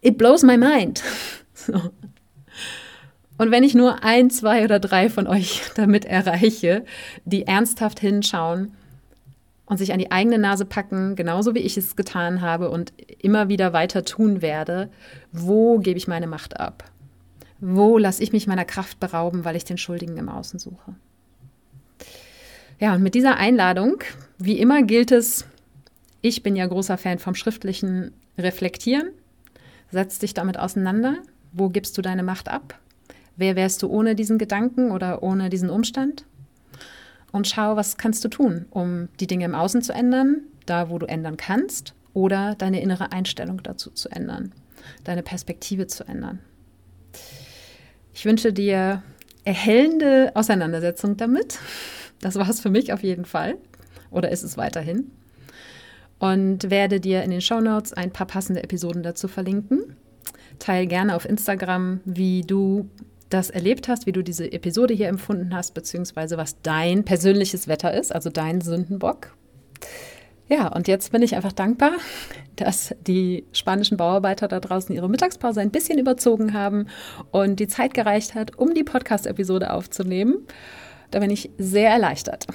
it 0.00 0.16
blows 0.16 0.42
my 0.42 0.56
mind. 0.56 1.02
So. 1.58 1.80
Und 3.38 3.50
wenn 3.50 3.64
ich 3.64 3.74
nur 3.74 4.04
ein, 4.04 4.28
zwei 4.28 4.62
oder 4.62 4.78
drei 4.78 5.08
von 5.08 5.26
euch 5.26 5.62
damit 5.74 6.04
erreiche, 6.04 6.84
die 7.24 7.46
ernsthaft 7.46 7.98
hinschauen, 7.98 8.74
und 9.66 9.78
sich 9.78 9.92
an 9.92 9.98
die 9.98 10.10
eigene 10.10 10.38
Nase 10.38 10.64
packen, 10.64 11.16
genauso 11.16 11.54
wie 11.54 11.60
ich 11.60 11.76
es 11.76 11.96
getan 11.96 12.40
habe 12.40 12.70
und 12.70 12.92
immer 13.20 13.48
wieder 13.48 13.72
weiter 13.72 14.04
tun 14.04 14.40
werde. 14.40 14.90
Wo 15.32 15.78
gebe 15.78 15.98
ich 15.98 16.08
meine 16.08 16.26
Macht 16.26 16.58
ab? 16.58 16.84
Wo 17.58 17.98
lasse 17.98 18.22
ich 18.22 18.32
mich 18.32 18.46
meiner 18.46 18.64
Kraft 18.64 19.00
berauben, 19.00 19.44
weil 19.44 19.56
ich 19.56 19.64
den 19.64 19.78
Schuldigen 19.78 20.16
im 20.18 20.28
Außen 20.28 20.58
suche? 20.58 20.94
Ja, 22.78 22.94
und 22.94 23.02
mit 23.02 23.14
dieser 23.14 23.36
Einladung, 23.38 24.02
wie 24.38 24.58
immer 24.58 24.82
gilt 24.82 25.10
es, 25.10 25.46
ich 26.20 26.42
bin 26.42 26.56
ja 26.56 26.66
großer 26.66 26.98
Fan 26.98 27.18
vom 27.18 27.34
schriftlichen 27.34 28.12
Reflektieren. 28.36 29.10
Setz 29.90 30.18
dich 30.18 30.34
damit 30.34 30.58
auseinander. 30.58 31.16
Wo 31.52 31.70
gibst 31.70 31.96
du 31.96 32.02
deine 32.02 32.22
Macht 32.22 32.48
ab? 32.48 32.78
Wer 33.36 33.56
wärst 33.56 33.82
du 33.82 33.88
ohne 33.88 34.14
diesen 34.14 34.36
Gedanken 34.36 34.90
oder 34.90 35.22
ohne 35.22 35.48
diesen 35.48 35.70
Umstand? 35.70 36.24
Und 37.32 37.46
schau, 37.46 37.76
was 37.76 37.96
kannst 37.96 38.24
du 38.24 38.28
tun, 38.28 38.66
um 38.70 39.08
die 39.20 39.26
Dinge 39.26 39.44
im 39.44 39.54
Außen 39.54 39.82
zu 39.82 39.92
ändern, 39.92 40.42
da 40.66 40.90
wo 40.90 40.98
du 40.98 41.06
ändern 41.06 41.36
kannst, 41.36 41.94
oder 42.12 42.54
deine 42.54 42.80
innere 42.80 43.12
Einstellung 43.12 43.62
dazu 43.62 43.90
zu 43.90 44.08
ändern, 44.08 44.52
deine 45.04 45.22
Perspektive 45.22 45.86
zu 45.86 46.04
ändern. 46.04 46.38
Ich 48.14 48.24
wünsche 48.24 48.54
dir 48.54 49.02
erhellende 49.44 50.32
Auseinandersetzung 50.34 51.18
damit. 51.18 51.58
Das 52.20 52.36
war 52.36 52.48
es 52.48 52.60
für 52.60 52.70
mich 52.70 52.94
auf 52.94 53.02
jeden 53.02 53.26
Fall. 53.26 53.58
Oder 54.10 54.30
ist 54.30 54.42
es 54.42 54.56
weiterhin? 54.56 55.10
Und 56.18 56.70
werde 56.70 57.00
dir 57.00 57.22
in 57.22 57.30
den 57.30 57.42
Show 57.42 57.60
Notes 57.60 57.92
ein 57.92 58.10
paar 58.10 58.26
passende 58.26 58.62
Episoden 58.62 59.02
dazu 59.02 59.28
verlinken. 59.28 59.96
Teil 60.58 60.86
gerne 60.86 61.14
auf 61.14 61.28
Instagram, 61.28 62.00
wie 62.06 62.40
du 62.40 62.88
das 63.28 63.50
erlebt 63.50 63.88
hast, 63.88 64.06
wie 64.06 64.12
du 64.12 64.22
diese 64.22 64.52
Episode 64.52 64.94
hier 64.94 65.08
empfunden 65.08 65.54
hast, 65.54 65.74
beziehungsweise 65.74 66.36
was 66.36 66.60
dein 66.62 67.04
persönliches 67.04 67.68
Wetter 67.68 67.92
ist, 67.92 68.14
also 68.14 68.30
dein 68.30 68.60
Sündenbock. 68.60 69.36
Ja, 70.48 70.68
und 70.68 70.86
jetzt 70.86 71.10
bin 71.10 71.22
ich 71.22 71.34
einfach 71.34 71.52
dankbar, 71.52 71.92
dass 72.54 72.94
die 73.04 73.44
spanischen 73.52 73.96
Bauarbeiter 73.96 74.46
da 74.46 74.60
draußen 74.60 74.94
ihre 74.94 75.08
Mittagspause 75.08 75.60
ein 75.60 75.72
bisschen 75.72 75.98
überzogen 75.98 76.54
haben 76.54 76.86
und 77.32 77.58
die 77.58 77.66
Zeit 77.66 77.94
gereicht 77.94 78.36
hat, 78.36 78.56
um 78.56 78.72
die 78.72 78.84
Podcast-Episode 78.84 79.72
aufzunehmen. 79.72 80.46
Da 81.10 81.18
bin 81.18 81.30
ich 81.30 81.50
sehr 81.58 81.90
erleichtert. 81.90 82.46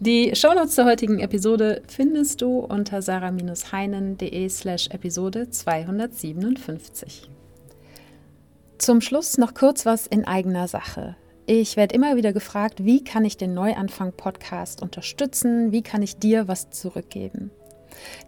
Die 0.00 0.36
Shownotes 0.36 0.74
zur 0.74 0.84
heutigen 0.84 1.18
Episode 1.18 1.82
findest 1.88 2.42
du 2.42 2.58
unter 2.58 3.00
sarah-heinen.de 3.02 4.48
slash 4.48 4.88
Episode 4.90 5.48
257. 5.50 7.30
Zum 8.78 9.00
Schluss 9.00 9.38
noch 9.38 9.54
kurz 9.54 9.86
was 9.86 10.06
in 10.06 10.24
eigener 10.24 10.68
Sache. 10.68 11.16
Ich 11.46 11.76
werde 11.76 11.96
immer 11.96 12.16
wieder 12.16 12.32
gefragt, 12.32 12.84
wie 12.84 13.02
kann 13.02 13.24
ich 13.24 13.36
den 13.36 13.52
Neuanfang-Podcast 13.52 14.82
unterstützen? 14.82 15.72
Wie 15.72 15.82
kann 15.82 16.00
ich 16.00 16.18
dir 16.18 16.46
was 16.46 16.70
zurückgeben? 16.70 17.50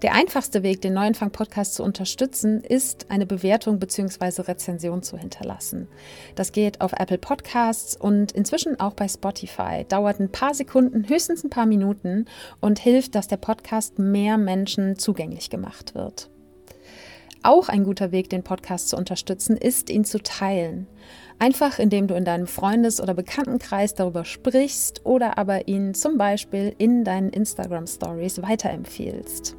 Der 0.02 0.12
einfachste 0.14 0.64
Weg, 0.64 0.80
den 0.80 0.94
Neuanfang-Podcast 0.94 1.74
zu 1.74 1.84
unterstützen, 1.84 2.64
ist, 2.64 3.06
eine 3.10 3.26
Bewertung 3.26 3.78
bzw. 3.78 4.42
Rezension 4.42 5.04
zu 5.04 5.16
hinterlassen. 5.16 5.86
Das 6.34 6.50
geht 6.50 6.80
auf 6.80 6.94
Apple 6.94 7.18
Podcasts 7.18 7.96
und 7.96 8.32
inzwischen 8.32 8.80
auch 8.80 8.94
bei 8.94 9.06
Spotify. 9.06 9.84
Dauert 9.88 10.18
ein 10.18 10.32
paar 10.32 10.54
Sekunden, 10.54 11.08
höchstens 11.08 11.44
ein 11.44 11.50
paar 11.50 11.66
Minuten 11.66 12.24
und 12.60 12.80
hilft, 12.80 13.14
dass 13.14 13.28
der 13.28 13.36
Podcast 13.36 14.00
mehr 14.00 14.36
Menschen 14.36 14.98
zugänglich 14.98 15.48
gemacht 15.48 15.94
wird. 15.94 16.29
Auch 17.42 17.70
ein 17.70 17.84
guter 17.84 18.12
Weg, 18.12 18.28
den 18.28 18.42
Podcast 18.42 18.90
zu 18.90 18.96
unterstützen, 18.96 19.56
ist, 19.56 19.88
ihn 19.88 20.04
zu 20.04 20.22
teilen. 20.22 20.86
Einfach 21.38 21.78
indem 21.78 22.06
du 22.06 22.14
in 22.14 22.26
deinem 22.26 22.46
Freundes- 22.46 23.00
oder 23.00 23.14
Bekanntenkreis 23.14 23.94
darüber 23.94 24.26
sprichst 24.26 25.06
oder 25.06 25.38
aber 25.38 25.66
ihn 25.66 25.94
zum 25.94 26.18
Beispiel 26.18 26.74
in 26.76 27.02
deinen 27.02 27.30
Instagram 27.30 27.86
Stories 27.86 28.42
weiterempfiehlst. 28.42 29.56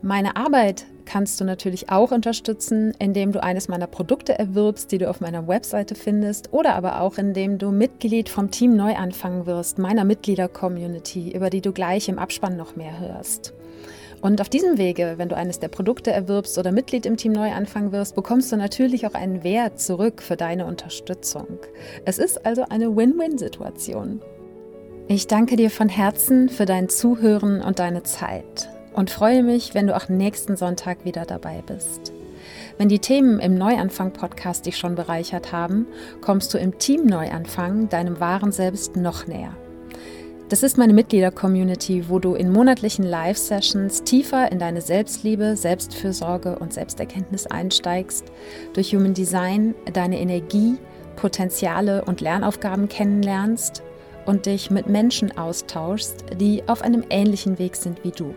Meine 0.00 0.36
Arbeit 0.36 0.86
kannst 1.04 1.38
du 1.40 1.44
natürlich 1.44 1.90
auch 1.90 2.12
unterstützen, 2.12 2.94
indem 2.98 3.32
du 3.32 3.42
eines 3.42 3.68
meiner 3.68 3.86
Produkte 3.86 4.38
erwirbst, 4.38 4.90
die 4.90 4.98
du 4.98 5.10
auf 5.10 5.20
meiner 5.20 5.46
Webseite 5.48 5.94
findest, 5.94 6.52
oder 6.54 6.74
aber 6.76 7.00
auch 7.00 7.18
indem 7.18 7.58
du 7.58 7.70
Mitglied 7.72 8.30
vom 8.30 8.50
Team 8.50 8.74
Neuanfangen 8.74 9.44
wirst, 9.44 9.78
meiner 9.78 10.04
Mitglieder-Community, 10.04 11.32
über 11.32 11.50
die 11.50 11.60
du 11.60 11.72
gleich 11.72 12.08
im 12.08 12.18
Abspann 12.18 12.56
noch 12.56 12.74
mehr 12.76 12.98
hörst. 13.00 13.52
Und 14.24 14.40
auf 14.40 14.48
diesem 14.48 14.78
Wege, 14.78 15.18
wenn 15.18 15.28
du 15.28 15.36
eines 15.36 15.60
der 15.60 15.68
Produkte 15.68 16.10
erwirbst 16.10 16.56
oder 16.56 16.72
Mitglied 16.72 17.04
im 17.04 17.18
Team 17.18 17.32
Neuanfang 17.32 17.92
wirst, 17.92 18.14
bekommst 18.14 18.50
du 18.50 18.56
natürlich 18.56 19.06
auch 19.06 19.12
einen 19.12 19.44
Wert 19.44 19.78
zurück 19.78 20.22
für 20.22 20.34
deine 20.34 20.64
Unterstützung. 20.64 21.58
Es 22.06 22.16
ist 22.16 22.46
also 22.46 22.64
eine 22.70 22.96
Win-Win-Situation. 22.96 24.22
Ich 25.08 25.26
danke 25.26 25.56
dir 25.56 25.70
von 25.70 25.90
Herzen 25.90 26.48
für 26.48 26.64
dein 26.64 26.88
Zuhören 26.88 27.60
und 27.60 27.80
deine 27.80 28.02
Zeit 28.02 28.70
und 28.94 29.10
freue 29.10 29.42
mich, 29.42 29.74
wenn 29.74 29.88
du 29.88 29.94
auch 29.94 30.08
nächsten 30.08 30.56
Sonntag 30.56 31.04
wieder 31.04 31.26
dabei 31.26 31.62
bist. 31.66 32.14
Wenn 32.78 32.88
die 32.88 33.00
Themen 33.00 33.40
im 33.40 33.58
Neuanfang-Podcast 33.58 34.64
dich 34.64 34.78
schon 34.78 34.94
bereichert 34.94 35.52
haben, 35.52 35.86
kommst 36.22 36.54
du 36.54 36.56
im 36.56 36.78
Team 36.78 37.04
Neuanfang 37.04 37.90
deinem 37.90 38.20
wahren 38.20 38.52
Selbst 38.52 38.96
noch 38.96 39.26
näher. 39.26 39.54
Das 40.50 40.62
ist 40.62 40.76
meine 40.76 40.92
Mitglieder-Community, 40.92 42.08
wo 42.08 42.18
du 42.18 42.34
in 42.34 42.52
monatlichen 42.52 43.04
Live-Sessions 43.04 44.04
tiefer 44.04 44.52
in 44.52 44.58
deine 44.58 44.82
Selbstliebe, 44.82 45.56
Selbstfürsorge 45.56 46.58
und 46.58 46.74
Selbsterkenntnis 46.74 47.46
einsteigst, 47.46 48.26
durch 48.74 48.94
Human 48.94 49.14
Design 49.14 49.74
deine 49.94 50.20
Energie, 50.20 50.76
Potenziale 51.16 52.04
und 52.04 52.20
Lernaufgaben 52.20 52.88
kennenlernst 52.90 53.82
und 54.26 54.44
dich 54.44 54.70
mit 54.70 54.86
Menschen 54.86 55.36
austauschst, 55.36 56.24
die 56.38 56.62
auf 56.68 56.82
einem 56.82 57.04
ähnlichen 57.08 57.58
Weg 57.58 57.74
sind 57.74 58.04
wie 58.04 58.10
du. 58.10 58.34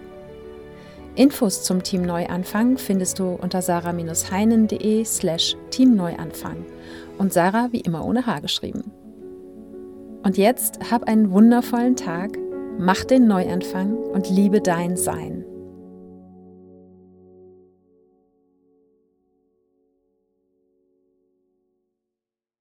Infos 1.15 1.63
zum 1.63 1.83
Team 1.83 2.03
Neuanfang 2.03 2.77
findest 2.77 3.19
du 3.19 3.37
unter 3.41 3.61
sarah-heinen.de 3.61 5.03
slash 5.03 5.57
Teamneuanfang 5.71 6.65
und 7.17 7.33
Sarah 7.33 7.67
wie 7.71 7.81
immer 7.81 8.05
ohne 8.05 8.25
H 8.25 8.39
geschrieben. 8.39 8.93
Und 10.27 10.37
jetzt 10.37 10.91
hab 10.91 11.05
einen 11.05 11.31
wundervollen 11.31 11.95
Tag, 11.95 12.37
mach 12.77 13.05
den 13.05 13.27
Neuanfang 13.27 13.95
und 13.95 14.29
liebe 14.29 14.59
dein 14.59 14.97
Sein. 14.97 15.45